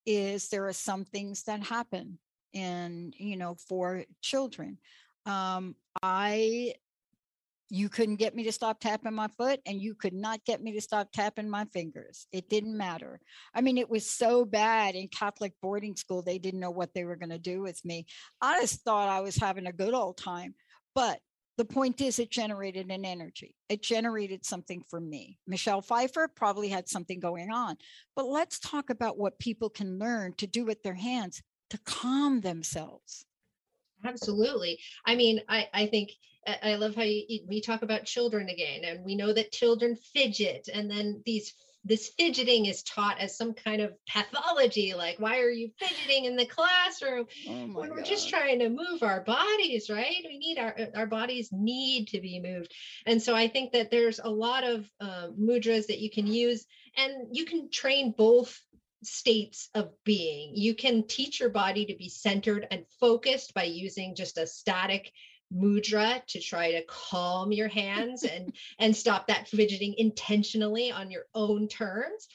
is 0.07 0.49
there 0.49 0.67
are 0.67 0.73
some 0.73 1.05
things 1.05 1.43
that 1.43 1.63
happen 1.63 2.19
and 2.55 3.15
you 3.19 3.37
know 3.37 3.55
for 3.69 4.05
children 4.21 4.79
um 5.27 5.75
i 6.03 6.73
You 7.75 7.89
couldn't 7.89 8.21
get 8.21 8.35
me 8.35 8.45
to 8.45 8.53
stop 8.53 8.81
tapping 8.81 9.15
my 9.15 9.29
foot, 9.29 9.59
and 9.65 9.81
you 9.81 9.95
could 9.95 10.13
not 10.13 10.45
get 10.45 10.61
me 10.61 10.73
to 10.73 10.81
stop 10.83 11.09
tapping 11.11 11.49
my 11.49 11.65
fingers. 11.73 12.27
It 12.31 12.51
didn't 12.51 12.77
matter. 12.77 13.19
I 13.55 13.63
mean, 13.63 13.79
it 13.79 13.89
was 13.89 14.05
so 14.11 14.45
bad 14.45 14.95
in 14.95 15.09
Catholic 15.09 15.55
boarding 15.63 15.97
school, 15.97 16.21
they 16.23 16.39
didn't 16.39 16.61
know 16.61 16.71
what 16.71 16.93
they 16.93 17.05
were 17.05 17.17
going 17.17 17.31
to 17.33 17.51
do 17.53 17.63
with 17.63 17.83
me. 17.83 18.05
I 18.43 18.61
just 18.61 18.85
thought 18.85 19.09
I 19.09 19.23
was 19.23 19.37
having 19.37 19.67
a 19.67 19.73
good 19.73 19.95
old 19.95 20.19
time. 20.19 20.55
But 20.95 21.21
the 21.57 21.65
point 21.65 22.01
is, 22.03 22.19
it 22.19 22.31
generated 22.31 22.91
an 22.91 23.07
energy. 23.07 23.55
It 23.71 23.83
generated 23.83 24.45
something 24.45 24.83
for 24.91 25.01
me. 25.01 25.39
Michelle 25.47 25.81
Pfeiffer 25.81 26.29
probably 26.29 26.69
had 26.69 26.89
something 26.89 27.21
going 27.21 27.51
on. 27.51 27.77
But 28.17 28.27
let's 28.27 28.59
talk 28.59 28.91
about 28.91 29.17
what 29.17 29.39
people 29.39 29.71
can 29.71 29.99
learn 29.99 30.35
to 30.35 30.47
do 30.47 30.67
with 30.67 30.83
their 30.83 30.99
hands 31.11 31.43
to 31.73 31.79
calm 31.79 32.43
themselves. 32.43 33.25
Absolutely. 34.05 34.79
I 35.07 35.15
mean, 35.15 35.41
I, 35.49 35.69
I 35.73 35.87
think 35.87 36.11
I 36.63 36.75
love 36.75 36.95
how 36.95 37.03
you, 37.03 37.41
we 37.49 37.63
talk 37.63 37.83
about 37.83 38.05
children 38.05 38.49
again, 38.51 38.85
and 38.85 39.05
we 39.05 39.15
know 39.15 39.33
that 39.33 39.53
children 39.53 39.97
fidget, 39.97 40.69
and 40.73 40.91
then 40.91 41.23
these 41.25 41.55
this 41.85 42.13
fidgeting 42.17 42.67
is 42.67 42.83
taught 42.85 43.19
as 43.19 43.37
some 43.37 43.53
kind 43.53 43.83
of 43.83 43.93
pathology 44.07 44.95
like 44.95 45.19
why 45.19 45.41
are 45.41 45.51
you 45.51 45.69
fidgeting 45.81 46.27
in 46.27 46.37
the 46.37 46.47
classroom 46.47 47.27
oh 47.49 47.67
when 47.73 47.91
we're 47.91 47.97
God. 47.97 48.05
just 48.05 48.29
trying 48.29 48.61
to 48.61 48.69
move 48.69 49.03
our 49.03 49.23
bodies 49.23 49.91
right 49.91 50.25
we 50.25 50.39
need 50.39 50.59
our 50.59 50.77
our 50.95 51.07
bodies 51.07 51.49
need 51.51 52.07
to 52.07 52.21
be 52.21 52.39
moved 52.39 52.73
and 53.07 53.21
so 53.21 53.35
i 53.35 53.49
think 53.49 53.73
that 53.73 53.91
there's 53.91 54.21
a 54.21 54.31
lot 54.31 54.63
of 54.63 54.89
uh, 55.01 55.27
mudras 55.37 55.89
that 55.89 55.99
you 55.99 56.09
can 56.09 56.25
use 56.25 56.67
and 56.97 57.27
you 57.33 57.45
can 57.45 57.69
train 57.69 58.15
both 58.17 58.61
states 59.03 59.69
of 59.75 59.91
being. 60.05 60.55
You 60.55 60.75
can 60.75 61.07
teach 61.07 61.41
your 61.41 61.51
body 61.51 61.87
to 61.87 61.97
be 61.97 62.09
centered 62.09 62.67
and 62.71 62.85
focused 63.01 63.55
by 63.55 63.65
using 63.65 64.15
just 64.15 64.39
a 64.39 64.47
static 64.47 65.13
mudra 65.55 66.25
to 66.27 66.41
try 66.41 66.73
to 66.73 66.85
calm 66.87 67.53
your 67.53 67.69
hands 67.69 68.23
and 68.23 68.55
and 68.79 68.97
stop 68.97 69.27
that 69.27 69.49
fidgeting 69.49 69.95
intentionally 69.99 70.91
on 70.91 71.11
your 71.11 71.25
own 71.35 71.69
terms 71.69 72.29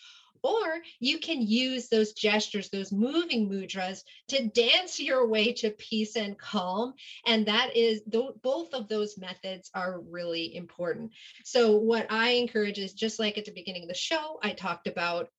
or 0.47 0.81
you 0.99 1.19
can 1.19 1.41
use 1.41 1.89
those 1.89 2.13
gestures 2.13 2.69
those 2.69 2.91
moving 2.91 3.49
mudras 3.49 4.03
to 4.29 4.47
dance 4.47 4.99
your 4.99 5.27
way 5.27 5.53
to 5.53 5.71
peace 5.71 6.15
and 6.15 6.37
calm. 6.37 6.93
And 7.25 7.45
that 7.47 7.75
is 7.75 8.01
th- 8.11 8.41
both 8.41 8.73
of 8.73 8.87
those 8.87 9.17
methods 9.17 9.69
are 9.73 9.99
really 9.99 10.55
important. 10.55 11.11
So 11.43 11.77
what 11.77 12.07
i 12.09 12.31
encourage 12.31 12.79
is 12.79 12.93
just 12.93 13.19
like 13.19 13.37
at 13.37 13.45
the 13.45 13.51
beginning 13.51 13.83
of 13.83 13.89
the 13.89 13.95
show 13.95 14.39
i 14.43 14.51
talked 14.51 14.87
about 14.87 15.29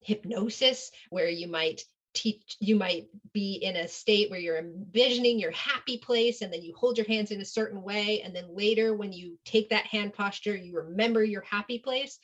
hypnosis 0.00 0.90
where 1.10 1.28
you 1.28 1.48
might 1.48 1.82
teach 2.14 2.56
you 2.58 2.74
might 2.74 3.06
be 3.32 3.54
in 3.54 3.76
a 3.76 3.86
state 3.86 4.30
where 4.30 4.40
you're 4.40 4.58
envisioning 4.58 5.38
your 5.38 5.50
happy 5.52 5.98
place 5.98 6.40
and 6.40 6.52
then 6.52 6.62
you 6.62 6.74
hold 6.74 6.96
your 6.96 7.06
hands 7.06 7.30
in 7.30 7.40
a 7.40 7.44
certain 7.44 7.82
way 7.82 8.22
and 8.22 8.34
then 8.34 8.56
later 8.56 8.94
when 8.94 9.12
you 9.12 9.38
take 9.44 9.70
that 9.70 9.86
hand 9.86 10.12
posture 10.14 10.56
you 10.56 10.74
remember 10.74 11.22
your 11.22 11.42
happy 11.42 11.78
place 11.78 12.18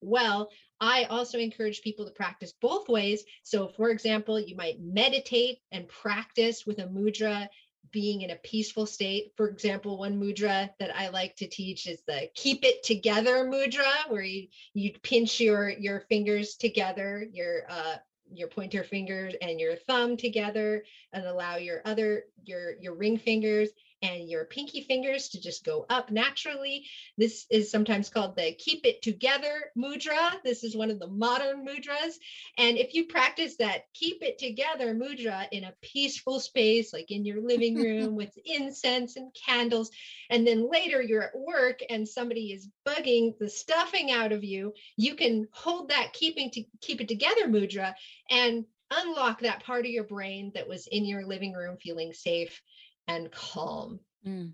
well 0.00 0.50
i 0.80 1.04
also 1.04 1.38
encourage 1.38 1.82
people 1.82 2.04
to 2.04 2.12
practice 2.12 2.52
both 2.60 2.88
ways 2.88 3.24
so 3.42 3.68
for 3.68 3.90
example 3.90 4.38
you 4.38 4.56
might 4.56 4.80
meditate 4.80 5.58
and 5.72 5.88
practice 5.88 6.64
with 6.66 6.78
a 6.78 6.86
mudra 6.86 7.48
being 7.92 8.22
in 8.22 8.30
a 8.30 8.36
peaceful 8.36 8.84
state. 8.84 9.32
For 9.36 9.48
example, 9.48 9.96
one 9.96 10.20
mudra 10.20 10.70
that 10.78 10.94
I 10.94 11.08
like 11.08 11.36
to 11.36 11.46
teach 11.46 11.86
is 11.86 12.02
the 12.06 12.28
keep 12.34 12.64
it 12.64 12.82
together 12.82 13.44
mudra, 13.44 14.10
where 14.10 14.22
you 14.22 14.48
you 14.74 14.92
pinch 15.02 15.40
your 15.40 15.70
your 15.70 16.00
fingers 16.00 16.56
together, 16.56 17.26
your 17.32 17.62
uh, 17.68 17.96
your 18.32 18.48
pointer 18.48 18.82
fingers 18.82 19.34
and 19.40 19.60
your 19.60 19.76
thumb 19.76 20.16
together 20.16 20.84
and 21.12 21.24
allow 21.24 21.56
your 21.56 21.80
other 21.84 22.24
your 22.44 22.74
your 22.80 22.94
ring 22.94 23.18
fingers 23.18 23.70
and 24.02 24.28
your 24.28 24.44
pinky 24.44 24.82
fingers 24.82 25.28
to 25.28 25.40
just 25.40 25.64
go 25.64 25.86
up 25.88 26.10
naturally. 26.10 26.86
This 27.16 27.46
is 27.50 27.70
sometimes 27.70 28.08
called 28.08 28.36
the 28.36 28.52
keep 28.58 28.84
it 28.84 29.02
together 29.02 29.70
mudra. 29.76 30.34
This 30.44 30.64
is 30.64 30.76
one 30.76 30.90
of 30.90 30.98
the 30.98 31.06
modern 31.06 31.66
mudras. 31.66 32.14
And 32.58 32.76
if 32.76 32.94
you 32.94 33.06
practice 33.06 33.56
that 33.56 33.84
keep 33.94 34.22
it 34.22 34.38
together 34.38 34.94
mudra 34.94 35.46
in 35.50 35.64
a 35.64 35.74
peaceful 35.82 36.40
space, 36.40 36.92
like 36.92 37.10
in 37.10 37.24
your 37.24 37.40
living 37.40 37.74
room 37.82 38.16
with 38.16 38.36
incense 38.44 39.16
and 39.16 39.34
candles, 39.34 39.90
and 40.30 40.46
then 40.46 40.70
later 40.70 41.00
you're 41.00 41.24
at 41.24 41.38
work 41.38 41.80
and 41.88 42.06
somebody 42.06 42.52
is 42.52 42.68
bugging 42.86 43.38
the 43.38 43.48
stuffing 43.48 44.10
out 44.10 44.32
of 44.32 44.44
you, 44.44 44.72
you 44.96 45.14
can 45.14 45.48
hold 45.52 45.88
that 45.88 46.12
keeping 46.12 46.50
to 46.50 46.64
keep 46.80 47.00
it 47.00 47.08
together 47.08 47.48
mudra 47.48 47.94
and 48.30 48.64
unlock 48.90 49.40
that 49.40 49.64
part 49.64 49.84
of 49.84 49.90
your 49.90 50.04
brain 50.04 50.52
that 50.54 50.68
was 50.68 50.86
in 50.86 51.04
your 51.04 51.26
living 51.26 51.52
room 51.52 51.76
feeling 51.76 52.12
safe 52.12 52.62
and 53.08 53.30
calm. 53.32 54.00
Mm. 54.26 54.52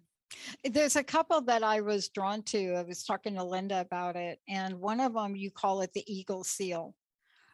There's 0.65 0.97
a 0.97 1.05
couple 1.05 1.41
that 1.43 1.63
I 1.63 1.81
was 1.81 2.09
drawn 2.09 2.43
to. 2.45 2.75
I 2.75 2.83
was 2.83 3.05
talking 3.05 3.35
to 3.35 3.45
Linda 3.45 3.81
about 3.81 4.17
it, 4.17 4.39
and 4.49 4.81
one 4.81 5.01
of 5.01 5.15
them 5.15 5.37
you 5.37 5.51
call 5.51 5.83
it 5.83 5.93
the 5.93 6.05
eagle 6.13 6.45
seal. 6.45 6.95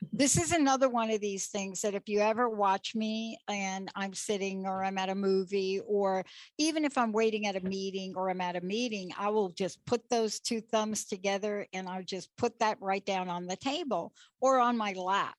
Mm-hmm. 0.05 0.17
This 0.17 0.37
is 0.37 0.53
another 0.53 0.89
one 0.89 1.11
of 1.11 1.21
these 1.21 1.47
things 1.47 1.81
that 1.81 1.95
if 1.95 2.09
you 2.09 2.21
ever 2.21 2.49
watch 2.49 2.95
me 2.95 3.37
and 3.49 3.91
I'm 3.97 4.15
sitting 4.15 4.65
or 4.65 4.85
I'm 4.85 4.99
at 4.99 5.09
a 5.09 5.15
movie, 5.15 5.81
or 5.87 6.25
even 6.57 6.85
if 6.85 6.97
I'm 6.97 7.13
waiting 7.13 7.47
at 7.47 7.57
a 7.57 7.61
meeting 7.61 8.15
or 8.17 8.31
I'm 8.31 8.41
at 8.41 8.57
a 8.57 8.61
meeting, 8.61 9.11
I 9.19 9.29
will 9.31 9.51
just 9.51 9.85
put 9.87 10.09
those 10.09 10.39
two 10.39 10.61
thumbs 10.61 11.05
together 11.05 11.67
and 11.73 11.89
I'll 11.89 12.05
just 12.05 12.29
put 12.37 12.59
that 12.61 12.79
right 12.81 13.05
down 13.05 13.29
on 13.29 13.47
the 13.47 13.57
table 13.57 14.13
or 14.41 14.61
on 14.61 14.77
my 14.77 14.93
lap. 14.93 15.37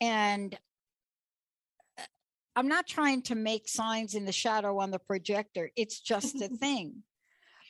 And 0.00 0.58
I'm 2.54 2.68
not 2.68 2.86
trying 2.86 3.22
to 3.22 3.34
make 3.34 3.68
signs 3.68 4.14
in 4.14 4.24
the 4.24 4.32
shadow 4.32 4.78
on 4.78 4.90
the 4.90 4.98
projector. 4.98 5.70
It's 5.76 6.00
just 6.00 6.40
a 6.42 6.48
thing. 6.60 7.02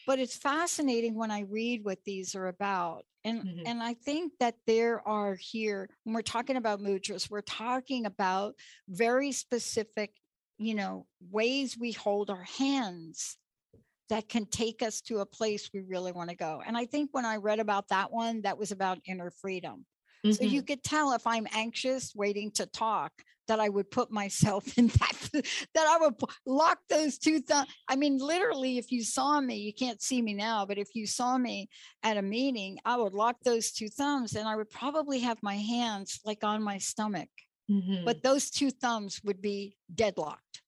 But 0.06 0.18
it's 0.18 0.36
fascinating 0.36 1.14
when 1.14 1.30
I 1.30 1.40
read 1.40 1.84
what 1.84 2.04
these 2.04 2.34
are 2.34 2.48
about. 2.48 3.04
And 3.24 3.44
mm-hmm. 3.44 3.66
and 3.66 3.82
I 3.82 3.94
think 3.94 4.32
that 4.40 4.56
there 4.66 5.06
are 5.06 5.36
here 5.36 5.88
when 6.02 6.14
we're 6.14 6.22
talking 6.22 6.56
about 6.56 6.80
mudras, 6.80 7.30
we're 7.30 7.40
talking 7.40 8.04
about 8.04 8.54
very 8.88 9.30
specific, 9.30 10.10
you 10.58 10.74
know, 10.74 11.06
ways 11.30 11.76
we 11.78 11.92
hold 11.92 12.30
our 12.30 12.42
hands 12.42 13.36
that 14.08 14.28
can 14.28 14.44
take 14.44 14.82
us 14.82 15.00
to 15.02 15.20
a 15.20 15.26
place 15.26 15.70
we 15.72 15.80
really 15.80 16.12
want 16.12 16.30
to 16.30 16.36
go. 16.36 16.60
And 16.66 16.76
I 16.76 16.84
think 16.84 17.10
when 17.12 17.24
I 17.24 17.36
read 17.36 17.60
about 17.60 17.88
that 17.88 18.12
one, 18.12 18.42
that 18.42 18.58
was 18.58 18.72
about 18.72 18.98
inner 19.06 19.30
freedom. 19.30 19.86
Mm-hmm. 20.24 20.32
So 20.32 20.44
you 20.44 20.60
mm-hmm. 20.60 20.66
could 20.66 20.84
tell 20.84 21.12
if 21.12 21.26
I'm 21.26 21.46
anxious 21.52 22.14
waiting 22.14 22.50
to 22.52 22.66
talk 22.66 23.12
that 23.48 23.58
I 23.60 23.68
would 23.68 23.90
put 23.90 24.10
myself 24.10 24.78
in 24.78 24.86
that 24.88 25.30
that 25.74 25.86
I 25.86 25.98
would 26.00 26.14
lock 26.46 26.78
those 26.88 27.18
two 27.18 27.40
thumbs. 27.40 27.68
I 27.88 27.96
mean, 27.96 28.18
literally, 28.18 28.78
if 28.78 28.92
you 28.92 29.02
saw 29.02 29.40
me, 29.40 29.56
you 29.56 29.72
can't 29.72 30.00
see 30.00 30.22
me 30.22 30.34
now, 30.34 30.64
but 30.66 30.78
if 30.78 30.88
you 30.94 31.06
saw 31.06 31.36
me 31.38 31.68
at 32.02 32.16
a 32.16 32.22
meeting, 32.22 32.78
I 32.84 32.96
would 32.96 33.14
lock 33.14 33.36
those 33.44 33.72
two 33.72 33.88
thumbs 33.88 34.36
and 34.36 34.48
I 34.48 34.56
would 34.56 34.70
probably 34.70 35.20
have 35.20 35.38
my 35.42 35.56
hands 35.56 36.20
like 36.24 36.44
on 36.44 36.62
my 36.62 36.78
stomach. 36.78 37.28
Mm-hmm. 37.70 38.04
But 38.04 38.22
those 38.22 38.50
two 38.50 38.70
thumbs 38.70 39.20
would 39.24 39.40
be 39.40 39.76
deadlocked. 39.94 40.61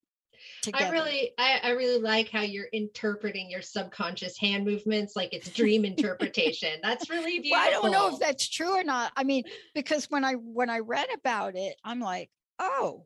Together. 0.63 0.87
I 0.87 0.91
really, 0.91 1.33
I, 1.39 1.61
I, 1.63 1.71
really 1.71 2.01
like 2.01 2.31
how 2.31 2.41
you're 2.41 2.69
interpreting 2.73 3.51
your 3.51 3.63
subconscious 3.63 4.39
hand 4.39 4.65
movements 4.65 5.15
like 5.15 5.33
it's 5.33 5.51
dream 5.51 5.85
interpretation. 5.85 6.79
That's 6.83 7.11
really 7.11 7.41
beautiful. 7.41 7.59
Well, 7.59 7.67
I 7.67 7.71
don't 7.71 7.91
know 7.91 8.15
if 8.15 8.19
that's 8.19 8.49
true 8.49 8.79
or 8.79 8.85
not. 8.85 9.13
I 9.17 9.25
mean, 9.25 9.45
because 9.75 10.07
when 10.11 10.25
I 10.25 10.33
when 10.33 10.71
I 10.71 10.79
read 10.79 11.09
about 11.15 11.55
it, 11.57 11.77
I'm 11.85 12.01
like, 12.01 12.31
oh, 12.59 13.05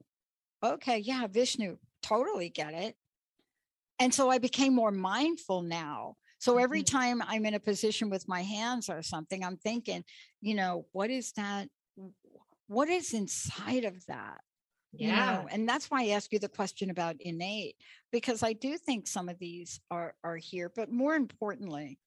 okay, 0.64 0.98
yeah, 0.98 1.26
Vishnu, 1.26 1.78
totally 2.02 2.48
get 2.48 2.74
it. 2.74 2.94
And 3.98 4.14
so 4.14 4.30
I 4.30 4.38
became 4.38 4.74
more 4.74 4.92
mindful 4.92 5.62
now. 5.62 6.16
So 6.38 6.58
every 6.58 6.82
mm-hmm. 6.82 6.96
time 6.96 7.22
I'm 7.26 7.44
in 7.46 7.54
a 7.54 7.60
position 7.60 8.10
with 8.10 8.28
my 8.28 8.42
hands 8.42 8.88
or 8.88 9.02
something, 9.02 9.44
I'm 9.44 9.56
thinking, 9.56 10.04
you 10.40 10.54
know, 10.54 10.86
what 10.92 11.10
is 11.10 11.32
that? 11.32 11.68
What 12.68 12.88
is 12.88 13.12
inside 13.12 13.84
of 13.84 14.06
that? 14.06 14.38
Yeah. 14.92 15.08
You 15.08 15.42
know, 15.42 15.48
and 15.50 15.68
that's 15.68 15.90
why 15.90 16.04
I 16.04 16.08
ask 16.08 16.32
you 16.32 16.38
the 16.38 16.48
question 16.48 16.90
about 16.90 17.16
innate, 17.20 17.76
because 18.10 18.42
I 18.42 18.52
do 18.54 18.76
think 18.78 19.06
some 19.06 19.28
of 19.28 19.38
these 19.38 19.80
are, 19.90 20.14
are 20.24 20.36
here. 20.36 20.72
But 20.74 20.90
more 20.90 21.14
importantly, 21.14 21.98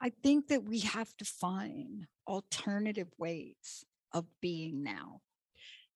I 0.00 0.10
think 0.22 0.48
that 0.48 0.64
we 0.64 0.80
have 0.80 1.16
to 1.18 1.24
find 1.24 2.06
alternative 2.26 3.08
ways 3.18 3.84
of 4.12 4.26
being 4.40 4.82
now. 4.82 5.20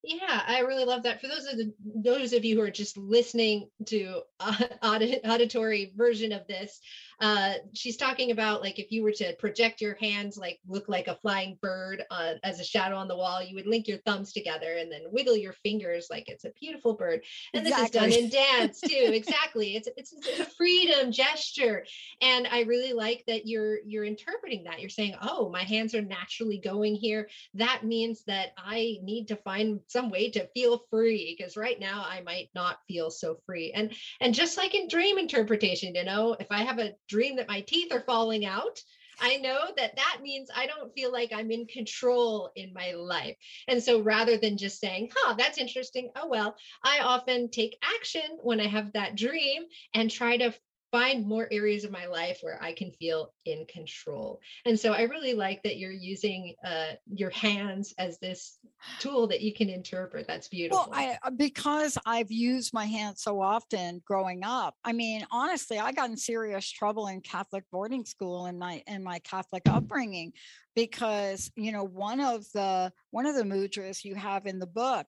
Yeah, 0.06 0.42
I 0.46 0.60
really 0.60 0.84
love 0.84 1.02
that. 1.02 1.20
For 1.20 1.26
those 1.26 1.46
of 1.46 1.58
the 1.58 1.74
those 1.82 2.32
of 2.32 2.44
you 2.44 2.54
who 2.54 2.62
are 2.62 2.70
just 2.70 2.96
listening 2.96 3.68
to 3.86 4.20
uh, 4.38 4.54
auditory 5.24 5.92
version 5.96 6.30
of 6.30 6.46
this, 6.46 6.80
uh, 7.20 7.54
she's 7.72 7.96
talking 7.96 8.30
about 8.30 8.60
like 8.60 8.78
if 8.78 8.90
you 8.90 9.02
were 9.02 9.12
to 9.12 9.34
project 9.36 9.80
your 9.80 9.94
hands 9.94 10.36
like 10.36 10.58
look 10.66 10.88
like 10.88 11.08
a 11.08 11.16
flying 11.16 11.58
bird 11.62 12.04
uh, 12.10 12.34
as 12.44 12.60
a 12.60 12.64
shadow 12.64 12.96
on 12.96 13.08
the 13.08 13.16
wall 13.16 13.42
you 13.42 13.54
would 13.54 13.66
link 13.66 13.88
your 13.88 13.98
thumbs 13.98 14.32
together 14.32 14.76
and 14.78 14.90
then 14.90 15.02
wiggle 15.10 15.36
your 15.36 15.52
fingers 15.52 16.08
like 16.10 16.28
it's 16.28 16.44
a 16.44 16.52
beautiful 16.60 16.94
bird. 16.94 17.22
And 17.54 17.66
exactly. 17.66 18.00
this 18.00 18.16
is 18.16 18.20
done 18.20 18.24
in 18.24 18.30
dance 18.30 18.80
too. 18.80 19.12
Exactly. 19.16 19.76
It's, 19.76 19.88
it's 19.96 20.12
it's 20.12 20.40
a 20.40 20.44
freedom 20.44 21.10
gesture. 21.10 21.84
And 22.20 22.46
i 22.46 22.62
really 22.62 22.92
like 22.92 23.24
that 23.26 23.46
you're 23.46 23.78
you're 23.86 24.04
interpreting 24.04 24.64
that. 24.64 24.80
You're 24.80 24.90
saying 24.90 25.14
oh 25.22 25.48
my 25.48 25.62
hands 25.62 25.94
are 25.94 26.02
naturally 26.02 26.58
going 26.58 26.94
here. 26.94 27.28
That 27.54 27.84
means 27.84 28.22
that 28.26 28.50
i 28.58 28.98
need 29.02 29.28
to 29.28 29.36
find 29.36 29.80
some 29.86 30.10
way 30.10 30.30
to 30.30 30.46
feel 30.48 30.82
free 30.90 31.34
because 31.36 31.56
right 31.56 31.78
now 31.80 32.04
I 32.08 32.20
might 32.20 32.50
not 32.54 32.78
feel 32.86 33.10
so 33.10 33.38
free. 33.46 33.72
And 33.72 33.92
and 34.20 34.34
just 34.34 34.56
like 34.56 34.74
in 34.74 34.88
dream 34.88 35.18
interpretation, 35.18 35.94
you 35.94 36.04
know, 36.04 36.36
if 36.38 36.48
I 36.50 36.62
have 36.62 36.78
a 36.78 36.92
dream 37.08 37.36
that 37.36 37.48
my 37.48 37.60
teeth 37.60 37.92
are 37.92 38.00
falling 38.00 38.44
out, 38.44 38.80
I 39.20 39.36
know 39.38 39.58
that 39.76 39.96
that 39.96 40.18
means 40.22 40.50
I 40.54 40.66
don't 40.66 40.94
feel 40.94 41.10
like 41.10 41.32
I'm 41.32 41.50
in 41.50 41.66
control 41.66 42.50
in 42.54 42.72
my 42.72 42.92
life. 42.92 43.36
And 43.66 43.82
so 43.82 44.00
rather 44.00 44.36
than 44.36 44.58
just 44.58 44.78
saying, 44.78 45.10
huh, 45.16 45.34
that's 45.38 45.58
interesting, 45.58 46.10
oh 46.16 46.28
well, 46.28 46.56
I 46.84 47.00
often 47.00 47.50
take 47.50 47.78
action 47.82 48.38
when 48.42 48.60
I 48.60 48.66
have 48.66 48.92
that 48.92 49.16
dream 49.16 49.64
and 49.94 50.10
try 50.10 50.36
to 50.36 50.52
find 50.96 51.26
more 51.26 51.46
areas 51.50 51.84
of 51.84 51.90
my 51.90 52.06
life 52.06 52.38
where 52.40 52.58
I 52.62 52.72
can 52.72 52.90
feel 52.90 53.34
in 53.44 53.66
control. 53.66 54.40
And 54.64 54.80
so 54.80 54.94
I 54.94 55.02
really 55.02 55.34
like 55.34 55.62
that 55.62 55.76
you're 55.76 55.92
using 55.92 56.54
uh, 56.64 56.92
your 57.12 57.28
hands 57.28 57.92
as 57.98 58.18
this 58.18 58.58
tool 58.98 59.26
that 59.26 59.42
you 59.42 59.52
can 59.52 59.68
interpret. 59.68 60.26
That's 60.26 60.48
beautiful. 60.48 60.88
Well, 60.90 60.98
I, 60.98 61.18
uh, 61.22 61.30
because 61.32 61.98
I've 62.06 62.30
used 62.30 62.72
my 62.72 62.86
hands 62.86 63.22
so 63.22 63.42
often 63.42 64.00
growing 64.06 64.42
up. 64.42 64.74
I 64.84 64.94
mean, 64.94 65.26
honestly, 65.30 65.78
I 65.78 65.92
got 65.92 66.08
in 66.08 66.16
serious 66.16 66.70
trouble 66.70 67.08
in 67.08 67.20
Catholic 67.20 67.64
boarding 67.70 68.06
school 68.06 68.46
in 68.46 68.58
my 68.58 68.82
in 68.86 69.04
my 69.04 69.18
Catholic 69.18 69.64
upbringing 69.68 70.32
because 70.74 71.50
you 71.56 71.72
know 71.72 71.84
one 71.84 72.20
of 72.20 72.46
the 72.54 72.90
one 73.10 73.26
of 73.26 73.34
the 73.34 73.42
mudras 73.42 74.02
you 74.02 74.14
have 74.14 74.46
in 74.46 74.58
the 74.58 74.66
book 74.66 75.06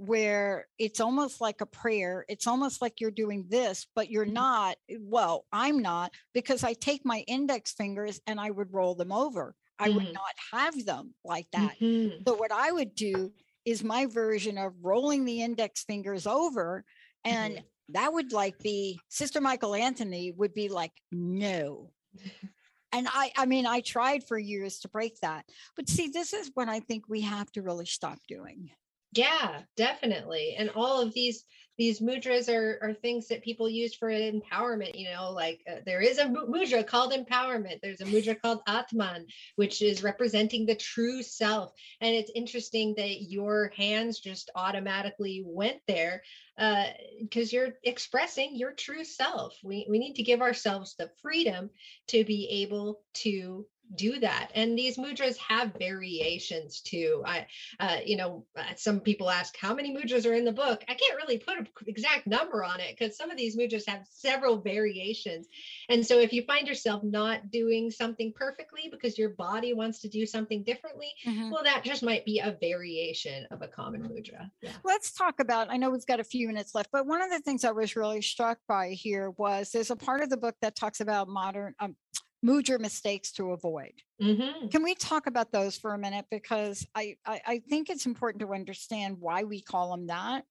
where 0.00 0.66
it's 0.78 0.98
almost 0.98 1.42
like 1.42 1.60
a 1.60 1.66
prayer. 1.66 2.24
It's 2.26 2.46
almost 2.46 2.80
like 2.80 3.00
you're 3.00 3.10
doing 3.10 3.44
this, 3.50 3.86
but 3.94 4.10
you're 4.10 4.24
mm-hmm. 4.24 4.32
not. 4.32 4.76
Eh, 4.88 4.96
well, 4.98 5.44
I'm 5.52 5.80
not 5.80 6.12
because 6.32 6.64
I 6.64 6.72
take 6.72 7.04
my 7.04 7.22
index 7.28 7.72
fingers 7.72 8.18
and 8.26 8.40
I 8.40 8.50
would 8.50 8.72
roll 8.72 8.94
them 8.94 9.12
over. 9.12 9.54
I 9.78 9.88
mm-hmm. 9.88 9.96
would 9.96 10.14
not 10.14 10.34
have 10.52 10.86
them 10.86 11.14
like 11.22 11.48
that. 11.52 11.78
Mm-hmm. 11.80 12.22
So, 12.26 12.34
what 12.34 12.50
I 12.50 12.72
would 12.72 12.94
do 12.94 13.30
is 13.66 13.84
my 13.84 14.06
version 14.06 14.56
of 14.56 14.72
rolling 14.80 15.26
the 15.26 15.42
index 15.42 15.84
fingers 15.84 16.26
over 16.26 16.82
and 17.24 17.56
mm-hmm. 17.56 17.92
that 17.92 18.10
would 18.10 18.32
like 18.32 18.58
be 18.60 18.98
sister 19.10 19.38
michael 19.38 19.74
anthony 19.74 20.32
would 20.32 20.54
be 20.54 20.70
like 20.70 20.92
no 21.12 21.90
and 22.92 23.06
i 23.12 23.30
i 23.36 23.44
mean 23.44 23.66
i 23.66 23.80
tried 23.80 24.26
for 24.26 24.38
years 24.38 24.78
to 24.80 24.88
break 24.88 25.20
that 25.20 25.44
but 25.76 25.88
see 25.90 26.08
this 26.08 26.32
is 26.32 26.50
what 26.54 26.68
i 26.68 26.80
think 26.80 27.04
we 27.06 27.20
have 27.20 27.52
to 27.52 27.60
really 27.60 27.84
stop 27.84 28.18
doing 28.26 28.70
yeah, 29.12 29.62
definitely. 29.76 30.54
And 30.58 30.70
all 30.74 31.00
of 31.00 31.12
these 31.12 31.44
these 31.78 32.00
mudras 32.00 32.54
are 32.54 32.78
are 32.82 32.92
things 32.92 33.26
that 33.28 33.42
people 33.42 33.68
use 33.68 33.94
for 33.94 34.10
empowerment. 34.10 34.98
You 34.98 35.10
know, 35.10 35.32
like 35.32 35.60
uh, 35.68 35.76
there 35.86 36.00
is 36.00 36.18
a 36.18 36.26
mudra 36.26 36.86
called 36.86 37.12
empowerment. 37.12 37.80
There's 37.82 38.02
a 38.02 38.04
mudra 38.04 38.40
called 38.40 38.60
Atman, 38.68 39.26
which 39.56 39.80
is 39.82 40.02
representing 40.02 40.66
the 40.66 40.74
true 40.74 41.22
self. 41.22 41.72
And 42.00 42.14
it's 42.14 42.30
interesting 42.34 42.94
that 42.98 43.22
your 43.22 43.72
hands 43.76 44.20
just 44.20 44.50
automatically 44.54 45.42
went 45.44 45.78
there 45.88 46.22
because 46.56 47.52
uh, 47.52 47.56
you're 47.56 47.72
expressing 47.82 48.54
your 48.54 48.72
true 48.72 49.02
self. 49.02 49.56
We 49.64 49.86
we 49.88 49.98
need 49.98 50.14
to 50.16 50.22
give 50.22 50.42
ourselves 50.42 50.94
the 50.96 51.10
freedom 51.22 51.70
to 52.08 52.24
be 52.24 52.46
able 52.62 53.00
to 53.14 53.66
do 53.94 54.18
that. 54.20 54.50
And 54.54 54.78
these 54.78 54.96
mudras 54.96 55.36
have 55.38 55.72
variations 55.78 56.80
too. 56.80 57.22
I 57.26 57.46
uh, 57.78 57.98
you 58.04 58.16
know 58.16 58.44
uh, 58.56 58.74
some 58.76 59.00
people 59.00 59.30
ask 59.30 59.56
how 59.56 59.74
many 59.74 59.94
mudras 59.94 60.28
are 60.28 60.34
in 60.34 60.44
the 60.44 60.52
book. 60.52 60.82
I 60.88 60.94
can't 60.94 61.16
really 61.16 61.38
put 61.38 61.58
an 61.58 61.68
exact 61.86 62.26
number 62.26 62.64
on 62.64 62.80
it 62.80 62.96
because 62.98 63.16
some 63.16 63.30
of 63.30 63.36
these 63.36 63.56
mudras 63.56 63.88
have 63.88 64.06
several 64.10 64.60
variations. 64.60 65.46
And 65.88 66.04
so 66.04 66.18
if 66.18 66.32
you 66.32 66.42
find 66.42 66.66
yourself 66.66 67.02
not 67.02 67.50
doing 67.50 67.90
something 67.90 68.32
perfectly 68.34 68.88
because 68.90 69.18
your 69.18 69.30
body 69.30 69.74
wants 69.74 70.00
to 70.00 70.08
do 70.08 70.26
something 70.26 70.62
differently 70.62 71.08
mm-hmm. 71.26 71.50
well 71.50 71.62
that 71.64 71.82
just 71.84 72.02
might 72.02 72.24
be 72.24 72.38
a 72.38 72.56
variation 72.60 73.46
of 73.50 73.62
a 73.62 73.68
common 73.68 74.02
mudra. 74.02 74.50
Yeah. 74.60 74.72
let's 74.84 75.12
talk 75.12 75.40
about 75.40 75.70
i 75.70 75.76
know 75.76 75.90
we've 75.90 76.06
got 76.06 76.20
a 76.20 76.24
few 76.24 76.46
minutes 76.46 76.74
left 76.74 76.90
but 76.92 77.06
one 77.06 77.22
of 77.22 77.30
the 77.30 77.40
things 77.40 77.64
i 77.64 77.70
was 77.70 77.96
really 77.96 78.22
struck 78.22 78.58
by 78.68 78.90
here 78.90 79.30
was 79.30 79.70
there's 79.70 79.90
a 79.90 79.96
part 79.96 80.22
of 80.22 80.30
the 80.30 80.36
book 80.36 80.56
that 80.62 80.76
talks 80.76 81.00
about 81.00 81.28
modern 81.28 81.74
um, 81.80 81.96
mudra 82.44 82.80
mistakes 82.80 83.32
to 83.32 83.52
avoid. 83.52 83.92
Mm-hmm. 84.22 84.68
Can 84.68 84.82
we 84.82 84.94
talk 84.94 85.26
about 85.26 85.52
those 85.52 85.76
for 85.76 85.94
a 85.94 85.98
minute? 85.98 86.26
Because 86.30 86.86
I, 86.94 87.16
I, 87.26 87.40
I, 87.46 87.58
think 87.68 87.90
it's 87.90 88.06
important 88.06 88.40
to 88.42 88.54
understand 88.54 89.16
why 89.20 89.44
we 89.44 89.60
call 89.60 89.90
them 89.90 90.06
that 90.06 90.44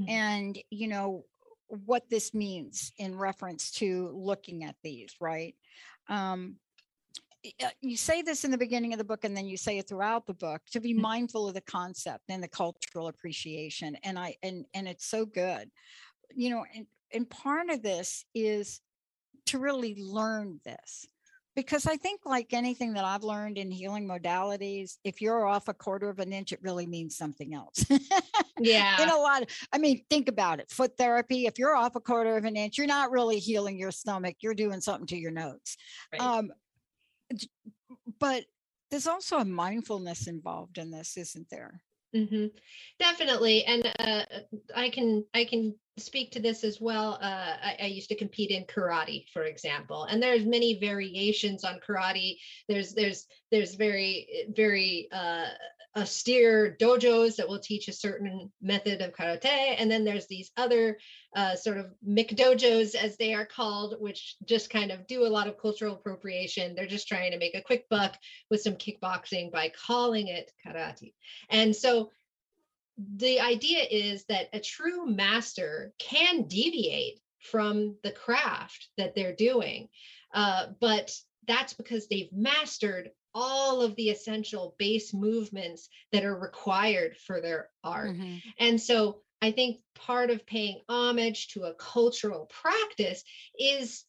mm-hmm. 0.00 0.10
and, 0.10 0.58
you 0.70 0.88
know, 0.88 1.24
what 1.68 2.08
this 2.10 2.34
means 2.34 2.92
in 2.98 3.16
reference 3.16 3.70
to 3.72 4.10
looking 4.14 4.64
at 4.64 4.74
these, 4.82 5.14
right? 5.20 5.54
Um, 6.08 6.56
uh, 7.62 7.68
you 7.80 7.96
say 7.96 8.20
this 8.20 8.44
in 8.44 8.50
the 8.50 8.58
beginning 8.58 8.92
of 8.92 8.98
the 8.98 9.04
book 9.04 9.24
and 9.24 9.34
then 9.34 9.46
you 9.46 9.56
say 9.56 9.78
it 9.78 9.88
throughout 9.88 10.26
the 10.26 10.34
book 10.34 10.60
to 10.70 10.80
be 10.80 10.92
mm-hmm. 10.92 11.02
mindful 11.02 11.48
of 11.48 11.54
the 11.54 11.60
concept 11.62 12.24
and 12.28 12.42
the 12.42 12.48
cultural 12.48 13.08
appreciation 13.08 13.96
and 14.04 14.18
i 14.18 14.36
and 14.42 14.66
and 14.74 14.86
it's 14.86 15.06
so 15.06 15.24
good 15.24 15.70
you 16.34 16.50
know 16.50 16.66
and 16.74 16.86
and 17.14 17.30
part 17.30 17.70
of 17.70 17.82
this 17.82 18.26
is 18.34 18.82
to 19.46 19.58
really 19.58 19.96
learn 19.98 20.60
this 20.66 21.06
because 21.56 21.86
I 21.86 21.96
think, 21.96 22.20
like 22.24 22.52
anything 22.52 22.92
that 22.94 23.04
I've 23.04 23.24
learned 23.24 23.58
in 23.58 23.70
healing 23.70 24.06
modalities, 24.06 24.98
if 25.04 25.20
you're 25.20 25.46
off 25.46 25.68
a 25.68 25.74
quarter 25.74 26.08
of 26.08 26.18
an 26.18 26.32
inch, 26.32 26.52
it 26.52 26.60
really 26.62 26.86
means 26.86 27.16
something 27.16 27.54
else. 27.54 27.84
yeah. 28.60 29.02
In 29.02 29.08
a 29.08 29.16
lot, 29.16 29.42
of, 29.42 29.48
I 29.72 29.78
mean, 29.78 30.04
think 30.08 30.28
about 30.28 30.60
it. 30.60 30.70
Foot 30.70 30.96
therapy, 30.96 31.46
if 31.46 31.58
you're 31.58 31.74
off 31.74 31.96
a 31.96 32.00
quarter 32.00 32.36
of 32.36 32.44
an 32.44 32.56
inch, 32.56 32.78
you're 32.78 32.86
not 32.86 33.10
really 33.10 33.38
healing 33.38 33.78
your 33.78 33.90
stomach, 33.90 34.36
you're 34.40 34.54
doing 34.54 34.80
something 34.80 35.06
to 35.06 35.16
your 35.16 35.32
notes. 35.32 35.76
Right. 36.12 36.20
Um, 36.20 36.52
but 38.18 38.44
there's 38.90 39.06
also 39.06 39.38
a 39.38 39.44
mindfulness 39.44 40.26
involved 40.26 40.78
in 40.78 40.90
this, 40.90 41.16
isn't 41.16 41.48
there? 41.50 41.82
Mm-hmm. 42.14 42.46
Definitely, 42.98 43.64
and 43.64 43.86
uh, 44.00 44.24
I 44.74 44.90
can 44.90 45.24
I 45.32 45.44
can 45.44 45.76
speak 46.00 46.30
to 46.32 46.40
this 46.40 46.64
as 46.64 46.80
well. 46.80 47.18
Uh, 47.22 47.56
I, 47.62 47.76
I, 47.82 47.86
used 47.86 48.08
to 48.08 48.14
compete 48.14 48.50
in 48.50 48.64
karate, 48.64 49.26
for 49.32 49.44
example, 49.44 50.04
and 50.04 50.22
there's 50.22 50.44
many 50.44 50.78
variations 50.78 51.64
on 51.64 51.80
karate. 51.86 52.36
There's 52.68 52.94
there's 52.94 53.26
there's 53.50 53.74
very 53.74 54.46
very 54.54 55.08
uh, 55.12 55.46
austere 55.96 56.76
dojos 56.80 57.36
that 57.36 57.48
will 57.48 57.58
teach 57.58 57.88
a 57.88 57.92
certain 57.92 58.50
method 58.62 59.00
of 59.00 59.12
karate, 59.12 59.74
and 59.78 59.90
then 59.90 60.04
there's 60.04 60.26
these 60.26 60.50
other 60.56 60.98
uh, 61.36 61.54
sort 61.56 61.78
of 61.78 61.86
dojos, 62.06 62.94
as 62.94 63.16
they 63.16 63.34
are 63.34 63.46
called, 63.46 63.96
which 63.98 64.36
just 64.44 64.70
kind 64.70 64.90
of 64.90 65.06
do 65.06 65.26
a 65.26 65.28
lot 65.28 65.48
of 65.48 65.58
cultural 65.58 65.94
appropriation. 65.94 66.74
They're 66.74 66.86
just 66.86 67.08
trying 67.08 67.32
to 67.32 67.38
make 67.38 67.54
a 67.54 67.62
quick 67.62 67.88
buck 67.88 68.16
with 68.50 68.62
some 68.62 68.74
kickboxing 68.74 69.50
by 69.50 69.72
calling 69.86 70.28
it 70.28 70.52
karate, 70.64 71.14
and 71.50 71.74
so 71.74 72.10
the 73.16 73.40
idea 73.40 73.84
is 73.90 74.24
that 74.26 74.48
a 74.52 74.60
true 74.60 75.06
master 75.06 75.92
can 75.98 76.42
deviate 76.42 77.20
from 77.38 77.96
the 78.02 78.12
craft 78.12 78.88
that 78.96 79.14
they're 79.14 79.34
doing, 79.34 79.88
uh, 80.34 80.66
but 80.80 81.14
that's 81.46 81.72
because 81.72 82.06
they've 82.08 82.32
mastered 82.32 83.10
all 83.34 83.80
of 83.80 83.94
the 83.96 84.10
essential 84.10 84.74
base 84.78 85.14
movements 85.14 85.88
that 86.12 86.24
are 86.24 86.38
required 86.38 87.16
for 87.16 87.40
their 87.40 87.70
art. 87.84 88.10
Mm-hmm. 88.10 88.36
And 88.58 88.80
so 88.80 89.20
I 89.40 89.52
think 89.52 89.80
part 89.94 90.30
of 90.30 90.46
paying 90.46 90.80
homage 90.88 91.48
to 91.48 91.64
a 91.64 91.74
cultural 91.74 92.50
practice 92.50 93.22
is 93.58 94.04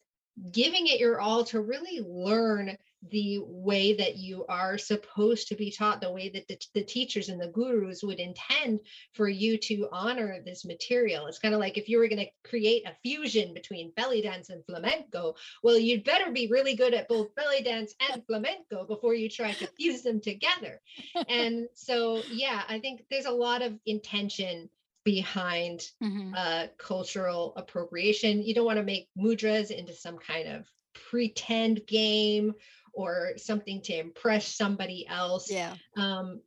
giving 0.50 0.86
it 0.86 1.00
your 1.00 1.20
all 1.20 1.44
to 1.44 1.60
really 1.60 2.00
learn 2.00 2.76
the 3.10 3.40
way 3.44 3.94
that 3.94 4.16
you 4.16 4.44
are 4.48 4.78
supposed 4.78 5.48
to 5.48 5.56
be 5.56 5.70
taught, 5.70 6.00
the 6.00 6.10
way 6.10 6.28
that 6.28 6.46
the, 6.46 6.58
the, 6.74 6.84
teachers 6.84 7.28
and 7.28 7.40
the 7.40 7.48
gurus 7.48 8.02
would 8.02 8.20
intend 8.20 8.80
for 9.12 9.28
you 9.28 9.58
to 9.58 9.88
honor 9.90 10.38
this 10.44 10.64
material. 10.64 11.26
It's 11.26 11.38
kind 11.38 11.54
of 11.54 11.60
like 11.60 11.76
if 11.76 11.88
you 11.88 11.98
were 11.98 12.08
going 12.08 12.24
to 12.24 12.48
create 12.48 12.86
a 12.86 12.94
fusion 13.02 13.54
between 13.54 13.92
belly 13.96 14.22
dance 14.22 14.50
and 14.50 14.64
flamenco, 14.66 15.34
well, 15.62 15.78
you'd 15.78 16.04
better 16.04 16.30
be 16.30 16.46
really 16.46 16.74
good 16.74 16.94
at 16.94 17.08
both 17.08 17.34
belly 17.34 17.62
dance 17.62 17.94
and 18.10 18.24
flamenco 18.26 18.84
before 18.84 19.14
you 19.14 19.28
try 19.28 19.52
to 19.52 19.66
fuse 19.66 20.02
them 20.02 20.20
together. 20.20 20.80
And 21.28 21.66
so, 21.74 22.22
yeah, 22.30 22.62
I 22.68 22.78
think 22.78 23.04
there's 23.10 23.26
a 23.26 23.30
lot 23.30 23.62
of 23.62 23.78
intention 23.86 24.68
behind 25.04 25.90
mm-hmm. 26.02 26.34
uh, 26.36 26.66
cultural 26.78 27.52
appropriation. 27.56 28.42
You 28.42 28.54
don't 28.54 28.66
want 28.66 28.78
to 28.78 28.84
make 28.84 29.08
mudras 29.18 29.70
into 29.70 29.92
some 29.92 30.18
kind 30.18 30.48
of 30.48 30.66
pretend 31.10 31.86
game 31.86 32.54
or 32.92 33.32
something 33.36 33.80
to 33.82 33.98
impress 33.98 34.46
somebody 34.46 35.06
else. 35.08 35.50
Yeah. 35.50 35.74
Um, 35.96 36.40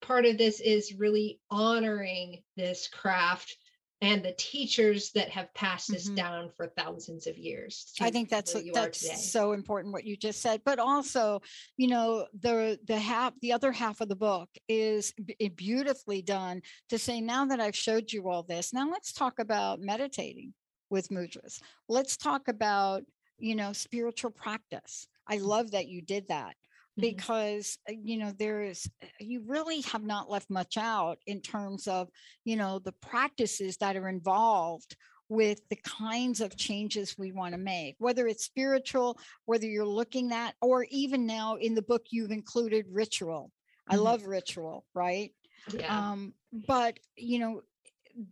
part 0.00 0.26
of 0.26 0.38
this 0.38 0.60
is 0.60 0.94
really 0.94 1.40
honoring 1.50 2.42
this 2.56 2.88
craft 2.88 3.56
and 4.02 4.24
the 4.24 4.34
teachers 4.36 5.12
that 5.12 5.30
have 5.30 5.54
passed 5.54 5.88
this 5.88 6.06
mm-hmm. 6.06 6.16
down 6.16 6.50
for 6.56 6.66
thousands 6.66 7.28
of 7.28 7.38
years. 7.38 7.92
I 8.00 8.10
think 8.10 8.28
that's 8.28 8.54
that's 8.74 9.30
so 9.30 9.52
important 9.52 9.92
what 9.92 10.04
you 10.04 10.16
just 10.16 10.42
said. 10.42 10.60
But 10.64 10.80
also, 10.80 11.40
you 11.76 11.86
know, 11.86 12.26
the 12.40 12.80
the 12.84 12.98
half 12.98 13.32
the 13.40 13.52
other 13.52 13.70
half 13.70 14.00
of 14.00 14.08
the 14.08 14.16
book 14.16 14.48
is 14.68 15.12
b- 15.12 15.48
beautifully 15.54 16.20
done 16.20 16.62
to 16.88 16.98
say 16.98 17.20
now 17.20 17.44
that 17.46 17.60
I've 17.60 17.76
showed 17.76 18.12
you 18.12 18.28
all 18.28 18.42
this, 18.42 18.72
now 18.72 18.90
let's 18.90 19.12
talk 19.12 19.38
about 19.38 19.80
meditating 19.80 20.52
with 20.90 21.08
mudras. 21.08 21.60
Let's 21.88 22.16
talk 22.16 22.48
about, 22.48 23.04
you 23.38 23.54
know, 23.54 23.72
spiritual 23.72 24.32
practice. 24.32 25.06
I 25.28 25.38
love 25.38 25.70
that 25.72 25.88
you 25.88 26.02
did 26.02 26.28
that. 26.28 26.54
because 26.98 27.78
uh, 27.88 27.92
you 28.04 28.18
know 28.18 28.32
there's 28.38 28.86
uh, 29.02 29.06
you 29.18 29.40
really 29.46 29.80
have 29.80 30.02
not 30.04 30.28
left 30.28 30.50
much 30.50 30.76
out 30.76 31.16
in 31.26 31.40
terms 31.40 31.88
of 31.88 32.08
you 32.44 32.54
know 32.54 32.78
the 32.78 32.92
practices 33.00 33.78
that 33.78 33.96
are 33.96 34.10
involved 34.10 34.94
with 35.30 35.60
the 35.70 35.78
kinds 35.84 36.42
of 36.42 36.54
changes 36.58 37.16
we 37.16 37.32
want 37.32 37.54
to 37.54 37.58
make 37.58 37.94
whether 37.98 38.26
it's 38.26 38.44
spiritual 38.44 39.18
whether 39.46 39.66
you're 39.66 39.86
looking 40.00 40.32
at 40.32 40.54
or 40.60 40.84
even 40.90 41.24
now 41.24 41.56
in 41.56 41.74
the 41.74 41.80
book 41.90 42.04
you've 42.10 42.30
included 42.30 42.84
ritual 42.90 43.50
i 43.88 43.96
Mhm. 43.96 44.02
love 44.04 44.26
ritual 44.26 44.84
right 44.92 45.32
Yeah. 45.72 46.10
um 46.10 46.34
but 46.68 47.00
you 47.16 47.38
know 47.38 47.62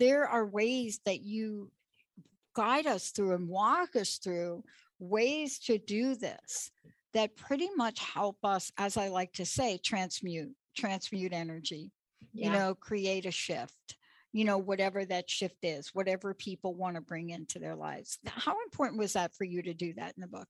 there 0.05 0.29
are 0.29 0.45
ways 0.45 1.01
that 1.07 1.21
you 1.23 1.73
guide 2.55 2.87
us 2.87 3.11
through 3.11 3.33
and 3.37 3.49
walk 3.49 3.97
us 3.97 4.19
through 4.19 4.63
ways 5.01 5.59
to 5.59 5.79
do 5.79 6.15
this 6.15 6.71
that 7.13 7.37
pretty 7.37 7.69
much 7.77 7.99
help 8.01 8.37
us 8.45 8.71
as 8.79 8.97
i 8.97 9.09
like 9.09 9.33
to 9.33 9.45
say 9.45 9.79
transmute 9.83 10.55
transmute 10.77 11.33
energy 11.33 11.91
you 12.33 12.51
know 12.51 12.75
create 12.75 13.27
a 13.27 13.31
shift 13.31 13.97
you 14.33 14.45
know 14.45 14.59
whatever 14.59 15.05
that 15.05 15.29
shift 15.29 15.65
is 15.65 15.91
whatever 15.95 16.35
people 16.35 16.75
want 16.75 16.97
to 16.97 17.01
bring 17.01 17.31
into 17.31 17.59
their 17.59 17.75
lives. 17.75 18.19
How 18.27 18.57
important 18.65 18.99
was 18.99 19.15
that 19.15 19.35
for 19.35 19.45
you 19.45 19.63
to 19.63 19.75
do 19.75 19.93
that 19.95 20.15
in 20.17 20.21
the 20.21 20.29
book 20.29 20.49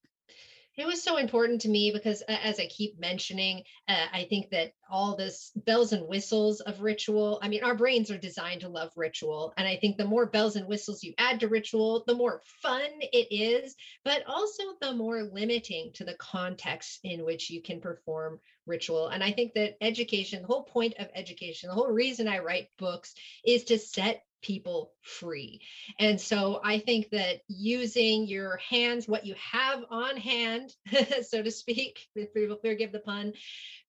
It 0.76 0.86
was 0.86 1.02
so 1.02 1.16
important 1.16 1.60
to 1.62 1.68
me 1.68 1.90
because, 1.90 2.22
as 2.22 2.58
I 2.58 2.66
keep 2.66 2.98
mentioning, 2.98 3.64
uh, 3.88 4.06
I 4.12 4.24
think 4.30 4.50
that 4.50 4.72
all 4.88 5.16
this 5.16 5.50
bells 5.54 5.92
and 5.92 6.06
whistles 6.06 6.60
of 6.60 6.80
ritual, 6.80 7.38
I 7.42 7.48
mean, 7.48 7.64
our 7.64 7.74
brains 7.74 8.10
are 8.10 8.18
designed 8.18 8.62
to 8.62 8.68
love 8.68 8.92
ritual. 8.96 9.52
And 9.56 9.66
I 9.66 9.76
think 9.76 9.96
the 9.96 10.04
more 10.04 10.26
bells 10.26 10.56
and 10.56 10.66
whistles 10.66 11.02
you 11.02 11.12
add 11.18 11.40
to 11.40 11.48
ritual, 11.48 12.04
the 12.06 12.14
more 12.14 12.40
fun 12.62 12.88
it 13.00 13.28
is, 13.30 13.74
but 14.04 14.22
also 14.26 14.62
the 14.80 14.94
more 14.94 15.24
limiting 15.24 15.92
to 15.94 16.04
the 16.04 16.14
context 16.14 17.00
in 17.04 17.24
which 17.24 17.50
you 17.50 17.60
can 17.60 17.80
perform 17.80 18.40
ritual. 18.64 19.08
And 19.08 19.22
I 19.22 19.32
think 19.32 19.54
that 19.54 19.76
education, 19.80 20.42
the 20.42 20.48
whole 20.48 20.64
point 20.64 20.94
of 20.98 21.08
education, 21.14 21.68
the 21.68 21.74
whole 21.74 21.90
reason 21.90 22.28
I 22.28 22.38
write 22.38 22.68
books 22.78 23.14
is 23.44 23.64
to 23.64 23.78
set 23.78 24.22
people 24.42 24.92
free. 25.02 25.60
And 25.98 26.20
so 26.20 26.60
I 26.64 26.78
think 26.78 27.10
that 27.10 27.40
using 27.48 28.26
your 28.26 28.58
hands, 28.68 29.08
what 29.08 29.26
you 29.26 29.34
have 29.52 29.84
on 29.90 30.16
hand, 30.16 30.74
so 31.22 31.42
to 31.42 31.50
speak, 31.50 32.08
forgive 32.62 32.92
the 32.92 33.00
pun, 33.00 33.32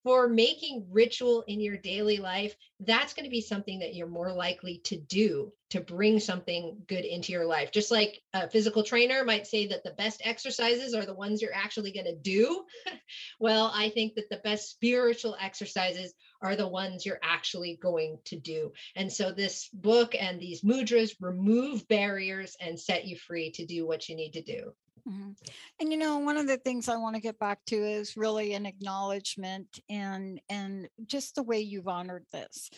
for 0.03 0.27
making 0.27 0.87
ritual 0.89 1.43
in 1.47 1.59
your 1.59 1.77
daily 1.77 2.17
life, 2.17 2.55
that's 2.79 3.13
going 3.13 3.25
to 3.25 3.29
be 3.29 3.41
something 3.41 3.79
that 3.79 3.93
you're 3.93 4.07
more 4.07 4.31
likely 4.31 4.79
to 4.85 4.97
do 4.97 5.51
to 5.69 5.79
bring 5.79 6.19
something 6.19 6.75
good 6.87 7.05
into 7.05 7.31
your 7.31 7.45
life. 7.45 7.71
Just 7.71 7.91
like 7.91 8.19
a 8.33 8.49
physical 8.49 8.83
trainer 8.83 9.23
might 9.23 9.47
say 9.47 9.67
that 9.67 9.83
the 9.83 9.91
best 9.91 10.21
exercises 10.23 10.93
are 10.93 11.05
the 11.05 11.13
ones 11.13 11.41
you're 11.41 11.53
actually 11.53 11.91
going 11.91 12.05
to 12.05 12.15
do. 12.15 12.63
well, 13.39 13.71
I 13.73 13.89
think 13.89 14.15
that 14.15 14.29
the 14.29 14.41
best 14.43 14.69
spiritual 14.69 15.37
exercises 15.39 16.13
are 16.41 16.55
the 16.55 16.67
ones 16.67 17.05
you're 17.05 17.19
actually 17.21 17.77
going 17.81 18.17
to 18.25 18.35
do. 18.35 18.71
And 18.95 19.11
so 19.11 19.31
this 19.31 19.69
book 19.73 20.15
and 20.19 20.39
these 20.39 20.61
mudras 20.61 21.15
remove 21.19 21.87
barriers 21.87 22.55
and 22.59 22.79
set 22.79 23.05
you 23.05 23.15
free 23.15 23.51
to 23.51 23.65
do 23.65 23.85
what 23.85 24.09
you 24.09 24.15
need 24.15 24.33
to 24.33 24.41
do. 24.41 24.73
Mhm. 25.07 25.35
And 25.79 25.91
you 25.91 25.97
know, 25.97 26.19
one 26.19 26.37
of 26.37 26.47
the 26.47 26.57
things 26.57 26.87
I 26.87 26.97
want 26.97 27.15
to 27.15 27.21
get 27.21 27.39
back 27.39 27.65
to 27.65 27.75
is 27.75 28.17
really 28.17 28.53
an 28.53 28.65
acknowledgement 28.65 29.79
and 29.89 30.39
and 30.49 30.87
just 31.05 31.35
the 31.35 31.43
way 31.43 31.59
you've 31.59 31.87
honored 31.87 32.25
this 32.31 32.69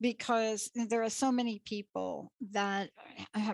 because 0.00 0.70
there 0.74 1.02
are 1.02 1.10
so 1.10 1.30
many 1.30 1.60
people 1.64 2.32
that 2.50 2.90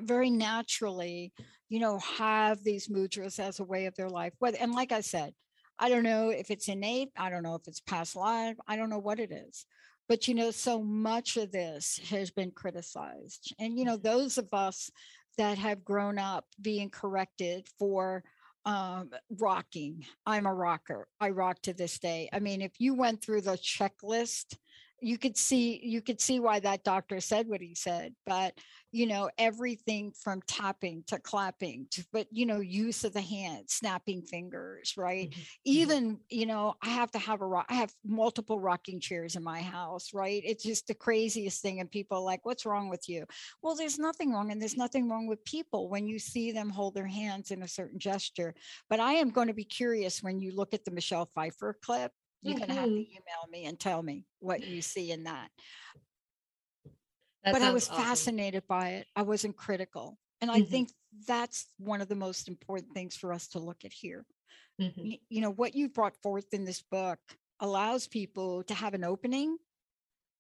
very 0.03 0.31
naturally, 0.31 1.33
you 1.69 1.79
know, 1.79 1.99
have 1.99 2.65
these 2.65 2.89
mudras 2.89 3.39
as 3.39 3.61
a 3.61 3.65
way 3.65 3.87
of 3.87 3.95
their 3.97 4.09
life. 4.09 4.33
And 4.59 4.73
like 4.73 4.93
I 4.93 5.03
said, 5.03 5.35
I 5.79 5.89
don't 5.89 6.03
know 6.03 6.31
if 6.31 6.51
it's 6.51 6.69
innate, 6.69 7.11
I 7.17 7.31
don't 7.31 7.43
know 7.43 7.55
if 7.55 7.67
it's 7.67 7.81
past 7.81 8.17
life, 8.17 8.57
I 8.67 8.77
don't 8.77 8.91
know 8.91 8.99
what 8.99 9.21
it 9.21 9.33
is. 9.33 9.67
But 10.09 10.27
you 10.27 10.35
know, 10.35 10.51
so 10.51 10.83
much 10.83 11.37
of 11.37 11.53
this 11.53 12.01
has 12.11 12.31
been 12.31 12.51
criticized. 12.51 13.55
And 13.59 13.79
you 13.79 13.85
know, 13.85 13.97
those 13.97 14.39
of 14.39 14.49
us 14.53 14.91
that 15.37 15.59
have 15.59 15.85
grown 15.85 16.19
up 16.19 16.47
being 16.61 16.91
corrected 16.91 17.67
for 17.79 18.25
um, 18.65 19.11
rocking. 19.39 20.05
I'm 20.27 20.45
a 20.45 20.53
rocker. 20.53 21.09
I 21.21 21.31
rock 21.31 21.63
to 21.63 21.73
this 21.73 21.99
day. 21.99 22.29
I 22.33 22.41
mean, 22.41 22.61
if 22.61 22.73
you 22.79 22.93
went 22.93 23.23
through 23.23 23.43
the 23.43 23.53
checklist, 23.53 24.57
you 25.01 25.19
could 25.19 25.37
see 25.37 25.81
you 25.83 26.01
could 26.01 26.21
see 26.21 26.41
why 26.41 26.61
that 26.61 26.85
doctor 26.85 27.21
said 27.21 27.49
what 27.49 27.61
he 27.61 27.75
said. 27.75 28.15
But 28.27 28.55
you 28.91 29.07
know, 29.07 29.29
everything 29.37 30.13
from 30.13 30.41
tapping 30.47 31.05
to 31.09 31.19
clapping 31.19 31.87
to 31.91 32.05
but 32.13 32.27
you 32.31 32.47
know, 32.47 32.61
use 32.61 33.05
of 33.05 33.13
the 33.13 33.21
hand, 33.21 33.65
snapping 33.69 34.23
fingers, 34.23 34.95
right? 34.97 35.31
Mm-hmm, 35.31 35.41
mm-hmm. 35.41 35.61
Even 35.65 36.21
you 36.29 36.47
know, 36.47 36.75
I 36.83 36.89
have 36.89 37.11
to 37.13 37.19
have 37.19 37.43
a 37.43 37.47
rock. 37.47 37.67
I 37.69 37.75
have 37.75 37.93
multiple 38.05 38.59
rocking 38.59 39.01
chairs 39.01 39.37
in 39.37 39.45
my 39.45 39.61
house, 39.61 40.15
right? 40.15 40.43
It's 40.45 40.65
just 40.65 40.87
the 40.87 40.95
craziest 40.95 41.63
thing, 41.63 41.81
and 41.81 41.91
people 41.91 42.19
are 42.19 42.25
like, 42.25 42.45
"What's 42.45 42.67
wrong 42.67 42.89
with 42.89 43.09
you?" 43.09 43.27
Well, 43.63 43.75
there's 43.75 43.99
nothing 43.99 44.33
wrong, 44.33 44.51
and 44.51 44.61
there's 44.61 44.77
nothing 44.77 45.09
wrong 45.09 45.27
with 45.27 45.45
people 45.45 45.89
when 45.89 46.07
you 46.07 46.19
see 46.19 46.53
them 46.53 46.71
hold 46.71 46.95
their 46.95 47.07
hands 47.07 47.51
in 47.51 47.63
a 47.63 47.69
certain 47.69 47.99
gesture. 47.99 48.55
But 48.89 49.01
I 49.01 49.15
am 49.15 49.31
going 49.31 49.49
to 49.49 49.55
be 49.55 49.65
curious 49.65 50.23
when 50.23 50.41
you 50.41 50.55
look 50.55 50.75
at 50.75 50.85
the 50.85 50.91
Michelle 50.91 51.31
Pfeiffer 51.35 51.77
clip. 51.83 52.13
You're 52.43 52.55
going 52.59 52.69
to 52.69 52.75
have 52.75 52.89
to 52.89 52.95
Mhm. 52.95 53.09
email 53.11 53.47
me 53.51 53.65
and 53.67 53.79
tell 53.79 54.03
me 54.03 54.27
what 54.39 54.65
you 54.65 54.81
see 54.83 55.11
in 55.11 55.25
that. 55.25 55.51
That 57.45 57.53
but 57.53 57.63
I 57.63 57.73
was 57.73 57.89
awesome. 57.89 58.05
fascinated 58.05 58.67
by 58.67 58.91
it. 58.91 59.07
I 59.17 59.23
wasn't 59.23 59.57
critical. 59.57 60.19
And 60.41 60.51
I 60.51 60.61
Mhm. 60.61 60.69
think 60.69 60.89
that's 61.27 61.73
one 61.79 62.01
of 62.01 62.09
the 62.09 62.15
most 62.15 62.49
important 62.49 62.95
things 62.95 63.17
for 63.17 63.33
us 63.33 63.49
to 63.49 63.59
look 63.59 63.85
at 63.85 63.93
here. 63.93 64.27
Mhm. 64.79 65.03
Y- 65.05 65.21
You 65.29 65.41
know, 65.41 65.51
what 65.51 65.75
you've 65.75 65.93
brought 65.95 66.17
forth 66.23 66.53
in 66.53 66.65
this 66.65 66.83
book 66.83 67.21
allows 67.61 68.07
people 68.07 68.63
to 68.65 68.75
have 68.75 68.95
an 68.95 69.05
opening 69.05 69.59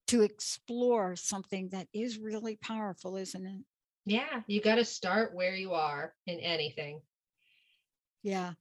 to 0.08 0.22
explore 0.22 1.16
something 1.16 1.70
that 1.70 1.88
is 1.92 2.18
really 2.18 2.56
powerful, 2.56 3.16
isn't 3.16 3.46
it? 3.46 3.64
Yeah, 4.04 4.42
you 4.46 4.60
got 4.60 4.76
to 4.76 4.84
start 4.84 5.34
where 5.34 5.54
you 5.54 5.74
are 5.74 6.16
in 6.26 6.40
anything. 6.40 7.02
Yeah. 8.22 8.54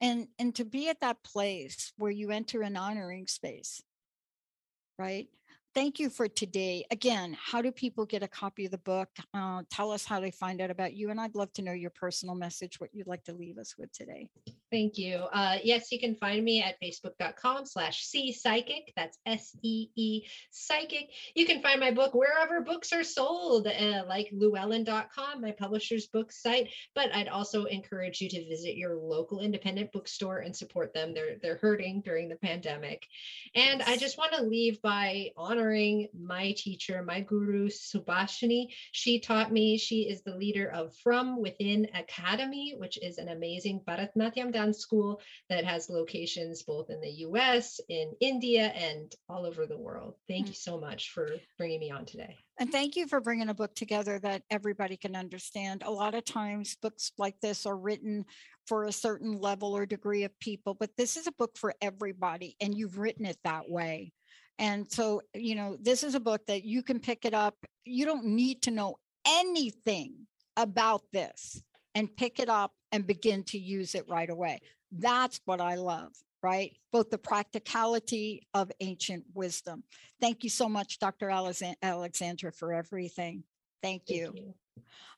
And 0.00 0.28
and 0.38 0.54
to 0.56 0.64
be 0.64 0.88
at 0.88 1.00
that 1.00 1.22
place 1.22 1.92
where 1.96 2.10
you 2.10 2.30
enter 2.30 2.62
an 2.62 2.76
honoring 2.76 3.26
space, 3.26 3.82
right? 4.98 5.28
Thank 5.72 6.00
you 6.00 6.10
for 6.10 6.26
today. 6.26 6.84
Again, 6.90 7.36
how 7.40 7.62
do 7.62 7.70
people 7.70 8.04
get 8.04 8.24
a 8.24 8.28
copy 8.28 8.64
of 8.64 8.72
the 8.72 8.78
book? 8.78 9.08
Uh, 9.32 9.62
tell 9.70 9.92
us 9.92 10.04
how 10.04 10.18
they 10.18 10.32
find 10.32 10.60
out 10.60 10.70
about 10.70 10.94
you. 10.94 11.10
And 11.10 11.20
I'd 11.20 11.36
love 11.36 11.52
to 11.54 11.62
know 11.62 11.72
your 11.72 11.90
personal 11.90 12.34
message, 12.34 12.80
what 12.80 12.90
you'd 12.92 13.06
like 13.06 13.22
to 13.24 13.32
leave 13.32 13.56
us 13.56 13.76
with 13.78 13.92
today. 13.92 14.28
Thank 14.72 14.98
you. 14.98 15.16
Uh, 15.32 15.58
yes, 15.62 15.92
you 15.92 16.00
can 16.00 16.16
find 16.16 16.44
me 16.44 16.62
at 16.62 16.80
facebook.com 16.80 17.66
slash 17.66 18.04
C 18.04 18.32
psychic. 18.32 18.92
That's 18.96 19.18
S 19.26 19.56
E 19.62 19.88
E 19.96 20.26
psychic. 20.50 21.10
You 21.34 21.46
can 21.46 21.62
find 21.62 21.80
my 21.80 21.92
book 21.92 22.14
wherever 22.14 22.60
books 22.62 22.92
are 22.92 23.04
sold, 23.04 23.66
uh, 23.66 24.02
like 24.08 24.30
llewellyn.com, 24.32 25.40
my 25.40 25.52
publisher's 25.52 26.06
book 26.06 26.32
site. 26.32 26.68
But 26.94 27.14
I'd 27.14 27.28
also 27.28 27.64
encourage 27.64 28.20
you 28.20 28.28
to 28.28 28.48
visit 28.48 28.76
your 28.76 28.96
local 28.96 29.40
independent 29.40 29.92
bookstore 29.92 30.38
and 30.38 30.54
support 30.54 30.94
them. 30.94 31.14
They're 31.14 31.36
they're 31.42 31.58
hurting 31.58 32.02
during 32.04 32.28
the 32.28 32.36
pandemic. 32.36 33.06
And 33.54 33.82
I 33.82 33.96
just 33.96 34.18
want 34.18 34.32
to 34.34 34.42
leave 34.42 34.80
by 34.82 35.30
honoring 35.60 36.08
my 36.18 36.52
teacher, 36.56 37.02
my 37.02 37.20
guru, 37.20 37.68
Subhashini. 37.68 38.68
She 38.92 39.20
taught 39.20 39.52
me, 39.52 39.76
she 39.76 40.08
is 40.08 40.22
the 40.22 40.34
leader 40.34 40.70
of 40.70 40.96
From 40.96 41.40
Within 41.40 41.86
Academy, 41.94 42.74
which 42.78 42.98
is 43.02 43.18
an 43.18 43.28
amazing 43.28 43.80
Bharatanatyam 43.86 44.52
dance 44.52 44.78
school 44.78 45.20
that 45.50 45.64
has 45.64 45.90
locations 45.90 46.62
both 46.62 46.88
in 46.88 47.00
the 47.00 47.10
US, 47.26 47.78
in 47.88 48.12
India, 48.20 48.68
and 48.68 49.12
all 49.28 49.44
over 49.44 49.66
the 49.66 49.78
world. 49.78 50.14
Thank 50.28 50.46
you 50.46 50.54
mm. 50.54 50.56
so 50.56 50.80
much 50.80 51.10
for 51.10 51.28
bringing 51.58 51.80
me 51.80 51.90
on 51.90 52.06
today. 52.06 52.36
And 52.58 52.72
thank 52.72 52.96
you 52.96 53.06
for 53.06 53.20
bringing 53.20 53.48
a 53.48 53.54
book 53.54 53.74
together 53.74 54.18
that 54.20 54.42
everybody 54.50 54.96
can 54.96 55.16
understand. 55.16 55.82
A 55.84 55.90
lot 55.90 56.14
of 56.14 56.24
times, 56.24 56.76
books 56.80 57.12
like 57.18 57.40
this 57.40 57.66
are 57.66 57.76
written 57.76 58.24
for 58.66 58.84
a 58.84 58.92
certain 58.92 59.38
level 59.38 59.76
or 59.76 59.84
degree 59.84 60.24
of 60.24 60.38
people, 60.40 60.74
but 60.78 60.90
this 60.96 61.16
is 61.16 61.26
a 61.26 61.32
book 61.32 61.56
for 61.56 61.74
everybody, 61.80 62.56
and 62.60 62.74
you've 62.74 62.98
written 62.98 63.26
it 63.26 63.38
that 63.44 63.68
way. 63.68 64.12
And 64.60 64.92
so, 64.92 65.22
you 65.34 65.54
know, 65.54 65.78
this 65.80 66.04
is 66.04 66.14
a 66.14 66.20
book 66.20 66.46
that 66.46 66.64
you 66.64 66.82
can 66.82 67.00
pick 67.00 67.24
it 67.24 67.32
up. 67.32 67.56
You 67.86 68.04
don't 68.04 68.26
need 68.26 68.60
to 68.62 68.70
know 68.70 68.98
anything 69.26 70.26
about 70.58 71.02
this 71.14 71.62
and 71.94 72.14
pick 72.14 72.38
it 72.38 72.50
up 72.50 72.72
and 72.92 73.06
begin 73.06 73.42
to 73.44 73.58
use 73.58 73.94
it 73.94 74.04
right 74.06 74.28
away. 74.28 74.60
That's 74.92 75.40
what 75.46 75.62
I 75.62 75.76
love, 75.76 76.12
right? 76.42 76.76
Both 76.92 77.08
the 77.08 77.16
practicality 77.16 78.42
of 78.52 78.70
ancient 78.80 79.24
wisdom. 79.32 79.82
Thank 80.20 80.44
you 80.44 80.50
so 80.50 80.68
much, 80.68 80.98
Dr. 80.98 81.30
Alexandra, 81.30 82.52
for 82.52 82.74
everything. 82.74 83.44
Thank 83.82 84.10
you. 84.10 84.54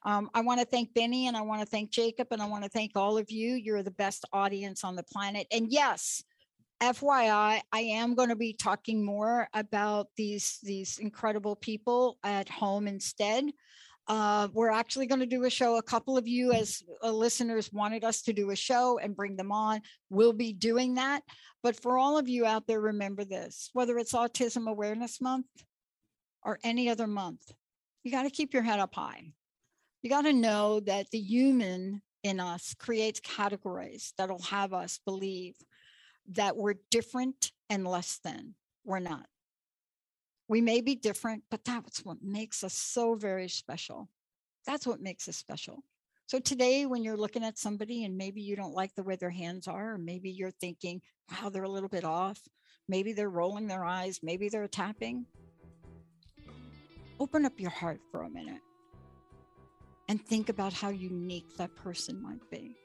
Um, 0.04 0.30
I 0.34 0.42
want 0.42 0.60
to 0.60 0.66
thank 0.66 0.94
Benny 0.94 1.26
and 1.26 1.36
I 1.36 1.42
want 1.42 1.62
to 1.62 1.66
thank 1.66 1.90
Jacob 1.90 2.28
and 2.30 2.40
I 2.40 2.46
want 2.46 2.62
to 2.62 2.70
thank 2.70 2.92
all 2.94 3.18
of 3.18 3.28
you. 3.32 3.54
You're 3.54 3.82
the 3.82 3.90
best 3.90 4.24
audience 4.32 4.84
on 4.84 4.94
the 4.94 5.02
planet. 5.02 5.48
And 5.50 5.66
yes, 5.68 6.22
FYI, 6.82 7.60
I 7.72 7.80
am 7.80 8.16
going 8.16 8.30
to 8.30 8.34
be 8.34 8.52
talking 8.52 9.04
more 9.04 9.48
about 9.54 10.08
these 10.16 10.58
these 10.64 10.98
incredible 10.98 11.54
people 11.54 12.18
at 12.24 12.48
home 12.48 12.88
instead. 12.88 13.44
Uh, 14.08 14.48
we're 14.52 14.72
actually 14.72 15.06
going 15.06 15.20
to 15.20 15.26
do 15.26 15.44
a 15.44 15.50
show. 15.50 15.76
A 15.76 15.82
couple 15.82 16.18
of 16.18 16.26
you, 16.26 16.52
as 16.52 16.82
uh, 17.04 17.12
listeners, 17.12 17.72
wanted 17.72 18.02
us 18.02 18.22
to 18.22 18.32
do 18.32 18.50
a 18.50 18.56
show 18.56 18.98
and 18.98 19.14
bring 19.14 19.36
them 19.36 19.52
on. 19.52 19.80
We'll 20.10 20.32
be 20.32 20.52
doing 20.52 20.94
that. 20.94 21.22
But 21.62 21.80
for 21.80 21.98
all 21.98 22.18
of 22.18 22.28
you 22.28 22.46
out 22.46 22.66
there, 22.66 22.80
remember 22.80 23.24
this 23.24 23.70
whether 23.74 23.96
it's 23.96 24.12
Autism 24.12 24.68
Awareness 24.68 25.20
Month 25.20 25.46
or 26.42 26.58
any 26.64 26.90
other 26.90 27.06
month, 27.06 27.52
you 28.02 28.10
got 28.10 28.24
to 28.24 28.30
keep 28.30 28.52
your 28.52 28.64
head 28.64 28.80
up 28.80 28.96
high. 28.96 29.32
You 30.02 30.10
got 30.10 30.22
to 30.22 30.32
know 30.32 30.80
that 30.80 31.12
the 31.12 31.20
human 31.20 32.02
in 32.24 32.40
us 32.40 32.74
creates 32.74 33.20
categories 33.20 34.14
that'll 34.18 34.42
have 34.42 34.72
us 34.72 34.98
believe 35.04 35.54
that 36.30 36.56
we're 36.56 36.74
different 36.90 37.52
and 37.68 37.86
less 37.86 38.18
than. 38.22 38.54
We're 38.84 39.00
not. 39.00 39.26
We 40.48 40.60
may 40.60 40.80
be 40.80 40.94
different, 40.94 41.44
but 41.50 41.64
that's 41.64 42.04
what 42.04 42.22
makes 42.22 42.62
us 42.62 42.74
so 42.74 43.14
very 43.14 43.48
special. 43.48 44.08
That's 44.66 44.86
what 44.86 45.00
makes 45.00 45.28
us 45.28 45.36
special. 45.36 45.82
So 46.26 46.38
today, 46.38 46.86
when 46.86 47.04
you're 47.04 47.16
looking 47.16 47.44
at 47.44 47.58
somebody 47.58 48.04
and 48.04 48.16
maybe 48.16 48.40
you 48.40 48.56
don't 48.56 48.74
like 48.74 48.94
the 48.94 49.02
way 49.02 49.16
their 49.16 49.30
hands 49.30 49.68
are, 49.68 49.94
or 49.94 49.98
maybe 49.98 50.30
you're 50.30 50.50
thinking, 50.50 51.00
wow, 51.30 51.48
they're 51.48 51.62
a 51.62 51.68
little 51.68 51.88
bit 51.88 52.04
off, 52.04 52.40
maybe 52.88 53.12
they're 53.12 53.28
rolling 53.28 53.66
their 53.66 53.84
eyes, 53.84 54.20
maybe 54.22 54.48
they're 54.48 54.68
tapping, 54.68 55.26
open 57.20 57.44
up 57.44 57.60
your 57.60 57.70
heart 57.70 58.00
for 58.10 58.22
a 58.22 58.30
minute 58.30 58.60
and 60.08 60.24
think 60.24 60.48
about 60.48 60.72
how 60.72 60.88
unique 60.90 61.56
that 61.56 61.74
person 61.76 62.20
might 62.20 62.50
be. 62.50 62.76